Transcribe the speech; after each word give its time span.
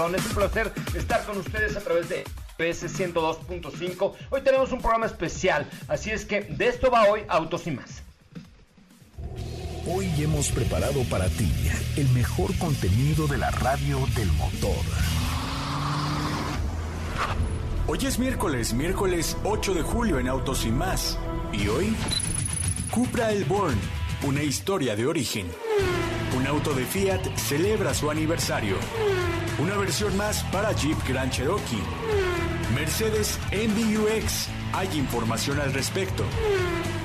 Es 0.00 0.06
un 0.06 0.34
placer 0.34 0.72
estar 0.96 1.26
con 1.26 1.36
ustedes 1.36 1.76
a 1.76 1.80
través 1.80 2.08
de 2.08 2.24
PS 2.56 2.84
102.5. 2.98 4.14
Hoy 4.30 4.40
tenemos 4.40 4.72
un 4.72 4.80
programa 4.80 5.04
especial, 5.04 5.68
así 5.88 6.10
es 6.10 6.24
que 6.24 6.40
de 6.40 6.68
esto 6.68 6.90
va 6.90 7.04
hoy 7.04 7.20
Autos 7.28 7.66
y 7.66 7.72
más. 7.72 8.02
Hoy 9.86 10.10
hemos 10.18 10.48
preparado 10.52 11.04
para 11.10 11.28
ti 11.28 11.52
el 11.98 12.08
mejor 12.08 12.56
contenido 12.56 13.26
de 13.26 13.36
la 13.36 13.50
radio 13.50 13.98
del 14.16 14.32
motor. 14.32 14.82
Hoy 17.86 17.98
es 18.00 18.18
miércoles, 18.18 18.72
miércoles 18.72 19.36
8 19.44 19.74
de 19.74 19.82
julio 19.82 20.18
en 20.18 20.28
Autos 20.28 20.64
y 20.64 20.70
más. 20.70 21.18
Y 21.52 21.68
hoy, 21.68 21.94
Cupra 22.90 23.32
El 23.32 23.44
Born, 23.44 23.78
una 24.22 24.42
historia 24.42 24.96
de 24.96 25.06
origen. 25.06 25.46
Un 26.38 26.46
auto 26.46 26.72
de 26.72 26.86
Fiat 26.86 27.36
celebra 27.36 27.92
su 27.92 28.10
aniversario. 28.10 28.76
Una 29.60 29.76
versión 29.76 30.16
más 30.16 30.42
para 30.44 30.72
Jeep 30.72 30.96
Grand 31.06 31.30
Cherokee. 31.30 31.82
Mercedes 32.74 33.38
MBUX. 33.52 34.48
Hay 34.72 34.88
información 34.96 35.60
al 35.60 35.74
respecto. 35.74 36.24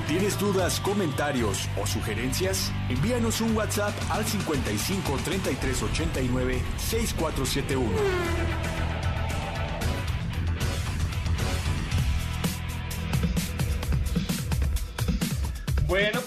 ¿Tienes 0.08 0.38
dudas, 0.38 0.80
comentarios 0.80 1.68
o 1.76 1.86
sugerencias? 1.86 2.72
Envíanos 2.88 3.42
un 3.42 3.54
WhatsApp 3.54 3.92
al 4.08 4.24
55 4.24 5.18
33 5.22 5.82
89 5.82 6.62
6471. 6.78 8.55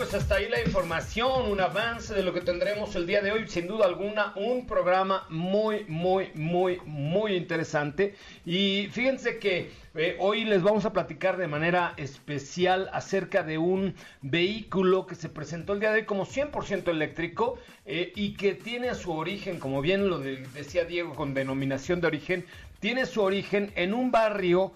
Pues 0.09 0.23
hasta 0.23 0.35
ahí 0.35 0.49
la 0.49 0.61
información, 0.61 1.51
un 1.51 1.59
avance 1.59 2.15
de 2.15 2.23
lo 2.23 2.33
que 2.33 2.41
tendremos 2.41 2.95
el 2.95 3.05
día 3.05 3.21
de 3.21 3.31
hoy. 3.31 3.47
Sin 3.47 3.67
duda 3.67 3.85
alguna, 3.85 4.33
un 4.35 4.65
programa 4.65 5.27
muy, 5.29 5.85
muy, 5.87 6.31
muy, 6.33 6.79
muy 6.85 7.35
interesante. 7.35 8.15
Y 8.43 8.87
fíjense 8.91 9.37
que 9.37 9.69
eh, 9.93 10.17
hoy 10.19 10.45
les 10.45 10.63
vamos 10.63 10.85
a 10.85 10.93
platicar 10.93 11.37
de 11.37 11.47
manera 11.47 11.93
especial 11.97 12.89
acerca 12.91 13.43
de 13.43 13.59
un 13.59 13.93
vehículo 14.21 15.05
que 15.05 15.13
se 15.13 15.29
presentó 15.29 15.73
el 15.73 15.79
día 15.79 15.91
de 15.91 15.99
hoy 15.99 16.05
como 16.05 16.25
100% 16.25 16.87
eléctrico 16.87 17.59
eh, 17.85 18.11
y 18.15 18.33
que 18.33 18.55
tiene 18.55 18.95
su 18.95 19.11
origen, 19.11 19.59
como 19.59 19.79
bien 19.81 20.09
lo 20.09 20.17
decía 20.17 20.85
Diego 20.85 21.13
con 21.13 21.35
denominación 21.35 22.01
de 22.01 22.07
origen, 22.07 22.45
tiene 22.79 23.05
su 23.05 23.21
origen 23.21 23.71
en 23.75 23.93
un 23.93 24.09
barrio 24.09 24.71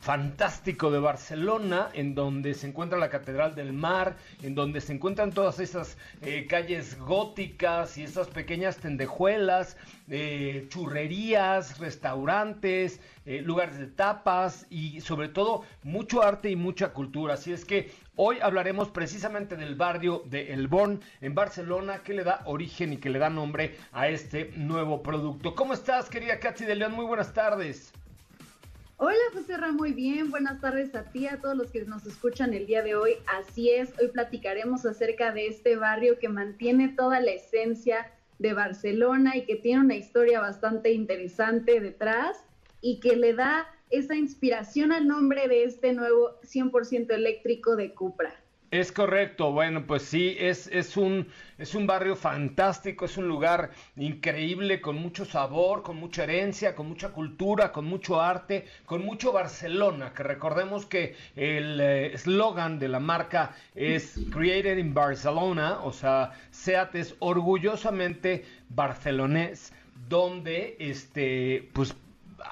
fantástico 0.00 0.90
de 0.90 0.98
Barcelona, 0.98 1.90
en 1.92 2.14
donde 2.14 2.54
se 2.54 2.66
encuentra 2.66 2.98
la 2.98 3.10
Catedral 3.10 3.54
del 3.54 3.72
Mar, 3.72 4.16
en 4.42 4.54
donde 4.54 4.80
se 4.80 4.94
encuentran 4.94 5.30
todas 5.30 5.60
esas 5.60 5.98
eh, 6.22 6.46
calles 6.48 6.98
góticas 6.98 7.98
y 7.98 8.04
esas 8.04 8.28
pequeñas 8.28 8.78
tendejuelas, 8.78 9.76
eh, 10.08 10.66
churrerías, 10.68 11.78
restaurantes, 11.78 13.00
eh, 13.26 13.42
lugares 13.42 13.78
de 13.78 13.86
tapas 13.86 14.66
y 14.70 15.02
sobre 15.02 15.28
todo 15.28 15.64
mucho 15.82 16.22
arte 16.22 16.50
y 16.50 16.56
mucha 16.56 16.94
cultura. 16.94 17.34
Así 17.34 17.52
es 17.52 17.66
que 17.66 17.92
hoy 18.16 18.38
hablaremos 18.40 18.88
precisamente 18.88 19.56
del 19.56 19.74
barrio 19.74 20.22
de 20.26 20.52
El 20.54 20.66
Bon 20.66 21.00
en 21.20 21.34
Barcelona 21.34 22.02
que 22.02 22.14
le 22.14 22.24
da 22.24 22.40
origen 22.46 22.94
y 22.94 22.96
que 22.96 23.10
le 23.10 23.18
da 23.18 23.28
nombre 23.28 23.76
a 23.92 24.08
este 24.08 24.50
nuevo 24.56 25.02
producto. 25.02 25.54
¿Cómo 25.54 25.74
estás, 25.74 26.08
querida 26.08 26.40
Katy 26.40 26.64
de 26.64 26.76
León? 26.76 26.92
Muy 26.92 27.04
buenas 27.04 27.34
tardes. 27.34 27.92
Hola 29.02 29.16
José 29.32 29.56
Ra, 29.56 29.72
muy 29.72 29.94
bien. 29.94 30.30
Buenas 30.30 30.60
tardes 30.60 30.94
a 30.94 31.04
ti, 31.04 31.26
a 31.26 31.40
todos 31.40 31.56
los 31.56 31.70
que 31.70 31.82
nos 31.86 32.04
escuchan 32.04 32.52
el 32.52 32.66
día 32.66 32.82
de 32.82 32.96
hoy. 32.96 33.12
Así 33.26 33.70
es, 33.70 33.98
hoy 33.98 34.08
platicaremos 34.08 34.84
acerca 34.84 35.32
de 35.32 35.46
este 35.46 35.76
barrio 35.76 36.18
que 36.18 36.28
mantiene 36.28 36.88
toda 36.88 37.18
la 37.20 37.30
esencia 37.30 38.12
de 38.38 38.52
Barcelona 38.52 39.38
y 39.38 39.46
que 39.46 39.56
tiene 39.56 39.80
una 39.80 39.96
historia 39.96 40.40
bastante 40.40 40.92
interesante 40.92 41.80
detrás 41.80 42.44
y 42.82 43.00
que 43.00 43.16
le 43.16 43.32
da 43.32 43.66
esa 43.88 44.16
inspiración 44.16 44.92
al 44.92 45.08
nombre 45.08 45.48
de 45.48 45.64
este 45.64 45.94
nuevo 45.94 46.38
100% 46.42 47.10
eléctrico 47.10 47.76
de 47.76 47.94
Cupra. 47.94 48.34
Es 48.70 48.92
correcto, 48.92 49.50
bueno, 49.50 49.84
pues 49.84 50.02
sí, 50.02 50.36
es, 50.38 50.68
es, 50.68 50.96
un, 50.96 51.26
es 51.58 51.74
un 51.74 51.88
barrio 51.88 52.14
fantástico, 52.14 53.04
es 53.04 53.16
un 53.16 53.26
lugar 53.26 53.70
increíble, 53.96 54.80
con 54.80 54.94
mucho 54.94 55.24
sabor, 55.24 55.82
con 55.82 55.96
mucha 55.96 56.22
herencia, 56.22 56.76
con 56.76 56.86
mucha 56.86 57.08
cultura, 57.08 57.72
con 57.72 57.86
mucho 57.86 58.20
arte, 58.20 58.66
con 58.86 59.04
mucho 59.04 59.32
Barcelona, 59.32 60.12
que 60.14 60.22
recordemos 60.22 60.86
que 60.86 61.16
el 61.34 61.80
eh, 61.80 62.14
eslogan 62.14 62.78
de 62.78 62.86
la 62.86 63.00
marca 63.00 63.56
es 63.74 64.20
Created 64.30 64.78
in 64.78 64.94
Barcelona, 64.94 65.80
o 65.82 65.92
sea, 65.92 66.30
SEAT 66.52 66.94
es 66.94 67.16
orgullosamente 67.18 68.44
barcelonés, 68.68 69.72
donde 70.08 70.76
este, 70.78 71.68
pues 71.72 71.96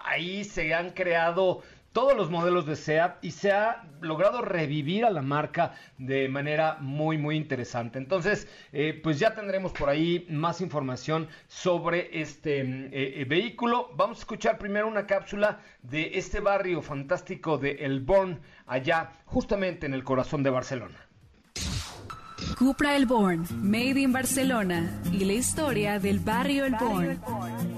ahí 0.04 0.42
se 0.42 0.74
han 0.74 0.90
creado 0.90 1.62
todos 1.98 2.16
los 2.16 2.30
modelos 2.30 2.64
de 2.64 2.76
SEAT 2.76 3.24
y 3.24 3.32
se 3.32 3.50
ha 3.50 3.82
logrado 4.00 4.40
revivir 4.40 5.04
a 5.04 5.10
la 5.10 5.20
marca 5.20 5.74
de 5.96 6.28
manera 6.28 6.76
muy 6.78 7.18
muy 7.18 7.34
interesante. 7.34 7.98
Entonces, 7.98 8.46
eh, 8.72 9.00
pues 9.02 9.18
ya 9.18 9.34
tendremos 9.34 9.72
por 9.72 9.88
ahí 9.88 10.24
más 10.30 10.60
información 10.60 11.26
sobre 11.48 12.20
este 12.20 12.60
eh, 12.60 12.88
eh, 12.92 13.24
vehículo. 13.28 13.90
Vamos 13.96 14.18
a 14.18 14.20
escuchar 14.20 14.58
primero 14.58 14.86
una 14.86 15.08
cápsula 15.08 15.58
de 15.82 16.12
este 16.14 16.38
barrio 16.38 16.82
fantástico 16.82 17.58
de 17.58 17.72
El 17.80 17.98
Born, 17.98 18.42
allá 18.68 19.10
justamente 19.24 19.86
en 19.86 19.92
el 19.92 20.04
corazón 20.04 20.44
de 20.44 20.50
Barcelona. 20.50 21.04
Cupra 22.56 22.94
El 22.94 23.06
Born, 23.06 23.44
Made 23.60 23.98
in 23.98 24.12
Barcelona 24.12 25.02
y 25.12 25.24
la 25.24 25.32
historia 25.32 25.98
del 25.98 26.20
barrio 26.20 26.64
El 26.64 26.76
Born. 26.76 27.77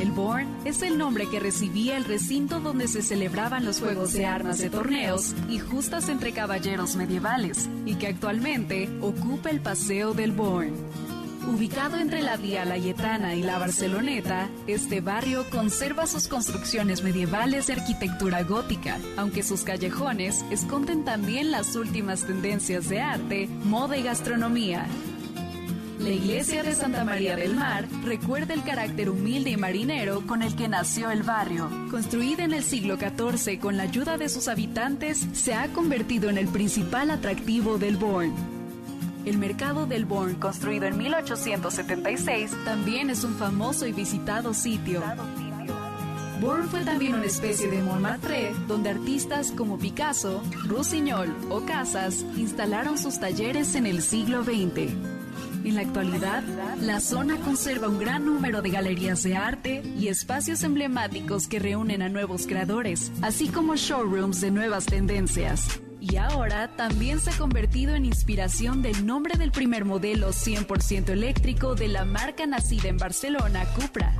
El 0.00 0.12
Born 0.12 0.48
es 0.64 0.80
el 0.80 0.96
nombre 0.96 1.28
que 1.28 1.40
recibía 1.40 1.98
el 1.98 2.06
recinto 2.06 2.58
donde 2.58 2.88
se 2.88 3.02
celebraban 3.02 3.66
los 3.66 3.80
juegos 3.80 4.14
de 4.14 4.24
armas 4.24 4.56
de 4.56 4.70
torneos 4.70 5.34
y 5.46 5.58
justas 5.58 6.08
entre 6.08 6.32
caballeros 6.32 6.96
medievales, 6.96 7.68
y 7.84 7.96
que 7.96 8.06
actualmente 8.06 8.88
ocupa 9.02 9.50
el 9.50 9.60
Paseo 9.60 10.14
del 10.14 10.32
Born. 10.32 10.72
Ubicado 11.46 11.98
entre 11.98 12.22
la 12.22 12.38
Vía 12.38 12.64
Layetana 12.64 13.34
y 13.34 13.42
la 13.42 13.58
Barceloneta, 13.58 14.48
este 14.66 15.02
barrio 15.02 15.44
conserva 15.50 16.06
sus 16.06 16.28
construcciones 16.28 17.02
medievales 17.02 17.66
de 17.66 17.74
arquitectura 17.74 18.42
gótica, 18.42 18.96
aunque 19.18 19.42
sus 19.42 19.64
callejones 19.64 20.46
esconden 20.50 21.04
también 21.04 21.50
las 21.50 21.76
últimas 21.76 22.24
tendencias 22.24 22.88
de 22.88 23.00
arte, 23.00 23.48
moda 23.64 23.98
y 23.98 24.02
gastronomía. 24.02 24.86
La 26.00 26.08
iglesia 26.08 26.62
de 26.62 26.74
Santa 26.74 27.04
María 27.04 27.36
del 27.36 27.54
Mar 27.54 27.86
recuerda 28.02 28.54
el 28.54 28.62
carácter 28.62 29.10
humilde 29.10 29.50
y 29.50 29.58
marinero 29.58 30.26
con 30.26 30.40
el 30.42 30.56
que 30.56 30.66
nació 30.66 31.10
el 31.10 31.22
barrio. 31.22 31.68
Construida 31.90 32.42
en 32.42 32.54
el 32.54 32.64
siglo 32.64 32.96
XIV 32.96 33.58
con 33.58 33.76
la 33.76 33.82
ayuda 33.82 34.16
de 34.16 34.30
sus 34.30 34.48
habitantes, 34.48 35.26
se 35.34 35.52
ha 35.52 35.68
convertido 35.68 36.30
en 36.30 36.38
el 36.38 36.48
principal 36.48 37.10
atractivo 37.10 37.76
del 37.76 37.98
Bourne. 37.98 38.32
El 39.26 39.36
mercado 39.36 39.84
del 39.84 40.06
Bourne, 40.06 40.38
construido 40.38 40.86
en 40.86 40.96
1876, 40.96 42.50
también 42.64 43.10
es 43.10 43.22
un 43.22 43.34
famoso 43.34 43.86
y 43.86 43.92
visitado 43.92 44.54
sitio. 44.54 45.02
Bourne 46.40 46.66
fue 46.68 46.80
también 46.80 47.12
una 47.12 47.26
especie 47.26 47.68
de 47.68 47.82
Montmartre, 47.82 48.52
donde 48.66 48.88
artistas 48.88 49.52
como 49.52 49.78
Picasso, 49.78 50.42
Rusiñol 50.66 51.36
o 51.50 51.66
Casas 51.66 52.24
instalaron 52.38 52.96
sus 52.96 53.20
talleres 53.20 53.74
en 53.74 53.84
el 53.84 54.00
siglo 54.00 54.42
XX. 54.42 55.19
En 55.64 55.74
la 55.74 55.82
actualidad, 55.82 56.42
la 56.80 57.00
zona 57.00 57.36
conserva 57.36 57.88
un 57.88 57.98
gran 57.98 58.24
número 58.24 58.62
de 58.62 58.70
galerías 58.70 59.22
de 59.22 59.36
arte 59.36 59.82
y 59.98 60.08
espacios 60.08 60.62
emblemáticos 60.62 61.48
que 61.48 61.58
reúnen 61.58 62.02
a 62.02 62.08
nuevos 62.08 62.46
creadores, 62.46 63.12
así 63.20 63.48
como 63.48 63.76
showrooms 63.76 64.40
de 64.40 64.50
nuevas 64.50 64.86
tendencias. 64.86 65.80
Y 66.00 66.16
ahora 66.16 66.74
también 66.76 67.20
se 67.20 67.30
ha 67.30 67.36
convertido 67.36 67.94
en 67.94 68.06
inspiración 68.06 68.80
del 68.80 69.04
nombre 69.04 69.36
del 69.36 69.52
primer 69.52 69.84
modelo 69.84 70.30
100% 70.30 71.10
eléctrico 71.10 71.74
de 71.74 71.88
la 71.88 72.06
marca 72.06 72.46
nacida 72.46 72.88
en 72.88 72.96
Barcelona, 72.96 73.66
Cupra. 73.74 74.14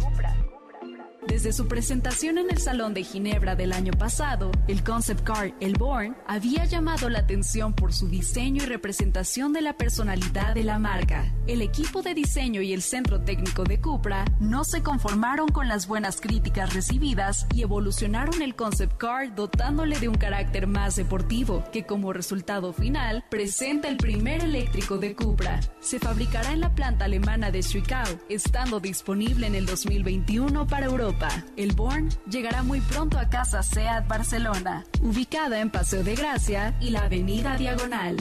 Desde 1.30 1.52
su 1.52 1.68
presentación 1.68 2.38
en 2.38 2.50
el 2.50 2.58
Salón 2.58 2.92
de 2.92 3.04
Ginebra 3.04 3.54
del 3.54 3.72
año 3.72 3.92
pasado, 3.92 4.50
el 4.66 4.82
concept 4.82 5.22
car 5.22 5.54
El 5.60 5.74
Born 5.74 6.16
había 6.26 6.64
llamado 6.64 7.08
la 7.08 7.20
atención 7.20 7.72
por 7.72 7.92
su 7.92 8.08
diseño 8.08 8.64
y 8.64 8.66
representación 8.66 9.52
de 9.52 9.60
la 9.60 9.74
personalidad 9.74 10.54
de 10.54 10.64
la 10.64 10.80
marca. 10.80 11.32
El 11.46 11.62
equipo 11.62 12.02
de 12.02 12.14
diseño 12.14 12.62
y 12.62 12.72
el 12.72 12.82
centro 12.82 13.20
técnico 13.20 13.62
de 13.62 13.80
Cupra 13.80 14.24
no 14.40 14.64
se 14.64 14.82
conformaron 14.82 15.46
con 15.50 15.68
las 15.68 15.86
buenas 15.86 16.20
críticas 16.20 16.74
recibidas 16.74 17.46
y 17.54 17.62
evolucionaron 17.62 18.42
el 18.42 18.56
concept 18.56 18.96
car 18.96 19.32
dotándole 19.32 20.00
de 20.00 20.08
un 20.08 20.16
carácter 20.16 20.66
más 20.66 20.96
deportivo, 20.96 21.62
que 21.70 21.86
como 21.86 22.12
resultado 22.12 22.72
final 22.72 23.24
presenta 23.30 23.86
el 23.86 23.98
primer 23.98 24.42
eléctrico 24.42 24.98
de 24.98 25.14
Cupra. 25.14 25.60
Se 25.78 26.00
fabricará 26.00 26.50
en 26.50 26.60
la 26.60 26.74
planta 26.74 27.04
alemana 27.04 27.52
de 27.52 27.62
Zwickau, 27.62 28.18
estando 28.28 28.80
disponible 28.80 29.46
en 29.46 29.54
el 29.54 29.64
2021 29.64 30.66
para 30.66 30.86
Europa. 30.86 31.19
El 31.56 31.72
Born 31.72 32.08
llegará 32.30 32.62
muy 32.62 32.80
pronto 32.80 33.18
a 33.18 33.28
Casa 33.28 33.62
SEAT 33.62 34.08
Barcelona, 34.08 34.86
ubicada 35.02 35.60
en 35.60 35.68
Paseo 35.68 36.02
de 36.02 36.14
Gracia 36.14 36.74
y 36.80 36.90
la 36.90 37.04
Avenida 37.04 37.58
Diagonal. 37.58 38.16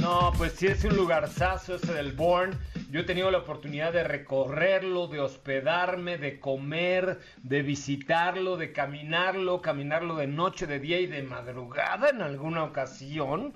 No, 0.00 0.32
pues 0.36 0.52
sí 0.52 0.68
es 0.68 0.84
un 0.84 0.96
lugarzazo 0.96 1.76
ese 1.76 1.92
del 1.92 2.12
Born. 2.12 2.58
Yo 2.90 3.00
he 3.00 3.04
tenido 3.04 3.30
la 3.30 3.38
oportunidad 3.38 3.92
de 3.92 4.04
recorrerlo, 4.04 5.08
de 5.08 5.20
hospedarme, 5.20 6.18
de 6.18 6.38
comer, 6.38 7.18
de 7.42 7.62
visitarlo, 7.62 8.56
de 8.56 8.72
caminarlo, 8.72 9.62
caminarlo 9.62 10.14
de 10.14 10.28
noche, 10.28 10.66
de 10.66 10.78
día 10.78 11.00
y 11.00 11.06
de 11.06 11.22
madrugada 11.22 12.10
en 12.10 12.22
alguna 12.22 12.62
ocasión. 12.62 13.52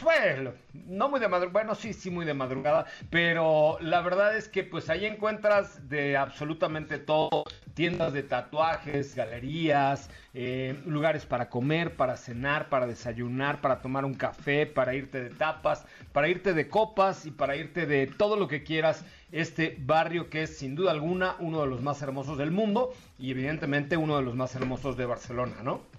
Bueno, 0.00 0.52
no 0.72 1.10
muy 1.10 1.20
de 1.20 1.28
madrugada, 1.28 1.52
bueno, 1.52 1.74
sí, 1.74 1.92
sí, 1.92 2.10
muy 2.10 2.24
de 2.24 2.32
madrugada, 2.32 2.86
pero 3.10 3.76
la 3.80 4.00
verdad 4.00 4.36
es 4.36 4.48
que 4.48 4.64
pues 4.64 4.88
ahí 4.88 5.04
encuentras 5.04 5.88
de 5.88 6.16
absolutamente 6.16 6.98
todo, 6.98 7.44
tiendas 7.74 8.12
de 8.14 8.22
tatuajes, 8.22 9.14
galerías, 9.14 10.08
eh, 10.32 10.80
lugares 10.86 11.26
para 11.26 11.50
comer, 11.50 11.94
para 11.94 12.16
cenar, 12.16 12.70
para 12.70 12.86
desayunar, 12.86 13.60
para 13.60 13.82
tomar 13.82 14.04
un 14.06 14.14
café, 14.14 14.66
para 14.66 14.94
irte 14.94 15.22
de 15.22 15.30
tapas, 15.30 15.84
para 16.12 16.28
irte 16.28 16.54
de 16.54 16.68
copas 16.68 17.26
y 17.26 17.30
para 17.30 17.56
irte 17.56 17.86
de 17.86 18.06
todo 18.06 18.36
lo 18.36 18.48
que 18.48 18.62
quieras. 18.62 19.04
Este 19.30 19.76
barrio 19.78 20.30
que 20.30 20.44
es 20.44 20.56
sin 20.56 20.74
duda 20.74 20.90
alguna 20.90 21.36
uno 21.38 21.60
de 21.60 21.66
los 21.66 21.82
más 21.82 22.00
hermosos 22.02 22.38
del 22.38 22.50
mundo 22.50 22.92
y 23.18 23.30
evidentemente 23.30 23.96
uno 23.98 24.16
de 24.16 24.22
los 24.22 24.34
más 24.34 24.54
hermosos 24.54 24.96
de 24.96 25.06
Barcelona, 25.06 25.56
¿no? 25.62 25.91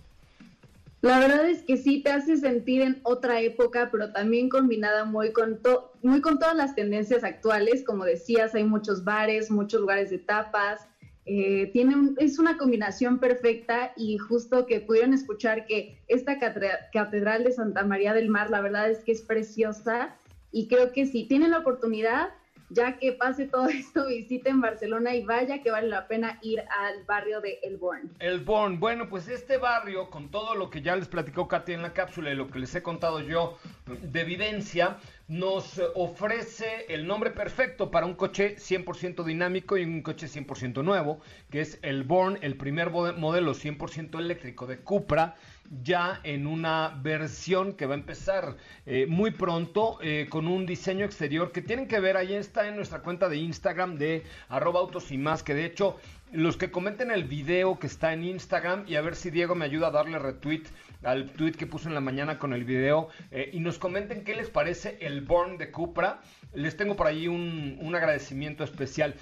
La 1.04 1.20
verdad 1.20 1.50
es 1.50 1.64
que 1.64 1.76
sí 1.76 2.02
te 2.02 2.12
hace 2.12 2.38
sentir 2.38 2.82
en 2.82 3.02
otra 3.04 3.42
época, 3.42 3.90
pero 3.92 4.14
también 4.14 4.48
combinada 4.48 5.04
muy 5.04 5.34
con, 5.34 5.60
muy 6.02 6.22
con 6.22 6.40
todas 6.40 6.56
las 6.56 6.76
tendencias 6.76 7.26
actuales. 7.26 7.84
Como 7.84 8.06
decías, 8.06 8.56
hay 8.56 8.64
muchos 8.64 9.04
bares, 9.04 9.52
muchos 9.52 9.82
lugares 9.82 10.12
de 10.12 10.20
tapas. 10.20 10.88
Eh, 11.26 11.70
tiene 11.74 12.16
es 12.20 12.40
una 12.40 12.58
combinación 12.58 13.20
perfecta 13.20 13.92
y 13.98 14.18
justo 14.18 14.66
que 14.66 14.80
pudieron 14.80 15.14
escuchar 15.14 15.66
que 15.66 16.02
esta 16.08 16.40
catedral 16.40 17.44
de 17.44 17.52
Santa 17.52 17.84
María 17.84 18.14
del 18.14 18.30
Mar, 18.30 18.50
la 18.50 18.62
verdad 18.62 18.90
es 18.90 19.04
que 19.04 19.12
es 19.12 19.24
preciosa 19.24 20.16
y 20.54 20.70
creo 20.70 20.94
que 20.94 21.06
si 21.06 21.28
tienen 21.28 21.52
la 21.52 21.60
oportunidad, 21.60 22.30
ya 22.74 22.98
que 22.98 23.14
pase 23.14 23.46
todo 23.46 23.68
esto, 23.70 24.08
visiten 24.08 24.62
Barcelona 24.62 25.16
y 25.16 25.24
vaya 25.24 25.62
que 25.62 25.72
vale 25.72 25.88
la 25.88 26.08
pena 26.08 26.40
ir 26.42 26.60
al 26.60 27.04
barrio 27.06 27.42
de 27.42 27.60
El 27.64 27.78
Born. 27.78 28.12
El 28.20 28.42
Born, 28.42 28.80
bueno, 28.80 29.08
pues 29.10 29.28
este 29.28 29.58
barrio, 29.58 30.10
con 30.10 30.30
todo 30.30 30.56
lo 30.56 30.70
que 30.70 30.82
ya 30.82 30.96
les 30.96 31.08
platicó 31.08 31.48
Katy 31.48 31.74
en 31.74 31.82
la 31.82 31.94
cápsula 31.94 32.32
y 32.32 32.36
lo 32.36 32.50
que 32.50 32.60
les 32.60 32.74
he 32.76 32.84
contado 32.84 33.20
yo 33.22 33.58
de 33.86 34.22
evidencia, 34.22 34.98
nos 35.28 35.82
ofrece 35.96 36.86
el 36.90 37.08
nombre 37.08 37.32
perfecto 37.32 37.90
para 37.90 38.06
un 38.06 38.14
coche 38.14 38.56
100% 38.58 39.24
dinámico 39.24 39.78
y 39.78 39.84
un 39.84 40.02
coche 40.02 40.28
100% 40.28 40.84
nuevo, 40.84 41.22
que 41.50 41.62
es 41.62 41.80
el 41.82 42.04
Born, 42.04 42.40
el 42.42 42.56
primer 42.56 42.90
modelo 42.90 43.54
100% 43.54 44.20
eléctrico 44.20 44.68
de 44.68 44.80
Cupra 44.80 45.36
ya 45.82 46.20
en 46.24 46.46
una 46.46 47.00
versión 47.02 47.74
que 47.74 47.86
va 47.86 47.96
a 47.96 47.98
empezar 47.98 48.58
eh, 48.86 49.06
muy 49.08 49.32
pronto 49.32 49.98
eh, 50.02 50.28
con 50.30 50.48
un 50.48 50.66
diseño 50.66 51.06
exterior 51.06 51.52
que 51.52 51.62
tienen 51.62 51.88
que 51.88 52.00
ver, 52.00 52.18
ahí 52.18 52.34
está 52.34 52.68
en 52.68 52.76
nuestra 52.76 53.00
cuenta 53.00 53.30
de 53.30 53.38
Instagram 53.38 53.98
de 53.98 54.24
arroba 54.50 54.80
autos 54.80 55.12
y 55.12 55.18
más, 55.18 55.44
que 55.44 55.54
de 55.54 55.66
hecho 55.66 55.98
los 56.34 56.58
que 56.58 56.72
comenten 56.72 57.12
el 57.12 57.26
video 57.26 57.78
que 57.78 57.86
está 57.86 58.12
en 58.12 58.24
Instagram 58.24 58.86
y 58.88 58.96
a 58.96 59.02
ver 59.02 59.16
si 59.16 59.30
Diego 59.30 59.54
me 59.54 59.66
ayuda 59.66 59.88
a 59.88 59.92
darle 59.92 60.18
retweet 60.18 60.64
al 61.04 61.30
tweet 61.32 61.52
que 61.52 61.68
puso 61.68 61.90
en 61.90 61.94
la 61.94 62.02
mañana 62.02 62.40
con 62.40 62.54
el 62.54 62.64
video 62.64 63.10
eh, 63.30 63.52
y 63.54 63.60
nos 63.60 63.78
comenten 63.78 64.24
qué 64.24 64.36
les 64.36 64.50
parece 64.50 64.98
el 65.02 65.22
Born 65.22 65.58
de 65.58 65.70
Cupra. 65.70 66.22
Les 66.56 66.76
tengo 66.76 66.96
por 66.96 67.06
ahí 67.06 67.28
un, 67.28 67.94
agradecimiento 67.94 68.64
especial. 68.64 69.16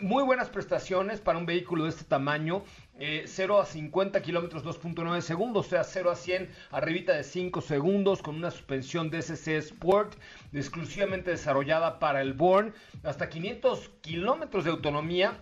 muy 0.00 0.22
buenas 0.22 0.48
prestaciones 0.48 1.20
para 1.20 1.38
un 1.38 1.46
vehículo 1.46 1.84
de 1.84 1.90
este 1.90 2.04
tamaño. 2.04 2.62
0 2.98 3.58
eh, 3.58 3.60
a 3.60 3.64
50 3.64 4.22
kilómetros 4.22 4.64
2.9 4.64 5.20
segundos, 5.22 5.66
o 5.66 5.70
sea 5.70 5.82
0 5.82 6.10
a 6.10 6.14
100 6.14 6.48
arribita 6.70 7.14
de 7.14 7.24
5 7.24 7.60
segundos 7.60 8.22
con 8.22 8.36
una 8.36 8.52
suspensión 8.52 9.10
DSC 9.10 9.48
Sport 9.48 10.14
exclusivamente 10.52 11.30
desarrollada 11.30 11.98
para 11.98 12.20
el 12.20 12.34
Born, 12.34 12.72
hasta 13.02 13.28
500 13.28 13.90
kilómetros 14.02 14.64
de 14.64 14.70
autonomía. 14.70 15.36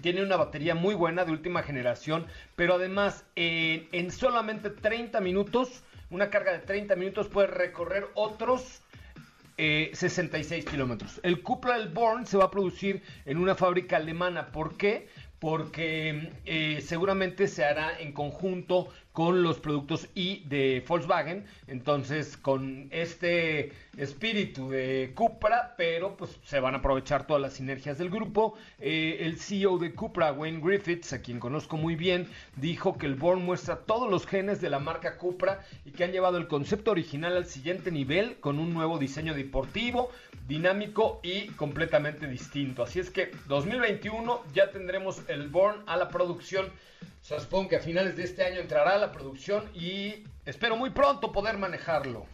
Tiene 0.00 0.22
una 0.22 0.36
batería 0.36 0.74
muy 0.74 0.94
buena 0.94 1.24
de 1.24 1.32
última 1.32 1.62
generación, 1.62 2.26
pero 2.56 2.74
además 2.74 3.24
en 3.36 4.10
solamente 4.10 4.70
30 4.70 5.20
minutos, 5.20 5.82
una 6.10 6.30
carga 6.30 6.52
de 6.52 6.58
30 6.60 6.94
minutos 6.96 7.28
puede 7.28 7.48
recorrer 7.48 8.06
otros 8.14 8.82
66 9.56 10.64
eh, 10.64 10.68
kilómetros. 10.70 11.20
El 11.22 11.42
del 11.42 11.88
Born 11.88 12.26
se 12.26 12.36
va 12.36 12.44
a 12.44 12.50
producir 12.50 13.02
en 13.24 13.38
una 13.38 13.54
fábrica 13.54 13.96
alemana. 13.96 14.52
¿Por 14.52 14.76
qué? 14.76 15.08
porque 15.38 16.32
eh, 16.46 16.80
seguramente 16.84 17.46
se 17.46 17.64
hará 17.64 17.98
en 18.00 18.12
conjunto 18.12 18.88
con 19.18 19.42
los 19.42 19.58
productos 19.58 20.06
I 20.14 20.44
de 20.44 20.84
Volkswagen, 20.86 21.44
entonces 21.66 22.36
con 22.36 22.86
este 22.92 23.72
espíritu 23.96 24.70
de 24.70 25.10
Cupra, 25.16 25.74
pero 25.76 26.16
pues 26.16 26.38
se 26.44 26.60
van 26.60 26.76
a 26.76 26.78
aprovechar 26.78 27.26
todas 27.26 27.42
las 27.42 27.54
sinergias 27.54 27.98
del 27.98 28.10
grupo. 28.10 28.56
Eh, 28.78 29.16
el 29.22 29.40
CEO 29.40 29.78
de 29.78 29.92
Cupra, 29.92 30.32
Wayne 30.32 30.60
Griffiths, 30.62 31.12
a 31.12 31.20
quien 31.20 31.40
conozco 31.40 31.76
muy 31.76 31.96
bien, 31.96 32.28
dijo 32.54 32.96
que 32.96 33.06
el 33.06 33.16
Born 33.16 33.44
muestra 33.44 33.78
todos 33.78 34.08
los 34.08 34.24
genes 34.24 34.60
de 34.60 34.70
la 34.70 34.78
marca 34.78 35.16
Cupra 35.16 35.66
y 35.84 35.90
que 35.90 36.04
han 36.04 36.12
llevado 36.12 36.38
el 36.38 36.46
concepto 36.46 36.92
original 36.92 37.36
al 37.36 37.46
siguiente 37.46 37.90
nivel 37.90 38.36
con 38.38 38.60
un 38.60 38.72
nuevo 38.72 38.98
diseño 38.98 39.34
deportivo, 39.34 40.12
dinámico 40.46 41.18
y 41.24 41.48
completamente 41.56 42.28
distinto. 42.28 42.84
Así 42.84 43.00
es 43.00 43.10
que 43.10 43.32
2021 43.48 44.44
ya 44.54 44.70
tendremos 44.70 45.22
el 45.26 45.48
Born 45.48 45.82
a 45.86 45.96
la 45.96 46.08
producción 46.08 46.70
supongo 47.22 47.68
que 47.68 47.76
a 47.76 47.80
finales 47.80 48.16
de 48.16 48.24
este 48.24 48.44
año 48.44 48.60
entrará 48.60 48.98
la 48.98 49.12
producción 49.12 49.64
y 49.74 50.24
espero 50.46 50.76
muy 50.76 50.90
pronto 50.90 51.32
poder 51.32 51.58
manejarlo. 51.58 52.26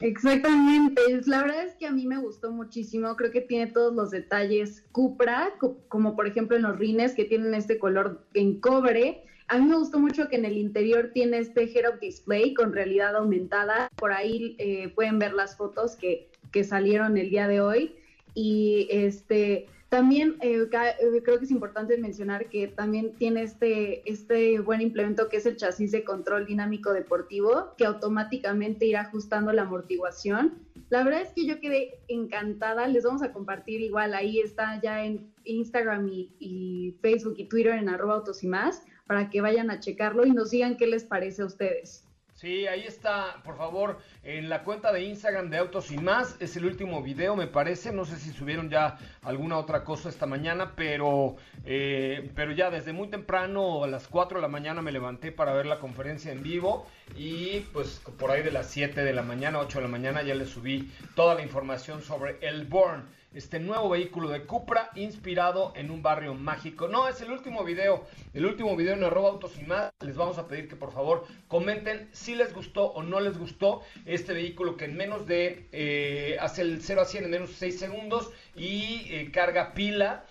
Exactamente, 0.00 1.02
la 1.26 1.42
verdad 1.42 1.64
es 1.64 1.74
que 1.74 1.86
a 1.86 1.92
mí 1.92 2.06
me 2.06 2.16
gustó 2.16 2.50
muchísimo, 2.50 3.14
creo 3.16 3.30
que 3.30 3.42
tiene 3.42 3.66
todos 3.70 3.94
los 3.94 4.10
detalles 4.10 4.82
Cupra, 4.92 5.52
como 5.88 6.16
por 6.16 6.26
ejemplo 6.26 6.56
en 6.56 6.62
los 6.62 6.78
rines 6.78 7.12
que 7.12 7.26
tienen 7.26 7.52
este 7.52 7.78
color 7.78 8.24
en 8.32 8.60
cobre. 8.60 9.24
A 9.48 9.58
mí 9.58 9.66
me 9.66 9.76
gustó 9.76 9.98
mucho 9.98 10.28
que 10.28 10.36
en 10.36 10.44
el 10.44 10.56
interior 10.56 11.10
tiene 11.12 11.38
este 11.38 11.64
head-up 11.64 11.98
display 12.00 12.54
con 12.54 12.72
realidad 12.72 13.16
aumentada. 13.16 13.90
Por 13.96 14.12
ahí 14.12 14.54
eh, 14.58 14.88
pueden 14.94 15.18
ver 15.18 15.32
las 15.32 15.56
fotos 15.56 15.96
que, 15.96 16.30
que 16.52 16.62
salieron 16.62 17.18
el 17.18 17.30
día 17.30 17.48
de 17.48 17.60
hoy. 17.60 17.96
Y 18.34 18.86
este, 18.92 19.66
también 19.90 20.36
eh, 20.40 20.68
eh, 20.72 21.22
creo 21.24 21.38
que 21.40 21.44
es 21.44 21.50
importante 21.50 21.98
mencionar 21.98 22.48
que 22.48 22.68
también 22.68 23.12
tiene 23.16 23.42
este, 23.42 24.08
este 24.08 24.60
buen 24.60 24.80
implemento 24.80 25.28
que 25.28 25.38
es 25.38 25.46
el 25.46 25.56
chasis 25.56 25.90
de 25.90 26.04
control 26.04 26.46
dinámico 26.46 26.92
deportivo, 26.92 27.74
que 27.76 27.84
automáticamente 27.84 28.86
irá 28.86 29.00
ajustando 29.00 29.52
la 29.52 29.62
amortiguación. 29.62 30.58
La 30.90 31.02
verdad 31.02 31.22
es 31.22 31.32
que 31.32 31.44
yo 31.44 31.58
quedé 31.58 31.98
encantada, 32.06 32.86
les 32.86 33.02
vamos 33.02 33.22
a 33.22 33.32
compartir 33.32 33.80
igual, 33.80 34.14
ahí 34.14 34.38
está 34.38 34.80
ya 34.80 35.04
en 35.04 35.32
Instagram 35.42 36.06
y, 36.06 36.30
y 36.38 36.96
Facebook 37.02 37.34
y 37.38 37.46
Twitter 37.46 37.74
en 37.74 37.88
arroba 37.88 38.14
autos 38.14 38.44
y 38.44 38.46
más, 38.46 38.84
para 39.08 39.28
que 39.28 39.40
vayan 39.40 39.72
a 39.72 39.80
checarlo 39.80 40.24
y 40.24 40.30
nos 40.30 40.52
digan 40.52 40.76
qué 40.76 40.86
les 40.86 41.02
parece 41.02 41.42
a 41.42 41.46
ustedes. 41.46 42.04
Sí, 42.40 42.66
ahí 42.66 42.84
está, 42.84 43.42
por 43.44 43.58
favor, 43.58 43.98
en 44.22 44.48
la 44.48 44.64
cuenta 44.64 44.94
de 44.94 45.02
Instagram 45.02 45.50
de 45.50 45.58
Autos 45.58 45.90
y 45.90 45.98
más. 45.98 46.38
Es 46.40 46.56
el 46.56 46.64
último 46.64 47.02
video, 47.02 47.36
me 47.36 47.46
parece. 47.46 47.92
No 47.92 48.06
sé 48.06 48.16
si 48.16 48.30
subieron 48.30 48.70
ya 48.70 48.96
alguna 49.20 49.58
otra 49.58 49.84
cosa 49.84 50.08
esta 50.08 50.24
mañana, 50.24 50.72
pero, 50.74 51.36
eh, 51.66 52.30
pero 52.34 52.52
ya 52.52 52.70
desde 52.70 52.94
muy 52.94 53.08
temprano, 53.08 53.84
a 53.84 53.88
las 53.88 54.08
4 54.08 54.38
de 54.38 54.42
la 54.42 54.48
mañana, 54.48 54.80
me 54.80 54.90
levanté 54.90 55.32
para 55.32 55.52
ver 55.52 55.66
la 55.66 55.80
conferencia 55.80 56.32
en 56.32 56.42
vivo. 56.42 56.86
Y 57.14 57.60
pues 57.74 58.00
por 58.18 58.30
ahí 58.30 58.42
de 58.42 58.52
las 58.52 58.68
7 58.70 59.04
de 59.04 59.12
la 59.12 59.22
mañana, 59.22 59.58
8 59.58 59.76
de 59.76 59.84
la 59.84 59.90
mañana, 59.90 60.22
ya 60.22 60.34
les 60.34 60.48
subí 60.48 60.90
toda 61.14 61.34
la 61.34 61.42
información 61.42 62.00
sobre 62.00 62.38
el 62.40 62.64
Born 62.64 63.19
este 63.34 63.60
nuevo 63.60 63.88
vehículo 63.88 64.28
de 64.28 64.42
Cupra 64.42 64.90
inspirado 64.96 65.72
en 65.76 65.90
un 65.90 66.02
barrio 66.02 66.34
mágico. 66.34 66.88
No, 66.88 67.08
es 67.08 67.20
el 67.20 67.30
último 67.30 67.64
video, 67.64 68.04
el 68.34 68.44
último 68.44 68.74
video 68.76 68.94
en 68.94 69.04
arroba 69.04 69.30
autos 69.30 69.56
y 69.58 69.64
más. 69.64 69.92
Les 70.00 70.16
vamos 70.16 70.38
a 70.38 70.48
pedir 70.48 70.68
que 70.68 70.76
por 70.76 70.92
favor 70.92 71.26
comenten 71.46 72.08
si 72.12 72.34
les 72.34 72.52
gustó 72.52 72.86
o 72.86 73.02
no 73.02 73.20
les 73.20 73.38
gustó 73.38 73.82
este 74.04 74.32
vehículo 74.32 74.76
que 74.76 74.86
en 74.86 74.96
menos 74.96 75.26
de, 75.26 75.68
eh, 75.72 76.36
hace 76.40 76.62
el 76.62 76.82
0 76.82 77.02
a 77.02 77.04
100 77.04 77.24
en 77.24 77.30
menos 77.30 77.50
de 77.50 77.56
6 77.56 77.78
segundos 77.78 78.30
y 78.56 79.06
eh, 79.10 79.30
carga 79.32 79.74
pila 79.74 80.24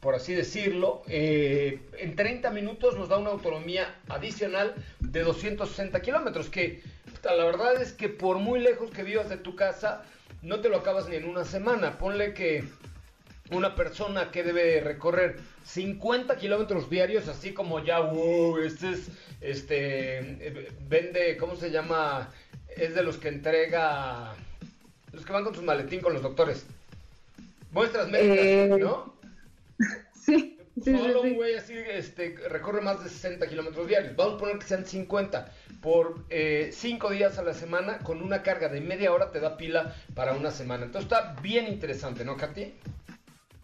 por 0.00 0.14
así 0.14 0.34
decirlo, 0.34 1.02
eh, 1.08 1.80
en 1.98 2.14
30 2.14 2.50
minutos 2.50 2.96
nos 2.96 3.08
da 3.08 3.18
una 3.18 3.30
autonomía 3.30 3.92
adicional 4.08 4.74
de 5.00 5.22
260 5.22 6.00
kilómetros, 6.00 6.48
que 6.48 6.80
la 7.24 7.44
verdad 7.44 7.80
es 7.82 7.92
que 7.92 8.08
por 8.08 8.38
muy 8.38 8.60
lejos 8.60 8.90
que 8.92 9.02
vivas 9.02 9.28
de 9.28 9.36
tu 9.36 9.56
casa, 9.56 10.04
no 10.46 10.60
te 10.60 10.68
lo 10.68 10.78
acabas 10.78 11.08
ni 11.08 11.16
en 11.16 11.28
una 11.28 11.44
semana. 11.44 11.98
Ponle 11.98 12.32
que 12.32 12.64
una 13.50 13.74
persona 13.74 14.30
que 14.30 14.44
debe 14.44 14.80
recorrer 14.80 15.38
50 15.64 16.36
kilómetros 16.36 16.88
diarios, 16.88 17.26
así 17.28 17.52
como 17.52 17.84
ya, 17.84 18.00
uh, 18.00 18.58
este 18.58 18.92
es, 18.92 19.08
este, 19.40 20.70
vende, 20.88 21.36
¿cómo 21.36 21.56
se 21.56 21.70
llama? 21.72 22.32
Es 22.76 22.94
de 22.94 23.02
los 23.02 23.16
que 23.16 23.28
entrega, 23.28 24.34
los 25.12 25.26
que 25.26 25.32
van 25.32 25.44
con 25.44 25.54
su 25.54 25.62
maletín 25.62 26.00
con 26.00 26.12
los 26.12 26.22
doctores. 26.22 26.64
Muestras 27.72 28.08
médicas, 28.08 28.46
eh, 28.46 28.76
¿no? 28.78 29.14
Sí. 30.14 30.52
Solo 30.84 31.22
un 31.22 31.34
güey 31.34 31.54
así 31.54 31.72
este, 31.72 32.36
recorre 32.50 32.82
más 32.82 33.02
de 33.02 33.08
60 33.08 33.48
kilómetros 33.48 33.88
diarios. 33.88 34.14
Vamos 34.14 34.34
a 34.34 34.38
poner 34.38 34.58
que 34.58 34.66
sean 34.66 34.84
50 34.84 35.50
por 35.80 36.24
5 36.28 36.30
eh, 36.30 37.14
días 37.14 37.38
a 37.38 37.42
la 37.42 37.54
semana 37.54 37.98
con 37.98 38.22
una 38.22 38.42
carga 38.42 38.68
de 38.68 38.80
media 38.80 39.12
hora 39.12 39.30
te 39.30 39.40
da 39.40 39.56
pila 39.56 39.94
para 40.14 40.32
una 40.32 40.50
semana. 40.50 40.86
Entonces 40.86 41.10
está 41.10 41.36
bien 41.40 41.66
interesante, 41.66 42.24
¿no, 42.24 42.36
Katy? 42.36 42.74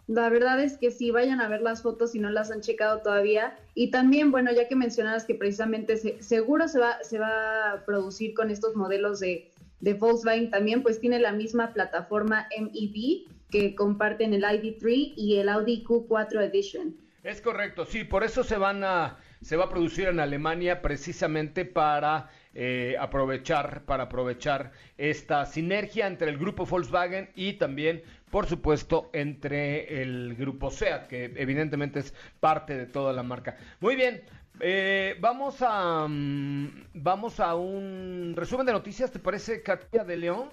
La 0.07 0.29
verdad 0.29 0.59
es 0.59 0.77
que 0.77 0.91
sí, 0.91 1.11
vayan 1.11 1.39
a 1.39 1.47
ver 1.47 1.61
las 1.61 1.81
fotos 1.81 2.11
si 2.11 2.19
no 2.19 2.29
las 2.29 2.51
han 2.51 2.61
checado 2.61 3.01
todavía. 3.01 3.57
Y 3.73 3.89
también, 3.89 4.31
bueno, 4.31 4.51
ya 4.51 4.67
que 4.67 4.75
mencionabas 4.75 5.23
que 5.23 5.35
precisamente 5.35 5.97
seguro 6.21 6.67
se 6.67 6.79
va, 6.79 6.97
se 7.03 7.19
va 7.19 7.71
a 7.71 7.85
producir 7.85 8.33
con 8.33 8.51
estos 8.51 8.75
modelos 8.75 9.21
de, 9.21 9.49
de 9.79 9.93
Volkswagen 9.93 10.49
también, 10.49 10.83
pues 10.83 10.99
tiene 10.99 11.19
la 11.19 11.31
misma 11.31 11.73
plataforma 11.73 12.47
MEV 12.57 13.25
que 13.49 13.75
comparten 13.75 14.33
el 14.33 14.43
ID3 14.43 15.13
y 15.15 15.37
el 15.37 15.47
Audi 15.47 15.83
Q4 15.85 16.41
Edition. 16.41 16.97
Es 17.23 17.39
correcto, 17.39 17.85
sí, 17.85 18.03
por 18.03 18.23
eso 18.23 18.43
se 18.43 18.57
van 18.57 18.83
a 18.83 19.17
se 19.43 19.55
va 19.57 19.65
a 19.65 19.69
producir 19.69 20.07
en 20.07 20.19
Alemania 20.19 20.81
precisamente 20.81 21.65
para 21.65 22.29
eh, 22.53 22.95
aprovechar 22.99 23.83
para 23.85 24.03
aprovechar 24.03 24.71
esta 24.97 25.45
sinergia 25.45 26.07
entre 26.07 26.29
el 26.29 26.37
grupo 26.37 26.65
Volkswagen 26.65 27.29
y 27.35 27.53
también 27.53 28.03
por 28.31 28.45
supuesto 28.45 29.09
entre 29.13 30.01
el 30.01 30.35
grupo 30.35 30.71
SEAT 30.71 31.07
que 31.07 31.25
evidentemente 31.35 31.99
es 31.99 32.13
parte 32.39 32.75
de 32.75 32.85
toda 32.85 33.13
la 33.13 33.23
marca. 33.23 33.57
Muy 33.79 33.95
bien, 33.95 34.21
eh, 34.59 35.15
vamos 35.19 35.57
a 35.61 36.07
mm, 36.07 36.89
vamos 36.93 37.39
a 37.39 37.55
un 37.55 38.33
resumen 38.35 38.65
de 38.65 38.71
noticias. 38.71 39.11
¿Te 39.11 39.19
parece 39.19 39.61
Katia 39.61 40.03
de 40.03 40.17
León? 40.17 40.49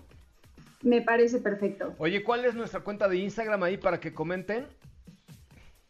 Me 0.82 1.02
parece 1.02 1.38
perfecto. 1.38 1.94
Oye, 1.98 2.22
¿cuál 2.24 2.44
es 2.44 2.54
nuestra 2.54 2.80
cuenta 2.80 3.08
de 3.08 3.18
Instagram 3.18 3.62
ahí 3.62 3.76
para 3.76 4.00
que 4.00 4.14
comenten? 4.14 4.66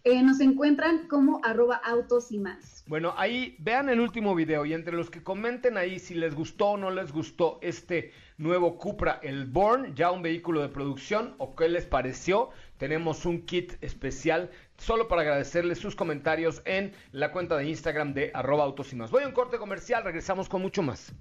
Eh, 0.03 0.23
nos 0.23 0.41
encuentran 0.41 1.09
como 1.09 1.41
arroba 1.45 1.77
autos 1.77 2.33
y 2.33 2.39
más. 2.39 2.85
Bueno, 2.87 3.13
ahí 3.19 3.57
vean 3.59 3.91
el 3.91 4.01
último 4.01 4.35
video 4.35 4.65
y 4.65 4.73
entre 4.73 4.97
los 4.97 5.11
que 5.11 5.23
comenten 5.23 5.77
ahí 5.77 5.99
si 5.99 6.15
les 6.15 6.35
gustó 6.35 6.71
o 6.71 6.77
no 6.79 6.91
les 6.91 7.13
gustó 7.13 7.59
este 7.61 8.13
nuevo 8.39 8.79
Cupra, 8.79 9.21
el 9.23 9.45
Born, 9.45 9.95
ya 9.95 10.11
un 10.11 10.23
vehículo 10.23 10.63
de 10.63 10.71
producción 10.71 11.35
o 11.37 11.55
qué 11.55 11.69
les 11.69 11.85
pareció, 11.85 12.49
tenemos 12.79 13.27
un 13.27 13.45
kit 13.45 13.75
especial 13.83 14.51
solo 14.79 15.07
para 15.07 15.21
agradecerles 15.21 15.79
sus 15.79 15.95
comentarios 15.95 16.63
en 16.65 16.95
la 17.13 17.31
cuenta 17.31 17.59
de 17.59 17.69
Instagram 17.69 18.15
de 18.15 18.31
arroba 18.33 18.65
autos 18.65 18.95
y 18.95 18.97
más. 18.97 19.11
Voy 19.11 19.25
a 19.25 19.27
un 19.27 19.35
corte 19.35 19.59
comercial, 19.59 20.03
regresamos 20.03 20.49
con 20.49 20.63
mucho 20.63 20.83
más. 20.83 21.13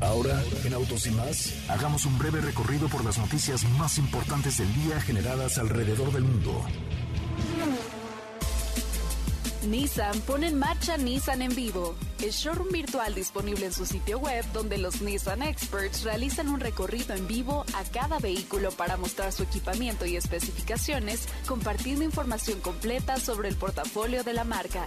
Ahora, 0.00 0.42
en 0.64 0.74
Autos 0.74 1.06
y 1.06 1.12
más, 1.12 1.70
hagamos 1.70 2.04
un 2.06 2.18
breve 2.18 2.40
recorrido 2.40 2.88
por 2.88 3.04
las 3.04 3.18
noticias 3.18 3.62
más 3.78 3.98
importantes 3.98 4.58
del 4.58 4.74
día 4.74 5.00
generadas 5.00 5.58
alrededor 5.58 6.10
del 6.12 6.24
mundo. 6.24 6.64
Nissan 9.64 10.20
pone 10.22 10.48
en 10.48 10.58
marcha 10.58 10.96
Nissan 10.96 11.40
en 11.40 11.54
vivo, 11.54 11.94
el 12.20 12.30
showroom 12.32 12.70
virtual 12.70 13.14
disponible 13.14 13.66
en 13.66 13.72
su 13.72 13.86
sitio 13.86 14.18
web 14.18 14.44
donde 14.52 14.76
los 14.76 15.00
Nissan 15.02 15.42
Experts 15.42 16.02
realizan 16.02 16.48
un 16.48 16.58
recorrido 16.58 17.14
en 17.14 17.28
vivo 17.28 17.64
a 17.74 17.84
cada 17.84 18.18
vehículo 18.18 18.72
para 18.72 18.96
mostrar 18.96 19.32
su 19.32 19.44
equipamiento 19.44 20.04
y 20.04 20.16
especificaciones, 20.16 21.28
compartiendo 21.46 22.04
información 22.04 22.60
completa 22.60 23.20
sobre 23.20 23.48
el 23.48 23.54
portafolio 23.54 24.24
de 24.24 24.32
la 24.32 24.42
marca. 24.42 24.84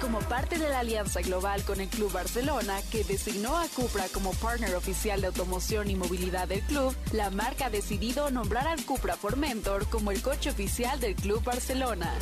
Como 0.00 0.20
parte 0.20 0.58
de 0.58 0.68
la 0.68 0.78
alianza 0.78 1.20
global 1.22 1.64
con 1.64 1.80
el 1.80 1.88
Club 1.88 2.12
Barcelona, 2.12 2.80
que 2.92 3.02
designó 3.02 3.58
a 3.58 3.66
Cupra 3.66 4.06
como 4.14 4.32
partner 4.34 4.76
oficial 4.76 5.20
de 5.20 5.26
automoción 5.26 5.90
y 5.90 5.96
movilidad 5.96 6.46
del 6.46 6.60
club, 6.62 6.94
la 7.12 7.30
marca 7.30 7.66
ha 7.66 7.70
decidido 7.70 8.30
nombrar 8.30 8.68
al 8.68 8.84
Cupra 8.84 9.16
Formentor 9.16 9.88
como 9.88 10.12
el 10.12 10.22
coche 10.22 10.50
oficial 10.50 11.00
del 11.00 11.16
Club 11.16 11.42
Barcelona. 11.42 12.14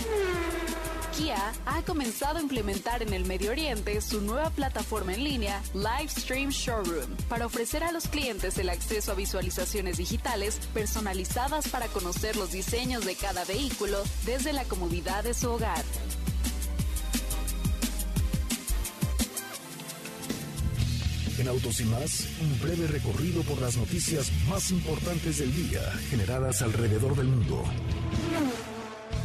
Kia 1.16 1.52
ha 1.64 1.82
comenzado 1.82 2.38
a 2.38 2.42
implementar 2.42 3.02
en 3.02 3.14
el 3.14 3.24
Medio 3.24 3.50
Oriente 3.50 4.02
su 4.02 4.20
nueva 4.20 4.50
plataforma 4.50 5.14
en 5.14 5.24
línea 5.24 5.62
Livestream 5.72 6.50
Showroom 6.50 7.16
para 7.28 7.46
ofrecer 7.46 7.82
a 7.82 7.92
los 7.92 8.06
clientes 8.06 8.58
el 8.58 8.68
acceso 8.68 9.12
a 9.12 9.14
visualizaciones 9.14 9.96
digitales 9.96 10.60
personalizadas 10.74 11.68
para 11.68 11.86
conocer 11.88 12.36
los 12.36 12.52
diseños 12.52 13.06
de 13.06 13.14
cada 13.14 13.46
vehículo 13.46 14.02
desde 14.26 14.52
la 14.52 14.64
comodidad 14.64 15.24
de 15.24 15.32
su 15.32 15.50
hogar. 15.50 15.82
En 21.38 21.48
Autos 21.48 21.80
y 21.80 21.84
más, 21.84 22.26
un 22.40 22.60
breve 22.60 22.86
recorrido 22.88 23.42
por 23.42 23.60
las 23.60 23.76
noticias 23.76 24.30
más 24.48 24.70
importantes 24.70 25.38
del 25.38 25.54
día 25.54 25.80
generadas 26.10 26.60
alrededor 26.60 27.16
del 27.16 27.28
mundo. 27.28 27.64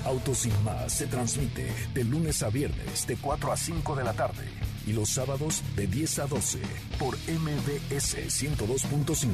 Autos 0.05 0.45
y 0.45 0.51
más 0.63 0.93
se 0.93 1.07
transmite 1.07 1.71
de 1.93 2.03
lunes 2.03 2.43
a 2.43 2.49
viernes 2.49 3.05
de 3.07 3.17
4 3.17 3.51
a 3.51 3.57
5 3.57 3.95
de 3.95 4.03
la 4.03 4.13
tarde 4.13 4.45
y 4.85 4.93
los 4.93 5.09
sábados 5.09 5.61
de 5.75 5.87
10 5.87 6.19
a 6.19 6.27
12 6.27 6.59
por 6.97 7.15
MBS 7.15 8.17
102.5 8.17 9.27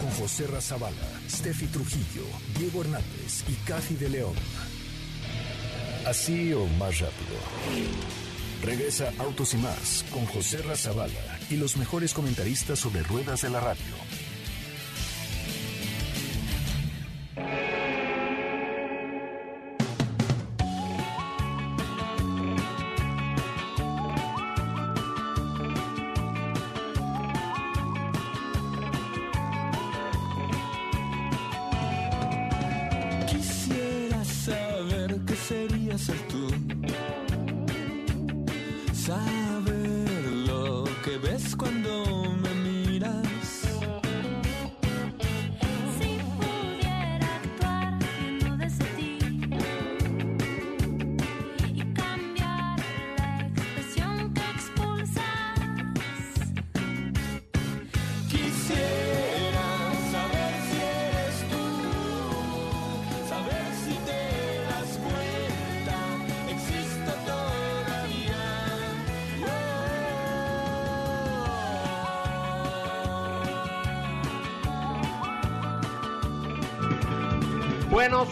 con 0.00 0.10
José 0.18 0.46
Razabala, 0.46 0.96
Steffi 1.28 1.66
Trujillo, 1.66 2.24
Diego 2.58 2.82
Hernández 2.82 3.44
y 3.48 3.54
Cathy 3.66 3.96
de 3.96 4.08
León. 4.10 4.34
Así 6.06 6.52
o 6.52 6.66
más 6.66 6.98
rápido. 7.00 7.36
Regresa 8.62 9.12
Autos 9.18 9.54
y 9.54 9.58
más 9.58 10.04
con 10.10 10.26
José 10.26 10.58
Razabala 10.62 11.38
y 11.50 11.56
los 11.56 11.76
mejores 11.76 12.14
comentaristas 12.14 12.78
sobre 12.78 13.02
ruedas 13.02 13.42
de 13.42 13.50
la 13.50 13.60
radio 13.60 13.94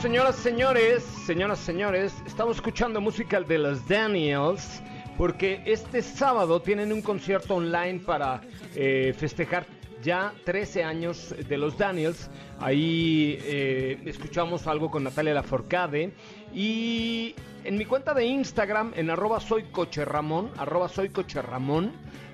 señoras, 0.03 0.35
señores, 0.35 1.05
señoras, 1.05 1.61
señores, 1.61 2.13
estamos 2.27 2.57
escuchando 2.57 3.01
música 3.01 3.41
de 3.41 3.57
los 3.57 3.87
Daniels 3.87 4.83
porque 5.17 5.63
este 5.65 6.03
sábado 6.03 6.61
tienen 6.61 6.93
un 6.93 7.03
concierto 7.03 7.55
online 7.55 8.01
para 8.01 8.41
eh, 8.75 9.15
festejar 9.17 9.65
ya 10.03 10.33
13 10.45 10.83
años 10.83 11.33
de 11.49 11.57
los 11.57 11.79
Daniels. 11.79 12.29
Ahí 12.59 13.39
eh, 13.43 14.03
escuchamos 14.05 14.67
algo 14.67 14.91
con 14.91 15.05
Natalia 15.05 15.35
Laforcade 15.35 16.13
y 16.53 17.37
en 17.63 17.79
mi 17.79 17.85
cuenta 17.85 18.13
de 18.13 18.25
Instagram, 18.25 18.93
en 18.97 19.09
arroba 19.09 19.39
soy 19.39 19.65
arroba 20.59 20.89
soy 20.89 21.13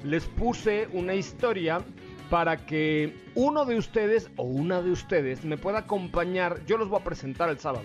les 0.04 0.24
puse 0.24 0.88
una 0.94 1.14
historia 1.14 1.82
para 2.30 2.58
que 2.58 3.16
uno 3.34 3.64
de 3.64 3.76
ustedes 3.76 4.30
o 4.36 4.42
una 4.42 4.82
de 4.82 4.90
ustedes 4.90 5.44
me 5.44 5.56
pueda 5.56 5.80
acompañar. 5.80 6.60
Yo 6.66 6.76
los 6.76 6.88
voy 6.88 7.00
a 7.00 7.04
presentar 7.04 7.48
el 7.48 7.58
sábado. 7.58 7.84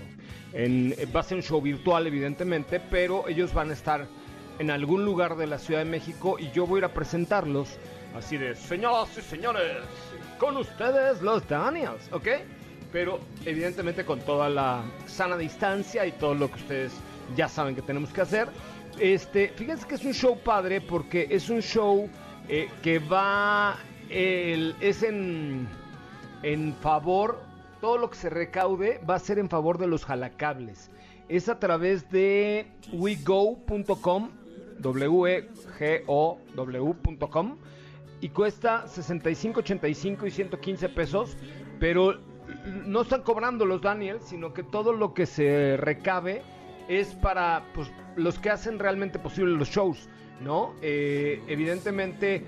En, 0.53 0.93
va 1.15 1.21
a 1.21 1.23
ser 1.23 1.38
un 1.38 1.43
show 1.43 1.62
virtual, 1.62 2.07
evidentemente, 2.07 2.79
pero 2.79 3.27
ellos 3.27 3.53
van 3.53 3.69
a 3.69 3.73
estar 3.73 4.07
en 4.59 4.69
algún 4.69 5.05
lugar 5.05 5.35
de 5.35 5.47
la 5.47 5.57
Ciudad 5.57 5.79
de 5.79 5.89
México 5.89 6.38
y 6.39 6.51
yo 6.51 6.67
voy 6.67 6.77
a 6.77 6.79
ir 6.79 6.85
a 6.85 6.93
presentarlos. 6.93 7.77
Así 8.15 8.38
de, 8.38 8.55
señoras 8.55 9.17
y 9.17 9.21
señores, 9.21 9.77
con 10.38 10.57
ustedes 10.57 11.21
los 11.21 11.47
Daniels, 11.47 12.12
¿ok? 12.12 12.27
Pero 12.91 13.19
evidentemente 13.45 14.05
con 14.05 14.19
toda 14.19 14.50
la 14.50 14.83
sana 15.07 15.35
distancia 15.38 16.05
y 16.05 16.12
todo 16.12 16.35
lo 16.35 16.50
que 16.50 16.55
ustedes 16.55 16.93
ya 17.35 17.47
saben 17.47 17.73
que 17.73 17.81
tenemos 17.81 18.12
que 18.12 18.21
hacer. 18.21 18.50
Este, 19.00 19.47
fíjense 19.55 19.88
que 19.88 19.95
es 19.95 20.05
un 20.05 20.13
show 20.13 20.38
padre 20.38 20.79
porque 20.79 21.25
es 21.31 21.50
un 21.50 21.62
show 21.62 22.07
eh, 22.47 22.69
que 22.83 23.00
va 23.00 23.77
es 24.13 25.03
en, 25.03 25.67
en 26.43 26.74
favor, 26.75 27.41
todo 27.82 27.98
lo 27.98 28.10
que 28.10 28.15
se 28.15 28.29
recaude 28.29 29.01
va 29.10 29.15
a 29.15 29.20
ser 29.20 29.39
en 29.39 29.50
favor 29.50 29.77
de 29.77 29.88
los 29.88 30.05
jalacables. 30.05 30.89
Es 31.29 31.50
a 31.50 31.60
través 31.60 32.10
de 32.12 32.67
wego.com, 32.91 34.29
W-E-G-O-W.com, 34.79 35.48
y 38.22 38.29
cuesta 38.29 38.88
65, 38.88 39.60
85 39.60 40.27
y 40.27 40.32
115 40.32 40.89
pesos, 40.89 41.36
pero 41.79 42.20
no 42.86 43.01
están 43.01 43.24
cobrando 43.24 43.65
los 43.65 43.82
Daniels, 43.82 44.24
sino 44.25 44.53
que 44.53 44.63
todo 44.63 44.93
lo 44.93 45.13
que 45.13 45.25
se 45.25 45.75
recabe 45.77 46.41
es 46.88 47.15
para 47.15 47.65
pues, 47.74 47.91
los 48.15 48.39
que 48.39 48.50
hacen 48.50 48.79
realmente 48.79 49.20
posible 49.20 49.58
los 49.58 49.70
shows, 49.70 50.08
¿no? 50.41 50.74
Eh, 50.82 51.41
evidentemente 51.48 52.43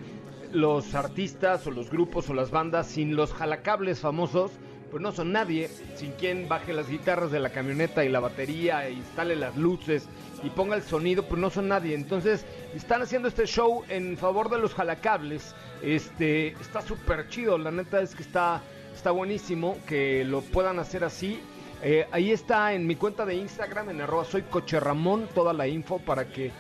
los 0.55 0.95
artistas 0.95 1.67
o 1.67 1.71
los 1.71 1.89
grupos 1.89 2.29
o 2.29 2.33
las 2.33 2.49
bandas 2.49 2.87
sin 2.87 3.15
los 3.15 3.33
jalacables 3.33 3.99
famosos, 3.99 4.51
pues 4.89 5.01
no 5.03 5.11
son 5.11 5.33
nadie, 5.33 5.69
sin 5.95 6.11
quien 6.13 6.47
baje 6.47 6.71
las 6.71 6.89
guitarras 6.89 7.29
de 7.31 7.39
la 7.39 7.49
camioneta 7.49 8.05
y 8.05 8.09
la 8.09 8.21
batería, 8.21 8.87
e 8.87 8.93
instale 8.93 9.35
las 9.35 9.57
luces 9.57 10.07
y 10.43 10.49
ponga 10.49 10.75
el 10.75 10.83
sonido, 10.83 11.23
pues 11.23 11.41
no 11.41 11.49
son 11.49 11.67
nadie. 11.67 11.95
Entonces, 11.95 12.45
están 12.73 13.01
haciendo 13.01 13.27
este 13.27 13.45
show 13.45 13.83
en 13.89 14.17
favor 14.17 14.49
de 14.49 14.59
los 14.59 14.73
jalacables. 14.73 15.53
Este, 15.81 16.49
está 16.61 16.81
súper 16.81 17.27
chido, 17.27 17.57
la 17.57 17.71
neta 17.71 17.99
es 18.01 18.15
que 18.15 18.23
está, 18.23 18.61
está 18.95 19.11
buenísimo 19.11 19.77
que 19.87 20.23
lo 20.23 20.41
puedan 20.41 20.79
hacer 20.79 21.03
así. 21.03 21.41
Eh, 21.83 22.07
ahí 22.11 22.31
está 22.31 22.73
en 22.73 22.87
mi 22.87 22.95
cuenta 22.95 23.25
de 23.25 23.35
Instagram, 23.35 23.89
en 23.89 24.01
arroba 24.01 24.23
soy 24.23 24.43
coche 24.43 24.79
Ramón, 24.79 25.27
toda 25.35 25.51
la 25.51 25.67
info 25.67 25.99
para 25.99 26.29
que 26.29 26.51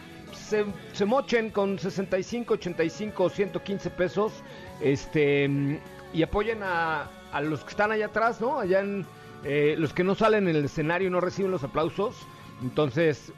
se, 0.47 0.65
se 0.93 1.05
mochen 1.05 1.49
con 1.49 1.77
65, 1.79 2.53
85 2.55 3.23
o 3.23 3.29
115 3.29 3.89
pesos. 3.91 4.33
Este 4.81 5.79
y 6.13 6.23
apoyen 6.23 6.63
a, 6.63 7.09
a 7.31 7.41
los 7.41 7.63
que 7.63 7.71
están 7.71 7.91
allá 7.91 8.05
atrás, 8.05 8.39
¿no? 8.39 8.59
Allá 8.59 8.79
en 8.79 9.05
eh, 9.43 9.75
los 9.77 9.93
que 9.93 10.03
no 10.03 10.15
salen 10.15 10.47
en 10.47 10.55
el 10.55 10.65
escenario 10.65 11.09
no 11.09 11.19
reciben 11.19 11.51
los 11.51 11.63
aplausos. 11.63 12.15
Entonces, 12.61 13.33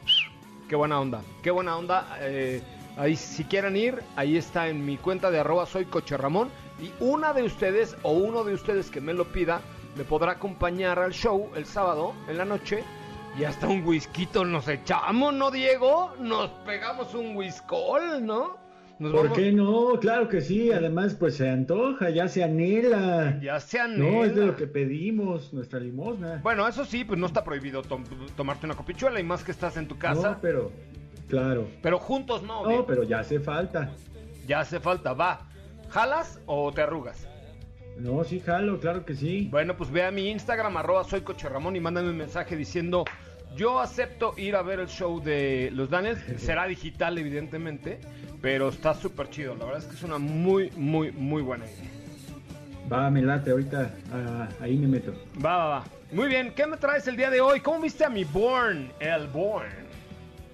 qué 0.69 0.75
buena 0.75 0.99
onda, 0.99 1.21
qué 1.41 1.49
buena 1.51 1.77
onda. 1.77 2.17
eh, 2.21 2.61
ahí 2.97 3.15
si 3.15 3.43
quieren 3.45 3.75
ir, 3.75 4.01
ahí 4.15 4.37
está 4.37 4.67
en 4.67 4.85
mi 4.85 4.97
cuenta 4.97 5.31
de 5.31 5.39
arroba 5.39 5.65
soy 5.65 5.85
coche 5.85 6.17
Ramón. 6.17 6.49
Y 6.79 6.91
una 6.99 7.33
de 7.33 7.43
ustedes 7.43 7.97
o 8.03 8.11
uno 8.11 8.43
de 8.43 8.53
ustedes 8.53 8.91
que 8.91 9.01
me 9.01 9.13
lo 9.13 9.25
pida, 9.25 9.61
me 9.95 10.03
podrá 10.03 10.33
acompañar 10.33 10.99
al 10.99 11.13
show 11.13 11.49
el 11.55 11.65
sábado 11.65 12.13
en 12.29 12.37
la 12.37 12.45
noche. 12.45 12.83
Y 13.39 13.43
hasta 13.43 13.67
un 13.67 13.85
whisky 13.85 14.27
nos 14.45 14.67
echamos, 14.67 15.33
¿no, 15.33 15.51
Diego? 15.51 16.13
Nos 16.19 16.49
pegamos 16.65 17.13
un 17.13 17.35
whiskol, 17.35 18.25
¿no? 18.25 18.57
Nos 18.97 19.11
¿Por 19.11 19.23
vamos- 19.25 19.37
qué 19.37 19.51
no? 19.51 19.99
Claro 19.99 20.27
que 20.27 20.41
sí. 20.41 20.71
Además, 20.71 21.13
pues 21.13 21.35
se 21.37 21.47
antoja, 21.47 22.09
ya 22.09 22.27
se 22.27 22.43
anhela. 22.43 23.39
Ya 23.39 23.59
se 23.59 23.77
No, 23.89 24.23
es 24.23 24.33
de 24.33 24.41
anhela. 24.41 24.45
lo 24.47 24.55
que 24.55 24.65
pedimos, 24.65 25.53
nuestra 25.53 25.79
limosna. 25.79 26.39
Bueno, 26.41 26.67
eso 26.67 26.83
sí, 26.83 27.03
pues 27.05 27.19
no 27.19 27.27
está 27.27 27.43
prohibido 27.43 27.83
tom- 27.83 28.03
tomarte 28.35 28.65
una 28.65 28.73
copichuela 28.75 29.19
y 29.19 29.23
más 29.23 29.43
que 29.43 29.51
estás 29.51 29.77
en 29.77 29.87
tu 29.87 29.99
casa. 29.99 30.31
No, 30.31 30.37
pero, 30.41 30.71
claro. 31.29 31.67
Pero 31.83 31.99
juntos 31.99 32.41
no, 32.41 32.67
No, 32.67 32.87
pero 32.87 33.03
ya 33.03 33.19
hace 33.19 33.39
falta. 33.39 33.91
Ya 34.47 34.61
hace 34.61 34.79
falta, 34.79 35.13
va. 35.13 35.41
¿Jalas 35.89 36.41
o 36.47 36.71
te 36.71 36.81
arrugas? 36.81 37.27
No, 37.99 38.23
sí, 38.23 38.39
jalo, 38.39 38.79
claro 38.79 39.05
que 39.05 39.15
sí. 39.15 39.47
Bueno, 39.51 39.75
pues 39.77 39.91
ve 39.91 40.03
a 40.03 40.11
mi 40.11 40.29
Instagram, 40.29 40.75
arroba 40.77 41.03
soy 41.03 41.21
Coche 41.21 41.49
Ramón 41.49 41.75
y 41.75 41.79
mándame 41.79 42.09
un 42.09 42.17
mensaje 42.17 42.55
diciendo 42.55 43.05
yo 43.55 43.79
acepto 43.79 44.33
ir 44.37 44.55
a 44.55 44.61
ver 44.61 44.79
el 44.79 44.87
show 44.87 45.21
de 45.21 45.69
los 45.73 45.89
Daniels. 45.89 46.19
Será 46.37 46.67
digital, 46.67 47.17
evidentemente, 47.17 47.99
pero 48.41 48.69
está 48.69 48.93
súper 48.93 49.29
chido. 49.29 49.55
La 49.55 49.65
verdad 49.65 49.83
es 49.83 49.87
que 49.87 49.95
es 49.95 50.03
una 50.03 50.17
muy, 50.17 50.71
muy, 50.75 51.11
muy 51.11 51.41
buena 51.41 51.65
idea. 51.65 51.91
Va, 52.91 53.09
me 53.09 53.21
late, 53.21 53.51
ahorita 53.51 53.93
ah, 54.13 54.47
ahí 54.61 54.77
me 54.77 54.87
meto. 54.87 55.13
Va, 55.43 55.57
va, 55.57 55.67
va. 55.67 55.83
Muy 56.11 56.29
bien, 56.29 56.53
¿qué 56.55 56.65
me 56.65 56.77
traes 56.77 57.05
el 57.07 57.17
día 57.17 57.29
de 57.29 57.41
hoy? 57.41 57.59
¿Cómo 57.59 57.81
viste 57.81 58.05
a 58.05 58.09
mi 58.09 58.23
Born? 58.23 58.89
El 59.01 59.27
Born. 59.27 59.87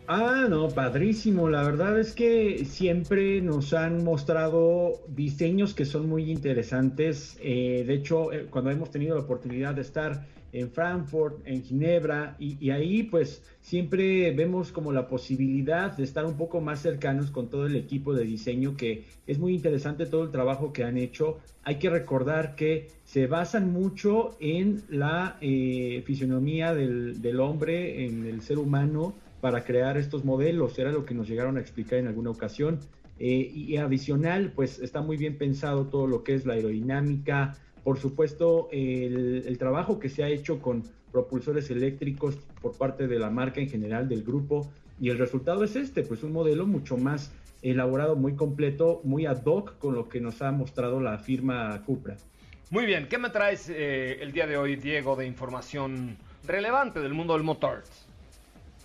Ah, 0.07 0.47
no, 0.49 0.67
padrísimo. 0.67 1.47
La 1.47 1.63
verdad 1.63 1.97
es 1.97 2.13
que 2.13 2.65
siempre 2.65 3.39
nos 3.41 3.73
han 3.73 4.03
mostrado 4.03 5.01
diseños 5.07 5.73
que 5.73 5.85
son 5.85 6.09
muy 6.09 6.29
interesantes. 6.29 7.37
Eh, 7.41 7.83
de 7.87 7.93
hecho, 7.93 8.33
eh, 8.33 8.47
cuando 8.49 8.71
hemos 8.71 8.91
tenido 8.91 9.15
la 9.15 9.21
oportunidad 9.21 9.75
de 9.75 9.81
estar 9.81 10.25
en 10.53 10.71
Frankfurt, 10.71 11.41
en 11.45 11.63
Ginebra, 11.63 12.35
y, 12.39 12.69
ahí 12.69 13.03
pues 13.03 13.41
siempre 13.59 14.31
vemos 14.31 14.71
como 14.71 14.93
la 14.93 15.07
posibilidad 15.07 15.97
de 15.97 16.03
estar 16.03 16.25
un 16.25 16.37
poco 16.37 16.61
más 16.61 16.79
cercanos 16.81 17.31
con 17.31 17.49
todo 17.49 17.65
el 17.65 17.75
equipo 17.75 18.13
de 18.13 18.23
diseño, 18.23 18.77
que 18.77 19.03
es 19.25 19.39
muy 19.39 19.55
interesante 19.55 20.05
todo 20.05 20.23
el 20.23 20.31
trabajo 20.31 20.71
que 20.71 20.83
han 20.83 20.97
hecho. 20.97 21.39
Hay 21.63 21.79
que 21.79 21.89
recordar 21.89 22.55
que 22.55 22.87
se 23.03 23.25
basan 23.25 23.73
mucho 23.73 24.37
en 24.39 24.83
la 24.89 25.37
eh, 25.41 26.03
fisionomía 26.05 26.73
del, 26.75 27.21
del 27.21 27.39
hombre, 27.39 28.05
en 28.05 28.27
el 28.27 28.41
ser 28.41 28.59
humano, 28.59 29.15
para 29.41 29.65
crear 29.65 29.97
estos 29.97 30.23
modelos, 30.23 30.79
era 30.79 30.91
lo 30.91 31.03
que 31.03 31.13
nos 31.13 31.27
llegaron 31.27 31.57
a 31.57 31.59
explicar 31.59 31.99
en 31.99 32.07
alguna 32.07 32.29
ocasión. 32.29 32.79
Eh, 33.19 33.51
y 33.53 33.77
adicional, 33.77 34.51
pues 34.55 34.79
está 34.79 35.01
muy 35.01 35.17
bien 35.17 35.37
pensado 35.37 35.85
todo 35.85 36.07
lo 36.07 36.23
que 36.23 36.33
es 36.33 36.45
la 36.45 36.53
aerodinámica, 36.53 37.55
por 37.83 37.99
supuesto, 37.99 38.69
el, 38.71 39.43
el 39.45 39.57
trabajo 39.57 39.99
que 39.99 40.09
se 40.09 40.23
ha 40.23 40.29
hecho 40.29 40.59
con 40.59 40.83
propulsores 41.11 41.69
eléctricos 41.69 42.37
por 42.61 42.77
parte 42.77 43.07
de 43.07 43.19
la 43.19 43.29
marca 43.29 43.61
en 43.61 43.69
general, 43.69 44.09
del 44.09 44.23
grupo, 44.23 44.71
y 44.99 45.09
el 45.09 45.17
resultado 45.17 45.63
es 45.63 45.75
este, 45.75 46.03
pues 46.03 46.23
un 46.23 46.31
modelo 46.31 46.65
mucho 46.65 46.97
más 46.97 47.31
elaborado, 47.61 48.15
muy 48.15 48.35
completo, 48.35 49.01
muy 49.03 49.25
ad 49.25 49.43
hoc 49.45 49.77
con 49.77 49.95
lo 49.95 50.09
que 50.09 50.19
nos 50.19 50.41
ha 50.41 50.51
mostrado 50.51 50.99
la 50.99 51.17
firma 51.17 51.81
Cupra. 51.85 52.17
Muy 52.69 52.85
bien, 52.85 53.07
¿qué 53.07 53.17
me 53.17 53.29
traes 53.29 53.69
eh, 53.69 54.17
el 54.21 54.31
día 54.31 54.47
de 54.47 54.57
hoy, 54.57 54.75
Diego, 54.75 55.15
de 55.15 55.27
información 55.27 56.17
relevante 56.45 56.99
del 56.99 57.13
mundo 57.13 57.33
del 57.33 57.43
motor? 57.43 57.83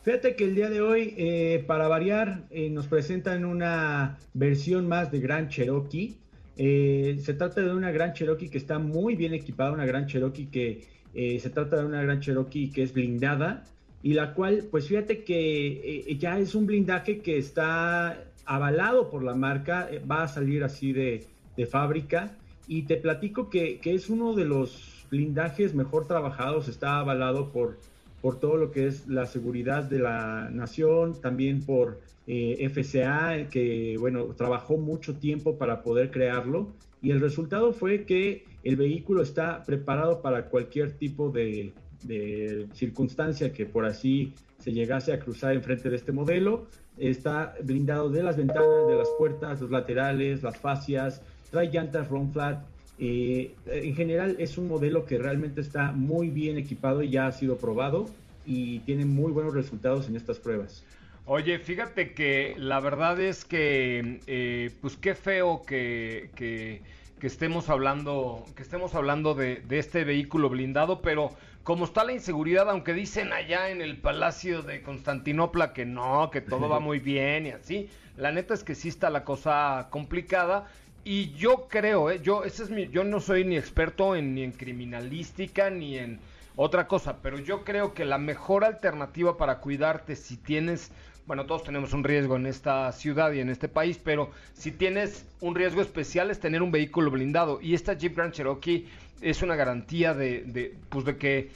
Fíjate 0.05 0.37
que 0.37 0.45
el 0.45 0.55
día 0.55 0.71
de 0.71 0.81
hoy, 0.81 1.15
eh, 1.17 1.65
para 1.67 1.89
variar, 1.89 2.45
eh, 2.51 2.71
nos 2.71 2.87
presentan 2.87 3.45
una 3.45 4.19
versión 4.33 4.87
más 4.89 5.11
de 5.11 5.21
Gran 5.21 5.49
Cherokee. 5.49 6.17
Eh, 6.59 7.19
se 7.23 7.35
trata 7.35 7.63
de 7.63 7.73
una 7.73 7.91
Gran 7.91 8.13
Cherokee 8.13 8.51
que 8.51 8.59
está 8.59 8.79
muy 8.79 9.17
bien 9.17 9.33
equipada, 9.33 9.73
una 9.73 9.87
Gran 9.87 10.07
Cherokee 10.07 10.47
que 10.47 10.89
eh, 11.15 11.39
se 11.41 11.51
trata 11.51 11.77
de 11.77 11.87
una 11.87 12.03
Gran 12.03 12.21
Cherokee 12.21 12.71
que 12.71 12.83
es 12.83 12.93
blindada 12.93 13.65
y 14.03 14.15
la 14.15 14.35
cual, 14.35 14.69
pues 14.71 14.87
fíjate 14.87 15.25
que 15.25 16.05
eh, 16.09 16.17
ya 16.19 16.39
es 16.39 16.55
un 16.55 16.67
blindaje 16.67 17.19
que 17.19 17.37
está 17.37 18.25
avalado 18.45 19.11
por 19.11 19.23
la 19.23 19.35
marca, 19.35 19.89
eh, 19.91 20.01
va 20.01 20.23
a 20.23 20.29
salir 20.29 20.63
así 20.63 20.93
de, 20.93 21.27
de 21.57 21.67
fábrica. 21.67 22.37
Y 22.69 22.83
te 22.83 22.97
platico 22.97 23.49
que, 23.49 23.79
que 23.81 23.95
es 23.95 24.09
uno 24.09 24.35
de 24.35 24.45
los 24.45 25.07
blindajes 25.11 25.75
mejor 25.75 26.07
trabajados, 26.07 26.69
está 26.69 26.99
avalado 26.99 27.51
por, 27.51 27.79
por 28.21 28.41
todo 28.41 28.57
lo 28.57 28.71
que 28.71 28.87
es 28.87 29.07
la 29.09 29.27
seguridad 29.27 29.85
de 29.85 30.01
la 30.01 30.51
nación, 30.51 31.21
también 31.21 31.63
por 31.63 32.01
eh, 32.27 32.69
FCA, 32.69 33.49
que 33.51 33.97
bueno, 33.99 34.25
trabajó 34.37 34.77
mucho 34.77 35.15
tiempo 35.17 35.57
para 35.57 35.83
poder 35.83 36.11
crearlo. 36.11 36.69
Y 37.01 37.11
el 37.11 37.21
resultado 37.21 37.73
fue 37.73 38.05
que 38.05 38.45
el 38.65 38.77
vehículo 38.77 39.23
está 39.23 39.65
preparado 39.65 40.21
para 40.21 40.47
cualquier 40.47 40.93
tipo 40.93 41.31
de, 41.31 41.73
de 42.03 42.67
circunstancia 42.75 43.53
que 43.53 43.67
por 43.67 43.85
así 43.87 44.33
se 44.59 44.73
llegase 44.73 45.13
a 45.13 45.21
cruzar 45.21 45.55
enfrente 45.55 45.89
de 45.91 45.97
este 45.97 46.13
modelo. 46.13 46.67
Está 46.97 47.55
blindado 47.63 48.11
de 48.11 48.23
las 48.23 48.37
ventanas, 48.37 48.89
de 48.89 48.97
las 48.97 49.09
puertas, 49.17 49.61
los 49.61 49.71
laterales, 49.71 50.43
las 50.43 50.59
fascias, 50.59 51.23
trae 51.51 51.71
llantas 51.71 52.09
run 52.09 52.33
flat. 52.33 52.65
Eh, 52.99 53.55
en 53.67 53.95
general 53.95 54.37
es 54.39 54.59
un 54.59 54.69
modelo 54.69 55.05
que 55.05 55.19
realmente 55.19 55.61
está 55.61 55.93
muy 55.93 56.31
bien 56.31 56.59
equipado 56.59 57.03
y 57.03 57.11
ya 57.11 57.27
ha 57.27 57.33
sido 57.33 57.57
probado 57.57 58.07
y 58.45 58.81
tiene 58.81 59.05
muy 59.05 59.31
buenos 59.31 59.55
resultados 59.55 60.09
en 60.09 60.17
estas 60.17 60.39
pruebas. 60.39 60.85
Oye, 61.27 61.59
fíjate 61.59 62.15
que 62.15 62.55
la 62.57 62.81
verdad 62.81 63.21
es 63.21 63.45
que, 63.45 64.21
eh, 64.27 64.71
pues 64.81 64.97
qué 64.97 65.15
feo 65.15 65.63
que, 65.67 66.31
que, 66.35 66.81
que 67.21 67.27
estemos 67.27 67.69
hablando, 67.69 68.47
que 68.57 68.63
estemos 68.63 68.95
hablando 68.95 69.35
de, 69.35 69.57
de 69.57 69.79
este 69.79 70.05
vehículo 70.05 70.49
blindado, 70.49 71.03
pero 71.03 71.31
como 71.63 71.85
está 71.85 72.03
la 72.03 72.15
inseguridad, 72.15 72.71
aunque 72.71 72.95
dicen 72.95 73.35
allá 73.35 73.69
en 73.69 73.83
el 73.83 73.99
Palacio 73.99 74.63
de 74.63 74.81
Constantinopla 74.81 75.75
que 75.75 75.85
no, 75.85 76.31
que 76.31 76.41
todo 76.41 76.69
va 76.69 76.81
muy 76.81 76.99
bien 76.99 77.47
y 77.47 77.51
así, 77.51 77.91
la 78.17 78.33
neta 78.33 78.55
es 78.55 78.65
que 78.65 78.75
sí 78.75 78.89
está 78.89 79.11
la 79.11 79.25
cosa 79.25 79.89
complicada. 79.91 80.67
Y 81.11 81.33
yo 81.33 81.69
creo, 81.69 82.11
eh, 82.11 82.21
yo, 82.23 82.45
ese 82.45 82.63
es 82.65 82.71
mi, 82.71 82.89
yo 82.91 83.03
no 83.05 83.21
soy 83.21 83.45
ni 83.45 83.57
experto 83.57 84.15
en, 84.15 84.35
ni 84.35 84.43
en 84.43 84.53
criminalística 84.53 85.71
ni 85.71 85.97
en 85.97 86.21
otra 86.55 86.87
cosa, 86.87 87.23
pero 87.23 87.39
yo 87.39 87.65
creo 87.65 87.95
que 87.95 88.05
la 88.05 88.19
mejor 88.19 88.63
alternativa 88.65 89.37
para 89.39 89.61
cuidarte 89.61 90.17
si 90.17 90.37
tienes, 90.37 90.93
bueno, 91.25 91.47
todos 91.47 91.63
tenemos 91.65 91.93
un 91.95 92.05
riesgo 92.05 92.37
en 92.37 92.47
esta 92.47 92.93
ciudad 92.93 93.33
y 93.33 93.41
en 93.41 93.49
este 93.49 93.69
país, 93.69 93.99
pero 93.99 94.33
si 94.53 94.73
tienes 94.73 95.27
un 95.41 95.55
riesgo 95.55 95.81
especial 95.81 96.31
es 96.31 96.41
tener 96.41 96.63
un 96.63 96.73
vehículo 96.73 97.11
blindado. 97.11 97.59
Y 97.63 97.75
esta 97.75 97.95
Jeep 97.95 98.15
Grand 98.17 98.33
Cherokee 98.35 98.87
es 99.21 99.41
una 99.43 99.57
garantía 99.57 100.13
de, 100.15 100.43
de 100.45 100.79
pues 100.91 101.05
de 101.07 101.17
que 101.17 101.53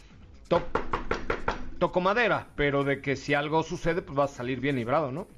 to- 0.49 0.73
toco 1.79 2.01
madera, 2.01 2.53
pero 2.57 2.85
de 2.85 3.01
que 3.03 3.17
si 3.17 3.35
algo 3.35 3.62
sucede, 3.62 4.03
pues 4.03 4.17
vas 4.17 4.33
a 4.33 4.37
salir 4.37 4.61
bien 4.61 4.77
librado, 4.77 5.12
¿no? 5.12 5.29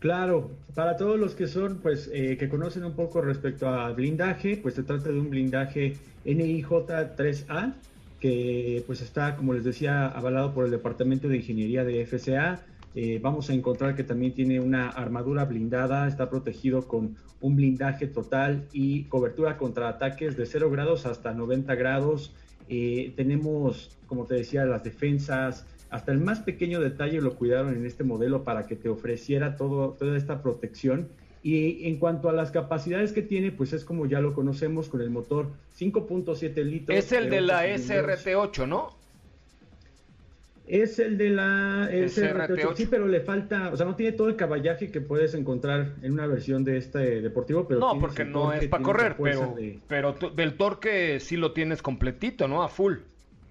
Claro, 0.00 0.50
para 0.74 0.96
todos 0.96 1.20
los 1.20 1.34
que 1.34 1.46
son, 1.46 1.78
pues, 1.82 2.10
eh, 2.12 2.38
que 2.38 2.48
conocen 2.48 2.84
un 2.84 2.94
poco 2.94 3.20
respecto 3.20 3.68
a 3.68 3.92
blindaje, 3.92 4.56
pues 4.56 4.74
se 4.74 4.82
trata 4.82 5.10
de 5.10 5.20
un 5.20 5.28
blindaje 5.28 5.94
NIJ3A, 6.24 7.74
que 8.18 8.82
pues 8.86 9.02
está, 9.02 9.36
como 9.36 9.52
les 9.52 9.62
decía, 9.62 10.06
avalado 10.06 10.54
por 10.54 10.64
el 10.64 10.70
Departamento 10.70 11.28
de 11.28 11.36
Ingeniería 11.36 11.84
de 11.84 12.06
FCA. 12.06 12.62
Eh, 12.94 13.20
vamos 13.22 13.50
a 13.50 13.52
encontrar 13.52 13.94
que 13.94 14.02
también 14.02 14.32
tiene 14.32 14.58
una 14.58 14.88
armadura 14.88 15.44
blindada, 15.44 16.08
está 16.08 16.30
protegido 16.30 16.88
con 16.88 17.16
un 17.42 17.56
blindaje 17.56 18.06
total 18.06 18.64
y 18.72 19.04
cobertura 19.04 19.58
contra 19.58 19.88
ataques 19.88 20.34
de 20.34 20.46
0 20.46 20.70
grados 20.70 21.04
hasta 21.04 21.34
90 21.34 21.74
grados. 21.74 22.32
Eh, 22.70 23.12
tenemos, 23.16 23.98
como 24.06 24.24
te 24.24 24.34
decía, 24.36 24.64
las 24.64 24.82
defensas, 24.82 25.66
hasta 25.90 26.12
el 26.12 26.18
más 26.20 26.40
pequeño 26.40 26.80
detalle 26.80 27.20
lo 27.20 27.34
cuidaron 27.34 27.74
en 27.76 27.84
este 27.84 28.04
modelo 28.04 28.44
para 28.44 28.66
que 28.66 28.76
te 28.76 28.88
ofreciera 28.88 29.56
todo, 29.56 29.96
toda 29.98 30.16
esta 30.16 30.42
protección. 30.42 31.08
Y 31.42 31.88
en 31.88 31.98
cuanto 31.98 32.28
a 32.28 32.32
las 32.32 32.50
capacidades 32.50 33.12
que 33.12 33.22
tiene, 33.22 33.50
pues 33.50 33.72
es 33.72 33.84
como 33.84 34.06
ya 34.06 34.20
lo 34.20 34.34
conocemos 34.34 34.88
con 34.88 35.00
el 35.00 35.10
motor 35.10 35.48
5.7 35.78 36.62
litros. 36.64 36.98
Es 36.98 37.12
el 37.12 37.30
de 37.30 37.40
la 37.40 37.62
ocho 37.64 37.78
cilindros. 37.82 38.24
SRT8, 38.26 38.68
¿no? 38.68 39.00
Es 40.66 41.00
el 41.00 41.18
de 41.18 41.30
la 41.30 41.88
SRT8. 41.90 42.46
SRT8, 42.46 42.76
sí, 42.76 42.86
pero 42.88 43.08
le 43.08 43.20
falta, 43.20 43.70
o 43.72 43.76
sea, 43.76 43.86
no 43.86 43.96
tiene 43.96 44.12
todo 44.12 44.28
el 44.28 44.36
caballaje 44.36 44.92
que 44.92 45.00
puedes 45.00 45.34
encontrar 45.34 45.94
en 46.02 46.12
una 46.12 46.28
versión 46.28 46.62
de 46.62 46.76
este 46.76 47.20
deportivo, 47.22 47.66
pero 47.66 47.80
No, 47.80 47.98
porque 47.98 48.24
no 48.24 48.42
torque, 48.50 48.58
es 48.66 48.68
para 48.68 48.82
correr, 48.84 49.16
pero, 49.20 49.54
de- 49.56 49.80
pero 49.88 50.14
tú- 50.14 50.30
del 50.32 50.54
torque 50.54 51.18
sí 51.18 51.36
lo 51.36 51.52
tienes 51.52 51.82
completito, 51.82 52.46
¿no? 52.46 52.62
A 52.62 52.68
full. 52.68 52.98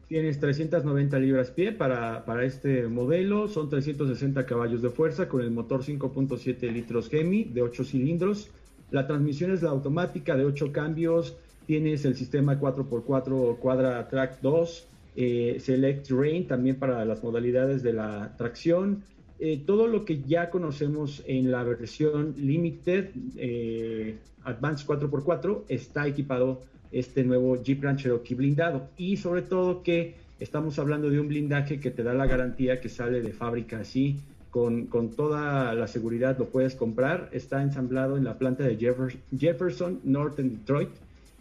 Tienes 0.09 0.39
390 0.39 1.19
libras 1.19 1.51
pie 1.51 1.71
para, 1.71 2.25
para 2.25 2.43
este 2.43 2.87
modelo, 2.87 3.47
son 3.47 3.69
360 3.69 4.43
caballos 4.47 4.81
de 4.81 4.89
fuerza 4.89 5.29
con 5.29 5.41
el 5.41 5.51
motor 5.51 5.83
5.7 5.83 6.71
litros 6.71 7.09
Gemi 7.09 7.43
de 7.43 7.61
8 7.61 7.83
cilindros. 7.83 8.49
La 8.89 9.05
transmisión 9.05 9.51
es 9.51 9.61
la 9.61 9.69
automática 9.69 10.35
de 10.35 10.45
8 10.45 10.71
cambios, 10.71 11.37
tienes 11.67 12.05
el 12.05 12.15
sistema 12.15 12.59
4x4 12.59 13.59
Quadra 13.59 14.07
Track 14.07 14.41
2, 14.41 14.87
eh, 15.15 15.57
Select 15.59 16.07
Terrain 16.07 16.47
también 16.47 16.77
para 16.77 17.05
las 17.05 17.23
modalidades 17.23 17.83
de 17.83 17.93
la 17.93 18.35
tracción. 18.35 19.03
Eh, 19.37 19.61
todo 19.63 19.85
lo 19.85 20.05
que 20.05 20.23
ya 20.23 20.49
conocemos 20.49 21.21
en 21.27 21.51
la 21.51 21.63
versión 21.63 22.33
Limited 22.35 23.11
eh, 23.37 24.17
Advanced 24.43 24.87
4x4 24.87 25.65
está 25.69 26.07
equipado 26.07 26.61
este 26.91 27.23
nuevo 27.23 27.61
Jeep 27.61 27.81
Grand 27.81 27.99
Cherokee 27.99 28.35
blindado. 28.35 28.87
Y 28.97 29.17
sobre 29.17 29.41
todo 29.41 29.83
que 29.83 30.15
estamos 30.39 30.79
hablando 30.79 31.09
de 31.09 31.19
un 31.19 31.27
blindaje 31.27 31.79
que 31.79 31.91
te 31.91 32.03
da 32.03 32.13
la 32.13 32.25
garantía 32.25 32.79
que 32.81 32.89
sale 32.89 33.21
de 33.21 33.31
fábrica 33.33 33.79
así 33.79 34.17
con, 34.51 34.85
con 34.87 35.09
toda 35.11 35.73
la 35.75 35.87
seguridad 35.87 36.37
lo 36.37 36.45
puedes 36.47 36.75
comprar. 36.75 37.29
Está 37.31 37.61
ensamblado 37.61 38.17
en 38.17 38.23
la 38.23 38.37
planta 38.37 38.63
de 38.63 38.77
Jeffer- 38.79 39.17
Jefferson 39.37 39.99
North 40.03 40.39
en 40.39 40.57
Detroit 40.57 40.89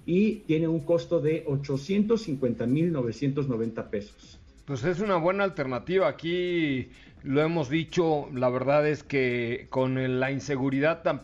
y 0.04 0.36
tiene 0.46 0.68
un 0.68 0.80
costo 0.80 1.20
de 1.20 1.44
850.990 1.46 3.90
pesos. 3.90 4.38
Pues 4.64 4.84
es 4.84 5.00
una 5.00 5.16
buena 5.16 5.44
alternativa. 5.44 6.08
Aquí 6.08 6.88
lo 7.24 7.40
hemos 7.42 7.68
dicho, 7.70 8.28
la 8.34 8.48
verdad 8.50 8.86
es 8.88 9.02
que 9.02 9.66
con 9.70 10.20
la 10.20 10.30
inseguridad 10.30 11.02
tan 11.02 11.22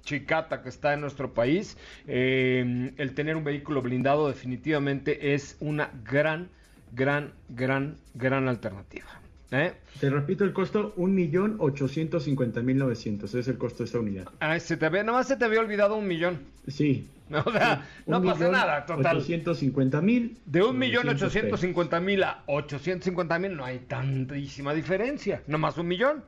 pichicata 0.00 0.62
que 0.62 0.68
está 0.68 0.94
en 0.94 1.00
nuestro 1.00 1.34
país, 1.34 1.76
eh, 2.06 2.92
el 2.96 3.14
tener 3.14 3.34
un 3.36 3.42
vehículo 3.44 3.82
blindado 3.82 4.28
definitivamente 4.28 5.34
es 5.34 5.56
una 5.60 5.90
gran, 6.04 6.48
gran, 6.92 7.32
gran, 7.48 7.96
gran 8.14 8.48
alternativa. 8.48 9.06
¿eh? 9.52 9.72
te 9.98 10.08
repito 10.10 10.44
el 10.44 10.52
costo 10.52 10.94
1.850.900 10.96 13.34
es 13.34 13.48
el 13.48 13.58
costo 13.58 13.78
de 13.78 13.84
esta 13.86 13.98
unidad 13.98 14.28
Ay, 14.38 14.60
se 14.60 14.76
te 14.76 14.86
había, 14.86 15.02
nada 15.02 15.18
más 15.18 15.26
se 15.26 15.34
te 15.36 15.44
había 15.44 15.58
olvidado 15.58 15.96
un 15.96 16.06
millón. 16.06 16.38
sí 16.68 17.08
O 17.44 17.50
sea, 17.50 17.84
no 18.06 18.22
pasa 18.22 18.48
nada, 18.48 18.86
total. 18.86 19.18
850.000 19.20 20.36
De 20.46 20.62
un 20.62 20.78
millón 20.78 21.06
900 21.06 21.22
ochocientos 21.22 21.50
pesos. 21.50 21.60
cincuenta 21.60 22.00
mil 22.00 22.22
a 22.24 22.42
ochocientos 22.46 23.04
cincuenta 23.04 23.38
mil 23.38 23.56
no 23.56 23.64
hay 23.64 23.78
tantísima 23.80 24.72
diferencia, 24.74 25.42
nomás 25.46 25.78
un 25.78 25.86
millón. 25.88 26.24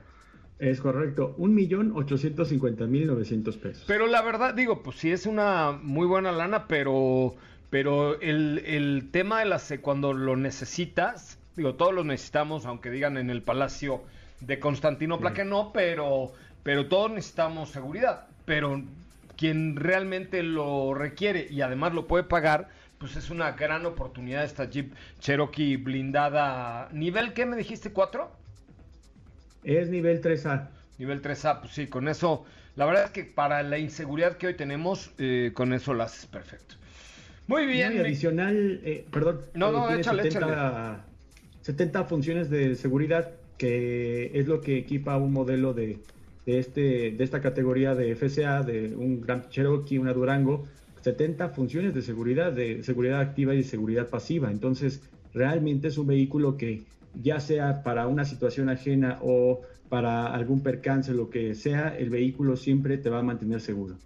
Es 0.62 0.80
correcto, 0.80 1.34
1.850.900 1.38 3.58
pesos. 3.58 3.84
Pero 3.88 4.06
la 4.06 4.22
verdad, 4.22 4.54
digo, 4.54 4.80
pues 4.84 4.96
sí 4.96 5.10
es 5.10 5.26
una 5.26 5.72
muy 5.72 6.06
buena 6.06 6.30
lana, 6.30 6.68
pero, 6.68 7.34
pero 7.68 8.20
el, 8.20 8.62
el 8.64 9.08
tema 9.10 9.40
de 9.40 9.46
las 9.46 9.74
cuando 9.82 10.12
lo 10.12 10.36
necesitas, 10.36 11.40
digo, 11.56 11.74
todos 11.74 11.92
lo 11.92 12.04
necesitamos, 12.04 12.64
aunque 12.64 12.92
digan 12.92 13.16
en 13.16 13.28
el 13.28 13.42
Palacio 13.42 14.04
de 14.38 14.60
Constantinopla 14.60 15.30
Sí. 15.30 15.36
que 15.36 15.44
no, 15.44 15.72
pero, 15.72 16.30
pero 16.62 16.86
todos 16.86 17.10
necesitamos 17.10 17.70
seguridad. 17.70 18.26
Pero 18.44 18.82
quien 19.36 19.74
realmente 19.74 20.44
lo 20.44 20.94
requiere 20.94 21.48
y 21.50 21.62
además 21.62 21.92
lo 21.92 22.06
puede 22.06 22.22
pagar, 22.22 22.68
pues 22.98 23.16
es 23.16 23.30
una 23.30 23.50
gran 23.50 23.84
oportunidad 23.84 24.44
esta 24.44 24.70
Jeep 24.70 24.94
Cherokee 25.18 25.76
blindada. 25.76 26.88
¿Nivel 26.92 27.32
qué 27.32 27.46
me 27.46 27.56
dijiste? 27.56 27.92
¿Cuatro? 27.92 28.30
Es 29.64 29.88
nivel 29.88 30.20
3A. 30.20 30.68
Nivel 30.98 31.22
3A, 31.22 31.60
pues 31.60 31.72
sí, 31.72 31.86
con 31.86 32.08
eso, 32.08 32.44
la 32.76 32.86
verdad 32.86 33.04
es 33.06 33.10
que 33.10 33.24
para 33.24 33.62
la 33.62 33.78
inseguridad 33.78 34.36
que 34.36 34.48
hoy 34.48 34.54
tenemos, 34.54 35.12
eh, 35.18 35.52
con 35.54 35.72
eso 35.72 35.94
lo 35.94 36.02
haces 36.02 36.26
perfecto. 36.26 36.76
Muy 37.46 37.66
bien. 37.66 37.94
y 37.94 37.98
adicional, 37.98 38.80
eh, 38.84 39.04
perdón, 39.10 39.40
No, 39.54 39.68
eh, 39.68 39.72
no, 39.72 39.86
tiene 39.86 40.00
échale, 40.00 40.22
70, 40.22 41.04
70 41.62 42.04
funciones 42.04 42.50
de 42.50 42.76
seguridad, 42.76 43.32
que 43.58 44.30
es 44.34 44.46
lo 44.46 44.60
que 44.60 44.78
equipa 44.78 45.16
un 45.16 45.32
modelo 45.32 45.74
de, 45.74 45.98
de, 46.46 46.58
este, 46.58 47.10
de 47.12 47.24
esta 47.24 47.40
categoría 47.40 47.94
de 47.94 48.14
FCA, 48.14 48.62
de 48.62 48.94
un 48.94 49.20
Grand 49.20 49.48
Cherokee, 49.48 49.98
una 49.98 50.12
Durango, 50.12 50.66
70 51.02 51.48
funciones 51.50 51.94
de 51.94 52.02
seguridad, 52.02 52.52
de 52.52 52.82
seguridad 52.82 53.20
activa 53.20 53.54
y 53.54 53.58
de 53.58 53.64
seguridad 53.64 54.08
pasiva. 54.08 54.50
Entonces, 54.50 55.02
realmente 55.34 55.88
es 55.88 55.98
un 55.98 56.06
vehículo 56.06 56.56
que 56.56 56.82
ya 57.20 57.40
sea 57.40 57.82
para 57.82 58.06
una 58.06 58.24
situación 58.24 58.68
ajena 58.68 59.18
o 59.22 59.60
para 59.88 60.32
algún 60.32 60.62
percance, 60.62 61.12
lo 61.12 61.28
que 61.28 61.54
sea, 61.54 61.94
el 61.96 62.10
vehículo 62.10 62.56
siempre 62.56 62.96
te 62.98 63.10
va 63.10 63.18
a 63.18 63.22
mantener 63.22 63.60
seguro. 63.60 63.96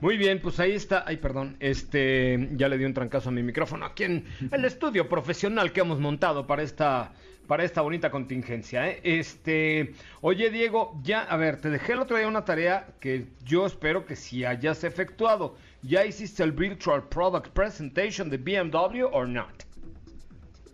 Muy 0.00 0.16
bien, 0.16 0.40
pues 0.40 0.58
ahí 0.58 0.72
está. 0.72 1.04
Ay, 1.06 1.18
perdón. 1.18 1.56
Este, 1.60 2.48
ya 2.56 2.68
le 2.68 2.76
di 2.76 2.84
un 2.84 2.92
trancazo 2.92 3.28
a 3.28 3.32
mi 3.32 3.44
micrófono 3.44 3.84
aquí 3.84 4.02
en 4.02 4.24
el 4.50 4.64
estudio 4.64 5.08
profesional 5.08 5.70
que 5.72 5.80
hemos 5.80 6.00
montado 6.00 6.44
para 6.46 6.64
esta 6.64 7.12
para 7.46 7.64
esta 7.64 7.80
bonita 7.82 8.10
contingencia, 8.10 8.88
¿eh? 8.88 9.00
Este, 9.02 9.94
oye 10.20 10.50
Diego, 10.50 10.98
ya, 11.02 11.22
a 11.22 11.36
ver, 11.36 11.60
te 11.60 11.70
dejé 11.70 11.92
el 11.92 12.00
otro 12.00 12.16
día 12.16 12.26
una 12.28 12.44
tarea 12.44 12.88
que 13.00 13.26
yo 13.44 13.66
espero 13.66 14.06
que 14.06 14.16
si 14.16 14.44
hayas 14.44 14.84
efectuado. 14.84 15.56
¿Ya 15.82 16.06
hiciste 16.06 16.42
el 16.44 16.52
Virtual 16.52 17.08
Product 17.08 17.48
Presentation 17.48 18.30
de 18.30 18.38
BMW 18.38 19.04
or 19.10 19.28
not? 19.28 19.64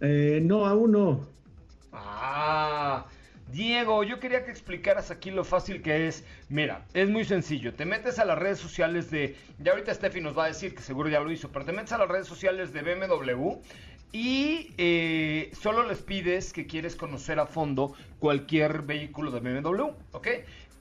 Eh, 0.00 0.40
no, 0.42 0.66
aún 0.66 0.92
no. 0.92 1.37
Ah, 1.92 3.06
Diego, 3.50 4.04
yo 4.04 4.20
quería 4.20 4.44
que 4.44 4.50
explicaras 4.50 5.10
aquí 5.10 5.30
lo 5.30 5.44
fácil 5.44 5.82
que 5.82 6.08
es. 6.08 6.24
Mira, 6.48 6.84
es 6.94 7.08
muy 7.08 7.24
sencillo. 7.24 7.74
Te 7.74 7.86
metes 7.86 8.18
a 8.18 8.24
las 8.24 8.38
redes 8.38 8.58
sociales 8.58 9.10
de. 9.10 9.36
Ya 9.58 9.72
ahorita 9.72 9.94
Steffi 9.94 10.20
nos 10.20 10.36
va 10.36 10.44
a 10.44 10.48
decir 10.48 10.74
que 10.74 10.82
seguro 10.82 11.08
ya 11.08 11.20
lo 11.20 11.30
hizo, 11.30 11.50
pero 11.50 11.64
te 11.64 11.72
metes 11.72 11.92
a 11.92 11.98
las 11.98 12.08
redes 12.08 12.26
sociales 12.26 12.72
de 12.72 12.82
BMW 12.82 13.58
y 14.12 14.72
eh, 14.78 15.50
solo 15.60 15.86
les 15.86 15.98
pides 15.98 16.52
que 16.52 16.66
quieres 16.66 16.96
conocer 16.96 17.38
a 17.38 17.46
fondo 17.46 17.94
cualquier 18.18 18.82
vehículo 18.82 19.30
de 19.30 19.40
BMW, 19.40 19.90
¿ok? 20.12 20.28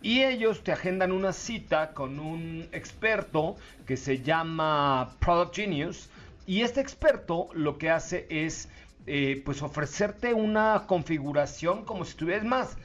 Y 0.01 0.23
ellos 0.23 0.63
te 0.63 0.71
agendan 0.71 1.11
una 1.11 1.33
cita 1.33 1.93
con 1.93 2.19
un 2.19 2.67
experto 2.71 3.57
que 3.85 3.97
se 3.97 4.21
llama 4.21 5.15
Product 5.19 5.55
Genius. 5.55 6.09
Y 6.45 6.61
este 6.61 6.79
experto 6.79 7.49
lo 7.53 7.77
que 7.77 7.89
hace 7.89 8.25
es 8.29 8.69
eh, 9.07 9.41
pues 9.45 9.61
ofrecerte 9.61 10.33
una 10.33 10.83
configuración 10.85 11.85
como 11.85 12.03
si 12.03 12.11
estuvieras 12.11 12.45
más 12.45 12.77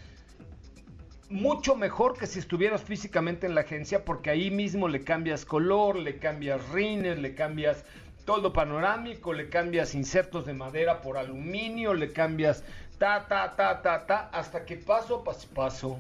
mucho 1.29 1.75
mejor 1.75 2.17
que 2.17 2.27
si 2.27 2.39
estuvieras 2.39 2.83
físicamente 2.83 3.47
en 3.47 3.55
la 3.55 3.63
agencia 3.63 4.05
porque 4.05 4.31
ahí 4.31 4.51
mismo 4.51 4.87
le 4.87 5.03
cambias 5.03 5.45
color, 5.45 5.97
le 5.97 6.19
cambias 6.19 6.69
rines, 6.69 7.19
le 7.19 7.35
cambias 7.35 7.85
todo 8.25 8.53
panorámico, 8.53 9.33
le 9.33 9.49
cambias 9.49 9.95
insertos 9.95 10.47
de 10.47 10.53
madera 10.53 11.01
por 11.01 11.17
aluminio, 11.17 11.95
le 11.95 12.13
cambias 12.13 12.63
ta 12.99 13.27
ta 13.27 13.57
ta 13.57 13.83
ta 13.83 14.07
ta 14.07 14.31
hasta 14.33 14.65
que 14.65 14.77
paso 14.77 15.25
a 15.27 15.55
paso 15.55 15.99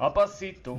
a 0.00 0.14
pasito 0.14 0.78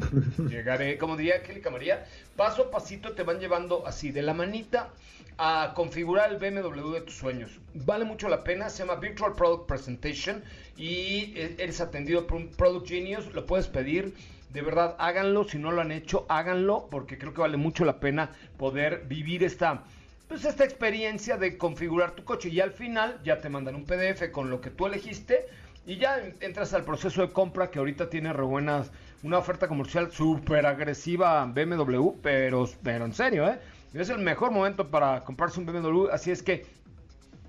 llegaré, 0.49 0.97
como 0.97 1.15
diría 1.15 1.36
Angélica 1.36 1.69
María, 1.69 2.05
paso 2.36 2.63
a 2.63 2.71
pasito 2.71 3.13
te 3.13 3.23
van 3.23 3.39
llevando 3.39 3.86
así 3.86 4.12
de 4.12 4.23
la 4.23 4.34
manita 4.34 4.89
a 5.38 5.73
configurar 5.75 6.31
el 6.31 6.38
BMW 6.38 6.91
de 6.91 7.01
tus 7.01 7.15
sueños. 7.17 7.60
Vale 7.73 8.03
mucho 8.03 8.29
la 8.29 8.43
pena, 8.43 8.69
se 8.69 8.79
llama 8.79 8.95
Virtual 8.95 9.34
Product 9.34 9.67
Presentation 9.67 10.43
y 10.75 11.34
e- 11.36 11.55
eres 11.60 11.81
atendido 11.81 12.25
por 12.25 12.38
un 12.38 12.49
Product 12.49 12.88
Genius, 12.88 13.31
lo 13.34 13.45
puedes 13.45 13.67
pedir. 13.67 14.13
De 14.49 14.62
verdad, 14.62 14.95
háganlo, 14.99 15.45
si 15.45 15.57
no 15.57 15.71
lo 15.71 15.81
han 15.81 15.91
hecho, 15.91 16.25
háganlo, 16.27 16.88
porque 16.91 17.17
creo 17.17 17.34
que 17.34 17.41
vale 17.41 17.57
mucho 17.57 17.86
la 17.86 17.99
pena 17.99 18.31
poder 18.57 19.03
vivir 19.07 19.43
esta, 19.43 19.84
pues 20.27 20.43
esta 20.45 20.65
experiencia 20.65 21.38
de 21.38 21.57
configurar 21.57 22.12
tu 22.12 22.23
coche. 22.25 22.49
Y 22.49 22.60
al 22.60 22.71
final 22.71 23.19
ya 23.23 23.39
te 23.39 23.49
mandan 23.49 23.75
un 23.75 23.86
PDF 23.86 24.29
con 24.31 24.49
lo 24.49 24.60
que 24.60 24.69
tú 24.69 24.88
elegiste 24.88 25.47
y 25.86 25.97
ya 25.97 26.21
entras 26.41 26.73
al 26.73 26.84
proceso 26.84 27.21
de 27.21 27.31
compra 27.31 27.71
que 27.71 27.79
ahorita 27.79 28.10
tiene 28.10 28.34
re 28.34 28.43
buenas, 28.43 28.91
una 29.23 29.38
oferta 29.38 29.67
comercial 29.67 30.12
súper 30.12 30.65
agresiva 30.65 31.45
BMW, 31.45 32.12
pero, 32.21 32.67
pero 32.84 33.05
en 33.05 33.13
serio, 33.13 33.47
¿eh? 33.47 33.60
Es 33.93 34.10
el 34.10 34.19
mejor 34.19 34.51
momento 34.51 34.89
para 34.89 35.23
comprarse 35.23 35.60
un 35.60 35.65
BMW, 35.65 36.07
así 36.12 36.31
es 36.31 36.41
que 36.41 36.65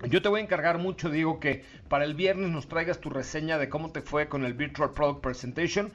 yo 0.09 0.21
te 0.21 0.29
voy 0.29 0.41
a 0.41 0.43
encargar 0.43 0.77
mucho, 0.77 1.09
digo, 1.09 1.39
que 1.39 1.63
para 1.87 2.03
el 2.03 2.13
viernes 2.13 2.49
nos 2.51 2.67
traigas 2.67 2.99
tu 2.99 3.09
reseña 3.09 3.57
de 3.57 3.69
cómo 3.69 3.91
te 3.91 4.01
fue 4.01 4.27
con 4.27 4.43
el 4.43 4.53
Virtual 4.53 4.91
Product 4.91 5.21
Presentation. 5.21 5.91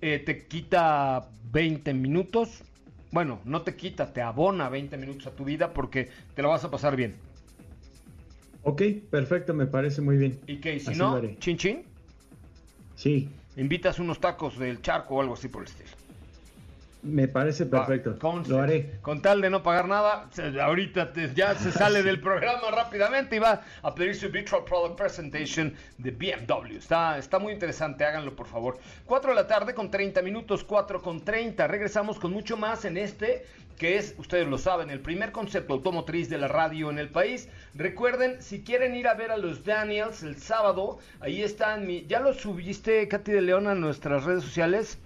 Eh, 0.00 0.18
te 0.18 0.46
quita 0.46 1.28
20 1.52 1.92
minutos. 1.92 2.62
Bueno, 3.12 3.40
no 3.44 3.62
te 3.62 3.76
quita, 3.76 4.12
te 4.12 4.22
abona 4.22 4.68
20 4.68 4.96
minutos 4.96 5.26
a 5.26 5.32
tu 5.32 5.44
vida 5.44 5.74
porque 5.74 6.08
te 6.34 6.42
lo 6.42 6.48
vas 6.48 6.64
a 6.64 6.70
pasar 6.70 6.96
bien. 6.96 7.16
Ok, 8.62 8.82
perfecto, 9.10 9.52
me 9.52 9.66
parece 9.66 10.00
muy 10.00 10.16
bien. 10.16 10.38
¿Y 10.46 10.56
que 10.56 10.78
si 10.80 10.90
Así 10.90 10.98
no, 10.98 11.20
chin 11.38 11.56
chin, 11.56 11.82
Sí, 12.94 13.30
invitas 13.60 13.98
unos 13.98 14.18
tacos 14.20 14.58
del 14.58 14.80
charco 14.82 15.16
o 15.16 15.20
algo 15.20 15.34
así 15.34 15.48
por 15.48 15.62
el 15.62 15.68
estilo. 15.68 15.90
me 17.02 17.28
parece 17.28 17.64
perfecto. 17.64 18.18
Lo 18.48 18.60
haré. 18.60 18.98
Con 19.00 19.22
tal 19.22 19.40
de 19.40 19.48
no 19.48 19.62
pagar 19.62 19.88
nada, 19.88 20.28
se- 20.32 20.60
ahorita 20.60 21.12
te- 21.14 21.32
ya 21.34 21.54
se 21.54 21.72
sale 21.80 22.02
del 22.02 22.20
programa 22.20 22.70
rápidamente 22.70 23.36
y 23.36 23.38
va 23.38 23.62
a 23.82 23.94
pedir 23.94 24.14
su 24.14 24.28
Virtual 24.30 24.64
Product 24.64 24.96
Presentation 24.98 25.74
de 25.96 26.10
BMW. 26.10 26.76
Está, 26.76 27.16
está 27.16 27.38
muy 27.38 27.54
interesante, 27.54 28.04
háganlo 28.04 28.36
por 28.36 28.46
favor. 28.46 28.78
4 29.06 29.30
de 29.30 29.34
la 29.36 29.46
tarde 29.46 29.72
con 29.74 29.90
30 29.90 30.20
minutos, 30.20 30.62
4 30.64 31.00
con 31.00 31.24
30. 31.24 31.66
Regresamos 31.68 32.18
con 32.20 32.32
mucho 32.32 32.58
más 32.58 32.84
en 32.84 32.98
este, 32.98 33.46
que 33.80 33.96
es, 33.96 34.14
ustedes 34.18 34.46
lo 34.46 34.58
saben, 34.58 34.90
el 34.90 35.00
primer 35.00 35.32
concepto 35.32 35.72
automotriz 35.72 36.28
de 36.28 36.36
la 36.36 36.48
radio 36.48 36.90
en 36.90 36.98
el 36.98 37.08
país. 37.08 37.48
Recuerden, 37.72 38.42
si 38.42 38.62
quieren 38.62 38.94
ir 38.94 39.08
a 39.08 39.14
ver 39.14 39.30
a 39.30 39.38
los 39.38 39.64
Daniels 39.64 40.22
el 40.22 40.36
sábado, 40.36 40.98
ahí 41.18 41.42
están. 41.42 41.86
Mi, 41.86 42.04
¿Ya 42.06 42.20
lo 42.20 42.34
subiste, 42.34 43.08
Katy 43.08 43.32
de 43.32 43.40
León, 43.40 43.66
a 43.68 43.74
nuestras 43.74 44.24
redes 44.24 44.44
sociales? 44.44 44.98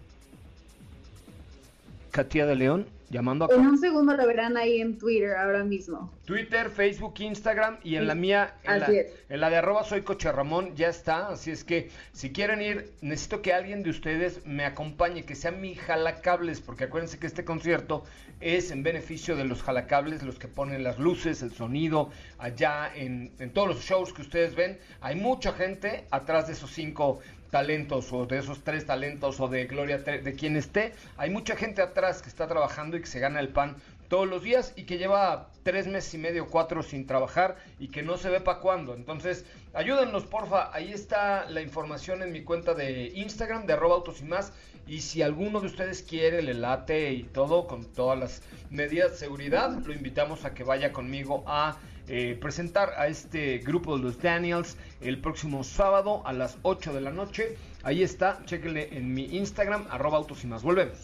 Katia 2.15 2.47
de 2.47 2.55
León, 2.55 2.87
llamando 3.11 3.45
a 3.45 3.53
En 3.53 3.67
un 3.67 3.77
segundo 3.77 4.17
lo 4.17 4.25
verán 4.25 4.57
ahí 4.57 4.81
en 4.81 4.99
Twitter 4.99 5.35
ahora 5.35 5.65
mismo. 5.65 6.13
Twitter, 6.25 6.71
Facebook, 6.71 7.15
Instagram 7.19 7.79
y 7.83 7.97
en 7.97 8.07
la 8.07 8.15
mía, 8.15 8.55
en 8.63 8.79
la, 8.79 8.87
en 8.87 9.41
la 9.41 9.51
de 9.51 9.57
arroba 9.57 9.83
soy 9.83 10.03
coche 10.03 10.31
Ramón, 10.31 10.77
ya 10.77 10.89
está. 10.91 11.27
Así 11.27 11.51
es 11.51 11.65
que 11.65 11.91
si 12.13 12.31
quieren 12.31 12.63
ir, 12.63 12.93
necesito 13.01 13.43
que 13.43 13.53
alguien 13.53 13.83
de 13.83 13.91
ustedes 13.91 14.47
me 14.47 14.65
acompañe, 14.65 15.25
que 15.25 15.35
sea 15.35 15.51
mi 15.51 15.75
jalacables, 15.75 16.61
porque 16.61 16.85
acuérdense 16.85 17.19
que 17.19 17.27
este 17.27 17.45
concierto 17.45 18.05
es 18.41 18.71
en 18.71 18.85
beneficio 18.85 19.35
de 19.35 19.45
los 19.45 19.65
jalacables, 19.65 20.23
los 20.23 20.39
que 20.39 20.47
ponen 20.47 20.85
las 20.85 21.01
luces, 21.01 21.43
el 21.43 21.51
sonido, 21.53 22.11
allá 22.39 22.95
en, 22.95 23.33
en 23.41 23.53
todos 23.53 23.67
los 23.67 23.81
shows 23.81 24.13
que 24.13 24.23
ustedes 24.23 24.55
ven. 24.55 24.79
Hay 25.01 25.17
mucha 25.17 25.53
gente 25.53 26.07
atrás 26.13 26.47
de 26.47 26.53
esos 26.53 26.71
cinco 26.71 27.19
talentos 27.55 28.13
o 28.13 28.27
de 28.27 28.39
esos 28.39 28.65
tres 28.65 28.85
talentos 28.85 29.39
o 29.39 29.47
de 29.47 29.67
Gloria, 29.67 29.99
de 29.99 30.35
quien 30.35 30.57
esté. 30.57 30.93
Hay 31.17 31.31
mucha 31.31 31.55
gente 31.55 31.83
atrás 31.83 32.21
que 32.21 32.29
está 32.29 32.49
trabajando 32.49 32.97
y 32.97 33.01
que 33.01 33.07
se 33.07 33.21
gana 33.21 33.39
el 33.39 33.51
pan 33.51 33.77
todos 34.09 34.27
los 34.27 34.43
días 34.43 34.73
y 34.75 34.87
que 34.87 34.99
lleva 34.99 35.51
tres 35.63 35.87
meses 35.87 36.13
y 36.15 36.19
medio, 36.19 36.49
cuatro 36.49 36.83
sin 36.83 37.07
trabajar 37.07 37.55
y 37.79 37.89
que 37.89 38.03
no 38.03 38.17
se 38.17 38.29
ve 38.29 38.41
para 38.41 38.59
cuándo. 38.59 38.97
Entonces, 38.97 39.45
ayúdennos, 39.73 40.25
porfa. 40.25 40.75
Ahí 40.75 40.93
está 40.93 41.49
la 41.49 41.61
información 41.61 42.25
en 42.25 42.33
mi 42.33 42.43
cuenta 42.43 42.75
de 42.75 43.13
Instagram, 43.15 43.67
de 43.67 43.75
arroba 43.75 43.95
autos 43.95 44.21
y 44.21 44.25
más. 44.25 44.53
Y 44.89 45.03
si 45.03 45.23
alguno 45.23 45.61
de 45.61 45.69
ustedes 45.69 46.03
quiere, 46.03 46.43
le 46.43 46.55
late 46.55 47.13
y 47.13 47.23
todo, 47.23 47.69
con 47.69 47.85
todas 47.85 48.19
las 48.19 48.43
medidas 48.69 49.13
de 49.13 49.17
seguridad, 49.19 49.71
lo 49.71 49.93
invitamos 49.93 50.45
a 50.45 50.55
que 50.55 50.65
vaya 50.65 50.93
conmigo 50.93 51.45
a 51.47 51.77
eh, 52.09 52.37
presentar 52.41 52.91
a 52.99 53.09
este 53.09 53.59
grupo 53.59 53.97
de 53.97 54.03
los 54.03 54.21
Daniels 54.21 54.77
el 55.01 55.19
próximo 55.21 55.65
sábado 55.65 56.23
a 56.27 56.33
las 56.33 56.59
8 56.63 56.93
de 56.93 57.01
la 57.01 57.11
noche. 57.11 57.57
Ahí 57.83 58.03
está, 58.03 58.43
chéquenle 58.45 58.97
en 58.97 59.13
mi 59.15 59.37
Instagram, 59.37 59.87
arroba 59.91 60.19
autos. 60.19 60.45
Volvemos. 60.63 60.99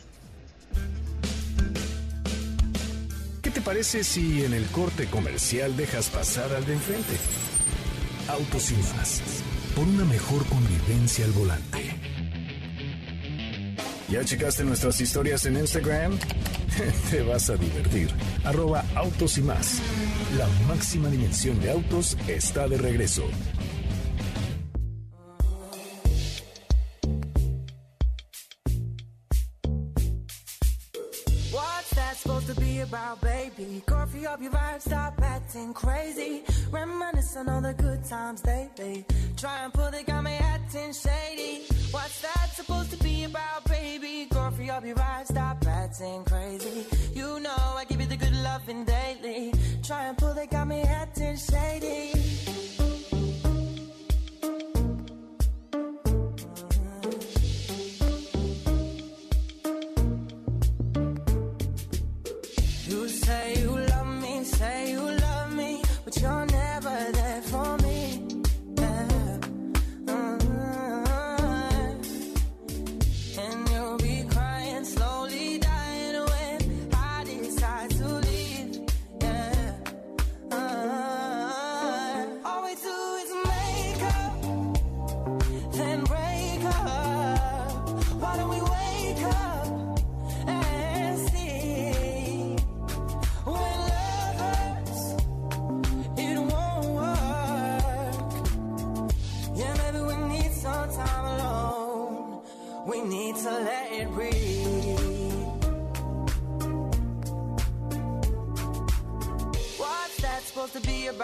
¿Qué 3.43 3.51
te 3.51 3.61
parece 3.63 4.05
si 4.05 4.45
en 4.45 4.53
el 4.53 4.67
corte 4.67 5.07
comercial 5.07 5.77
dejas 5.77 6.11
pasar 6.11 6.53
al 6.53 6.65
de 6.67 6.75
enfrente? 6.75 7.17
Autos. 8.29 8.73
Por 9.75 9.89
una 9.89 10.05
mejor 10.05 10.45
convivencia 10.47 11.25
al 11.25 11.33
volante. 11.33 12.10
¿Ya 14.11 14.25
checaste 14.25 14.65
nuestras 14.65 15.01
historias 15.01 15.47
en 15.47 15.57
Instagram? 15.57 16.19
Te 17.11 17.23
vas 17.23 17.49
a 17.49 17.57
divertir. 17.57 18.11
Arroba 18.45 18.85
autos 18.97 19.39
y 19.39 19.43
más. 19.43 19.81
La 20.37 20.49
máxima 20.67 21.09
dimensión 21.09 21.61
de 21.61 21.71
autos 21.71 22.17
está 22.27 22.67
de 22.67 22.77
regreso. 22.79 23.23
Up 34.31 34.41
your 34.41 34.53
vibe, 34.53 34.81
stop 34.81 35.21
acting 35.23 35.75
crazy. 35.75 36.45
Reminisce 36.71 37.37
on 37.37 37.49
all 37.49 37.61
the 37.61 37.75
good 37.75 38.05
times 38.05 38.45
lately. 38.47 39.05
Try 39.37 39.65
and 39.65 39.73
pull 39.73 39.91
the 39.91 40.05
got 40.05 40.23
me 40.23 40.37
acting 40.37 40.93
shady. 40.93 41.65
What's 41.91 42.21
that 42.23 42.40
Coffee 44.61 44.71
up 44.73 44.85
your 44.85 44.97
vibe, 44.97 45.27
stop 45.27 45.67
acting 45.67 46.23
crazy. 46.25 46.85
You 47.15 47.41
know 47.41 47.57
I 47.79 47.87
give 47.89 47.99
you 47.99 48.07
the 48.07 48.17
good 48.19 48.37
loving 48.45 48.85
daily. 48.85 49.55
Try 49.83 50.05
and 50.05 50.19
pull 50.19 50.35
the 50.35 50.47
got 50.47 50.69
me 50.69 50.83
acting 50.83 51.39
shady. 51.39 52.40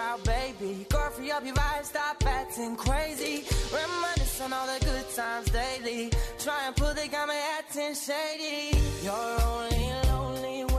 About, 0.06 0.24
baby? 0.24 0.86
Girl, 0.88 1.10
free 1.10 1.30
up 1.30 1.44
your 1.44 1.54
vibe, 1.54 1.84
stop 1.84 2.22
acting 2.26 2.76
crazy. 2.76 3.44
Reminiscing 3.72 4.52
all 4.52 4.66
the 4.66 4.84
good 4.84 5.04
times 5.14 5.50
daily. 5.50 6.10
Try 6.38 6.66
and 6.66 6.76
pull 6.76 6.94
the 6.94 7.02
me 7.02 7.34
acting 7.58 7.94
shady. 7.94 8.78
You're 9.02 9.40
only 9.42 9.92
lonely 10.08 10.75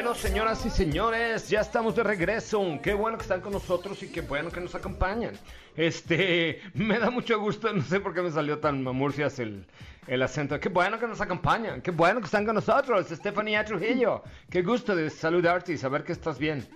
Bueno, 0.00 0.14
señoras 0.14 0.64
y 0.64 0.70
señores, 0.70 1.50
ya 1.50 1.60
estamos 1.60 1.94
de 1.94 2.02
regreso. 2.02 2.64
Qué 2.82 2.94
bueno 2.94 3.18
que 3.18 3.22
están 3.24 3.42
con 3.42 3.52
nosotros 3.52 4.02
y 4.02 4.08
qué 4.08 4.22
bueno 4.22 4.50
que 4.50 4.58
nos 4.58 4.74
acompañan. 4.74 5.34
Este, 5.76 6.62
me 6.72 6.98
da 6.98 7.10
mucho 7.10 7.38
gusto, 7.38 7.70
no 7.70 7.82
sé 7.82 8.00
por 8.00 8.14
qué 8.14 8.22
me 8.22 8.30
salió 8.30 8.58
tan 8.60 8.82
mamurcias 8.82 9.38
el, 9.40 9.66
el 10.06 10.22
acento. 10.22 10.58
Qué 10.58 10.70
bueno 10.70 10.98
que 10.98 11.06
nos 11.06 11.20
acompañan, 11.20 11.82
qué 11.82 11.90
bueno 11.90 12.20
que 12.20 12.24
están 12.24 12.46
con 12.46 12.54
nosotros. 12.54 13.12
Estefanía 13.12 13.62
Trujillo, 13.62 14.22
qué 14.48 14.62
gusto 14.62 14.96
de 14.96 15.10
saludarte 15.10 15.74
y 15.74 15.76
saber 15.76 16.02
que 16.02 16.12
estás 16.12 16.38
bien. 16.38 16.66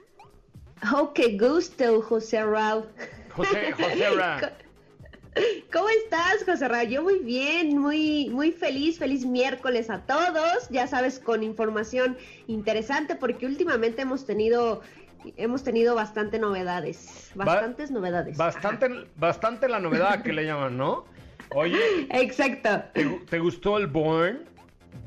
Oh, 0.95 1.15
qué 1.15 1.39
gusto, 1.39 2.03
José 2.03 2.45
Raúl. 2.45 2.91
José, 3.31 3.73
José 3.73 4.11
Ra. 4.19 4.55
¿Cómo 5.73 5.89
estás, 5.89 6.45
José 6.47 6.69
Raúl? 6.69 6.89
Yo 6.89 7.03
muy 7.03 7.19
bien, 7.19 7.77
muy, 7.79 8.29
muy 8.31 8.53
feliz, 8.53 8.99
feliz 8.99 9.27
miércoles 9.27 9.91
a 9.91 10.01
todos. 10.07 10.69
Ya 10.71 10.87
sabes, 10.87 11.19
con 11.19 11.43
información 11.43 12.17
interesante, 12.47 13.17
porque 13.17 13.47
últimamente 13.47 14.03
hemos 14.03 14.25
tenido, 14.27 14.83
hemos 15.37 15.65
tenido 15.65 15.95
bastante 15.97 16.39
novedades, 16.39 17.31
bastantes 17.35 17.91
novedades. 17.91 18.37
Bastante, 18.37 18.89
bastante 19.17 19.69
la 19.69 19.81
novedad 19.81 20.23
que 20.23 20.33
le 20.33 20.45
llaman, 20.47 20.77
¿no? 20.77 21.05
Oye, 21.51 21.79
Exacto. 22.11 22.83
¿te, 22.95 23.05
gu- 23.07 23.25
te 23.27 23.39
gustó 23.41 23.79
el 23.79 23.87
Born? 23.89 24.45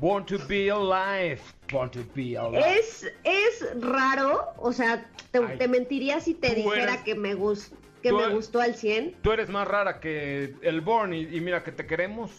Born 0.00 0.26
to 0.26 0.36
be 0.46 0.70
alive. 0.70 1.40
Born 1.72 1.90
to 1.90 2.00
be 2.14 2.36
alive. 2.36 2.62
Es, 2.78 3.10
es 3.24 3.66
raro, 3.80 4.44
o 4.58 4.72
sea, 4.72 5.04
te, 5.30 5.66
mentiría 5.68 6.20
si 6.20 6.34
te 6.34 6.54
dijera 6.54 6.92
eres- 6.94 7.02
que 7.04 7.14
me 7.14 7.34
gus- 7.34 7.72
que 8.02 8.12
me 8.12 8.22
eres- 8.22 8.34
gustó 8.34 8.60
al 8.60 8.74
100. 8.74 9.14
Tú 9.22 9.32
eres 9.32 9.48
más 9.48 9.66
rara 9.68 10.00
que 10.00 10.54
el 10.62 10.80
Born 10.80 11.12
y, 11.14 11.20
y 11.22 11.40
mira 11.40 11.62
que 11.64 11.72
te 11.72 11.86
queremos. 11.86 12.30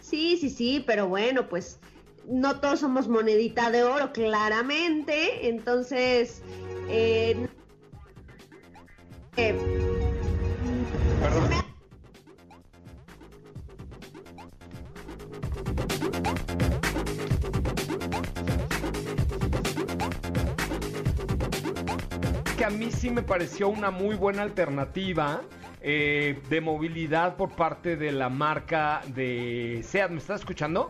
Sí, 0.00 0.36
sí, 0.38 0.50
sí, 0.50 0.82
pero 0.86 1.08
bueno, 1.08 1.48
pues 1.48 1.78
no 2.26 2.60
todos 2.60 2.80
somos 2.80 3.08
monedita 3.08 3.70
de 3.70 3.82
oro, 3.82 4.12
claramente. 4.12 5.48
Entonces, 5.48 6.42
eh, 6.88 7.46
eh, 9.36 9.54
Perdón. 11.20 11.69
A 22.70 22.72
mí 22.72 22.90
sí 22.92 23.10
me 23.10 23.22
pareció 23.22 23.68
una 23.68 23.90
muy 23.90 24.14
buena 24.14 24.42
alternativa 24.42 25.42
eh, 25.80 26.38
de 26.48 26.60
movilidad 26.60 27.36
por 27.36 27.50
parte 27.50 27.96
de 27.96 28.12
la 28.12 28.28
marca 28.28 29.00
de 29.08 29.80
SEAT. 29.82 30.10
¿Me 30.12 30.18
estás 30.18 30.40
escuchando? 30.40 30.88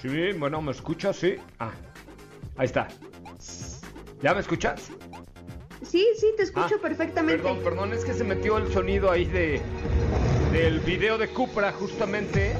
Sí, 0.00 0.30
bueno, 0.38 0.62
¿me 0.62 0.70
escuchas? 0.70 1.16
Sí. 1.16 1.34
Ah, 1.58 1.72
ahí 2.56 2.66
está. 2.66 2.86
¿Ya 4.22 4.34
me 4.34 4.40
escuchas? 4.40 4.90
sí, 5.82 6.06
sí, 6.18 6.28
te 6.36 6.44
escucho 6.44 6.76
Ah, 6.78 6.82
perfectamente. 6.82 7.42
Perdón, 7.42 7.60
perdón, 7.64 7.92
es 7.92 8.04
que 8.04 8.14
se 8.14 8.22
metió 8.22 8.56
el 8.58 8.72
sonido 8.72 9.10
ahí 9.10 9.24
de 9.24 9.60
del 10.52 10.78
video 10.80 11.18
de 11.18 11.28
Cupra 11.28 11.72
justamente, 11.72 12.54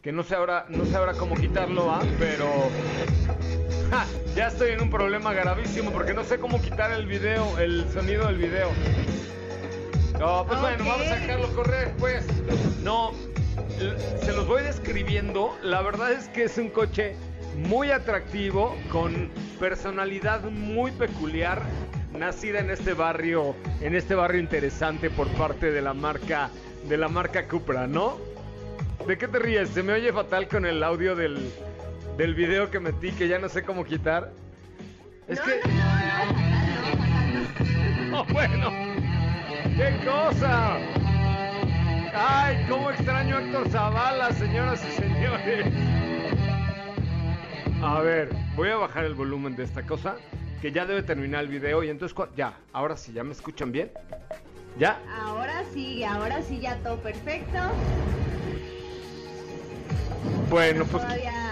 que 0.00 0.12
no 0.12 0.22
sé 0.22 0.36
ahora, 0.36 0.66
no 0.68 0.84
sé 0.84 0.96
ahora 0.96 1.14
cómo 1.14 1.34
quitarlo, 1.34 1.90
¿ah? 1.90 2.00
pero 2.20 2.46
¡ja! 3.90 4.06
ya 4.36 4.48
estoy 4.48 4.70
en 4.70 4.82
un 4.82 4.90
problema 4.90 5.32
gravísimo 5.32 5.90
porque 5.90 6.14
no 6.14 6.24
sé 6.24 6.38
cómo 6.38 6.60
quitar 6.60 6.92
el 6.92 7.06
video, 7.06 7.58
el 7.58 7.84
sonido 7.92 8.26
del 8.26 8.36
video. 8.36 8.70
No, 10.18 10.46
pues 10.46 10.60
bueno, 10.60 10.84
vamos 10.84 11.06
a 11.08 11.16
dejarlo 11.16 11.48
correr, 11.54 11.92
pues. 11.98 12.24
No, 12.82 13.12
se 14.22 14.32
los 14.32 14.46
voy 14.46 14.62
describiendo. 14.62 15.56
La 15.62 15.82
verdad 15.82 16.12
es 16.12 16.28
que 16.28 16.44
es 16.44 16.56
un 16.56 16.70
coche 16.70 17.16
muy 17.56 17.90
atractivo, 17.90 18.76
con 18.90 19.30
personalidad 19.60 20.42
muy 20.44 20.90
peculiar, 20.92 21.62
nacida 22.12 22.60
en 22.60 22.70
este 22.70 22.94
barrio, 22.94 23.54
en 23.80 23.94
este 23.94 24.14
barrio 24.14 24.40
interesante 24.40 25.10
por 25.10 25.28
parte 25.28 25.70
de 25.70 25.82
la 25.82 25.92
marca, 25.92 26.50
de 26.88 26.96
la 26.96 27.08
marca 27.08 27.46
Cupra, 27.46 27.86
¿no? 27.86 28.18
¿De 29.06 29.18
qué 29.18 29.28
te 29.28 29.38
ríes? 29.38 29.68
Se 29.70 29.82
me 29.82 29.92
oye 29.92 30.12
fatal 30.12 30.48
con 30.48 30.66
el 30.66 30.82
audio 30.82 31.14
del, 31.14 31.52
del 32.16 32.34
video 32.34 32.70
que 32.70 32.80
metí, 32.80 33.12
que 33.12 33.28
ya 33.28 33.38
no 33.38 33.48
sé 33.48 33.62
cómo 33.62 33.84
quitar. 33.84 34.32
Es 35.28 35.38
no, 35.38 35.44
que. 35.44 35.60
no, 35.68 35.84
no, 38.10 38.20
¡Oh, 38.20 38.24
bueno! 38.32 38.70
¡Qué 39.76 39.96
cosa! 40.04 40.78
¡Ay, 42.14 42.64
cómo 42.68 42.90
extraño 42.90 43.36
a 43.36 43.42
Héctor 43.42 43.68
Zavala, 43.68 44.32
señoras 44.32 44.84
y 44.84 44.90
señores! 44.92 45.66
A 47.82 48.00
ver, 48.00 48.30
voy 48.54 48.70
a 48.70 48.76
bajar 48.76 49.04
el 49.04 49.14
volumen 49.14 49.54
de 49.54 49.64
esta 49.64 49.82
cosa, 49.82 50.16
que 50.62 50.72
ya 50.72 50.86
debe 50.86 51.02
terminar 51.02 51.44
el 51.44 51.48
video 51.48 51.84
y 51.84 51.90
entonces... 51.90 52.16
Ya, 52.34 52.58
ahora 52.72 52.96
sí, 52.96 53.12
¿ya 53.12 53.22
me 53.22 53.32
escuchan 53.32 53.70
bien? 53.70 53.92
¿Ya? 54.78 54.98
Ahora 55.20 55.62
sí, 55.74 56.02
ahora 56.04 56.40
sí, 56.40 56.58
ya 56.60 56.76
todo 56.76 56.96
perfecto. 57.02 57.58
Bueno, 60.48 60.86
pues 60.86 61.02
Todavía. 61.02 61.45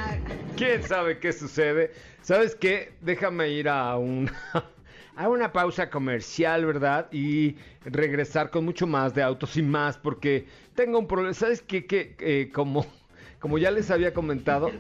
Quién 0.57 0.83
sabe 0.83 1.19
qué 1.19 1.33
sucede. 1.33 1.93
¿Sabes 2.23 2.55
qué? 2.55 2.93
Déjame 3.01 3.51
ir 3.51 3.69
a 3.69 3.97
un... 3.97 4.31
A 5.17 5.29
una 5.29 5.53
pausa 5.53 5.91
comercial, 5.91 6.67
¿verdad? 6.67 7.07
Y 7.13 7.55
regresar 7.85 8.51
con 8.51 8.65
mucho 8.65 8.85
más 8.85 9.15
de 9.15 9.23
autos 9.23 9.57
y 9.57 9.63
más, 9.63 9.97
porque 9.97 10.45
tengo 10.75 10.99
un 10.99 11.07
problema. 11.07 11.33
¿Sabes 11.33 11.63
qué? 11.63 11.87
Que 11.87 12.17
eh, 12.19 12.51
como, 12.53 12.85
como 13.39 13.57
ya 13.57 13.71
les 13.71 13.93
había 13.93 14.13
comentado. 14.13 14.73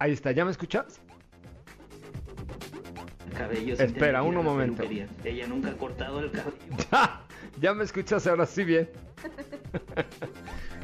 Ahí 0.00 0.10
está, 0.10 0.32
¿ya 0.32 0.44
me 0.44 0.50
escuchas? 0.50 1.00
cabello 3.38 3.74
Espera, 3.74 4.24
un 4.24 4.34
momento. 4.34 4.82
Ella 5.22 5.46
nunca 5.46 5.70
ha 5.70 5.76
cortado 5.76 6.18
el 6.18 6.32
cabello. 6.32 6.56
Ya 7.60 7.72
me 7.72 7.84
escuchas 7.84 8.26
ahora 8.26 8.46
sí 8.46 8.64
bien. 8.64 8.88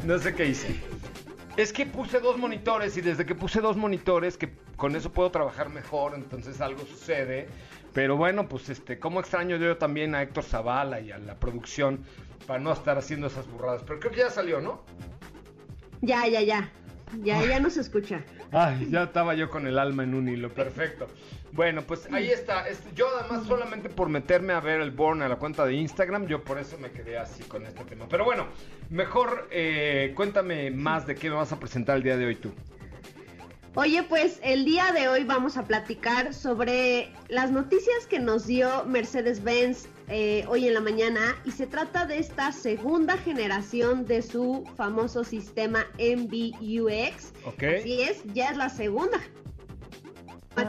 no 0.04 0.18
sé 0.20 0.34
qué 0.34 0.46
hice. 0.46 0.76
Es 1.58 1.72
que 1.72 1.86
puse 1.86 2.20
dos 2.20 2.38
monitores 2.38 2.96
y 2.96 3.00
desde 3.00 3.26
que 3.26 3.34
puse 3.34 3.60
dos 3.60 3.76
monitores, 3.76 4.38
que 4.38 4.48
con 4.76 4.94
eso 4.94 5.10
puedo 5.10 5.32
trabajar 5.32 5.70
mejor, 5.70 6.14
entonces 6.14 6.60
algo 6.60 6.86
sucede. 6.86 7.48
Pero 7.92 8.16
bueno, 8.16 8.48
pues 8.48 8.68
este, 8.68 9.00
cómo 9.00 9.18
extraño 9.18 9.56
yo 9.56 9.76
también 9.76 10.14
a 10.14 10.22
Héctor 10.22 10.44
Zavala 10.44 11.00
y 11.00 11.10
a 11.10 11.18
la 11.18 11.34
producción 11.34 12.04
para 12.46 12.60
no 12.60 12.72
estar 12.72 12.96
haciendo 12.96 13.26
esas 13.26 13.50
burradas. 13.50 13.82
Pero 13.84 13.98
creo 13.98 14.12
que 14.12 14.18
ya 14.18 14.30
salió, 14.30 14.60
¿no? 14.60 14.84
Ya, 16.00 16.28
ya, 16.28 16.42
ya. 16.42 16.70
Ya, 17.24 17.44
ya 17.44 17.58
no 17.60 17.70
se 17.70 17.80
escucha. 17.80 18.22
Ay, 18.52 18.86
ya 18.88 19.02
estaba 19.02 19.34
yo 19.34 19.50
con 19.50 19.66
el 19.66 19.80
alma 19.80 20.04
en 20.04 20.14
un 20.14 20.28
hilo, 20.28 20.54
perfecto. 20.54 21.08
Bueno, 21.52 21.82
pues 21.82 22.08
ahí 22.12 22.30
está. 22.30 22.66
Yo 22.94 23.08
además 23.18 23.46
solamente 23.46 23.88
por 23.88 24.08
meterme 24.08 24.52
a 24.52 24.60
ver 24.60 24.80
el 24.80 24.90
Born 24.90 25.22
a 25.22 25.28
la 25.28 25.36
cuenta 25.36 25.64
de 25.64 25.74
Instagram, 25.74 26.26
yo 26.26 26.44
por 26.44 26.58
eso 26.58 26.78
me 26.78 26.90
quedé 26.90 27.18
así 27.18 27.42
con 27.44 27.66
este 27.66 27.84
tema. 27.84 28.06
Pero 28.08 28.24
bueno, 28.24 28.46
mejor 28.90 29.48
eh, 29.50 30.12
cuéntame 30.14 30.70
más 30.70 31.06
de 31.06 31.14
qué 31.14 31.30
me 31.30 31.36
vas 31.36 31.52
a 31.52 31.58
presentar 31.58 31.96
el 31.96 32.02
día 32.02 32.16
de 32.16 32.26
hoy 32.26 32.36
tú. 32.36 32.52
Oye, 33.74 34.02
pues 34.02 34.40
el 34.42 34.64
día 34.64 34.90
de 34.92 35.08
hoy 35.08 35.24
vamos 35.24 35.56
a 35.56 35.64
platicar 35.64 36.34
sobre 36.34 37.12
las 37.28 37.52
noticias 37.52 38.06
que 38.08 38.18
nos 38.18 38.46
dio 38.46 38.84
Mercedes-Benz 38.86 39.86
eh, 40.08 40.44
hoy 40.48 40.66
en 40.66 40.74
la 40.74 40.80
mañana 40.80 41.36
y 41.44 41.52
se 41.52 41.66
trata 41.66 42.06
de 42.06 42.18
esta 42.18 42.50
segunda 42.50 43.16
generación 43.18 44.06
de 44.06 44.22
su 44.22 44.64
famoso 44.76 45.22
sistema 45.22 45.86
MBUX. 45.98 47.32
Ok. 47.44 47.62
Así 47.78 48.02
es, 48.02 48.24
ya 48.32 48.48
es 48.48 48.56
la 48.56 48.68
segunda. 48.68 49.20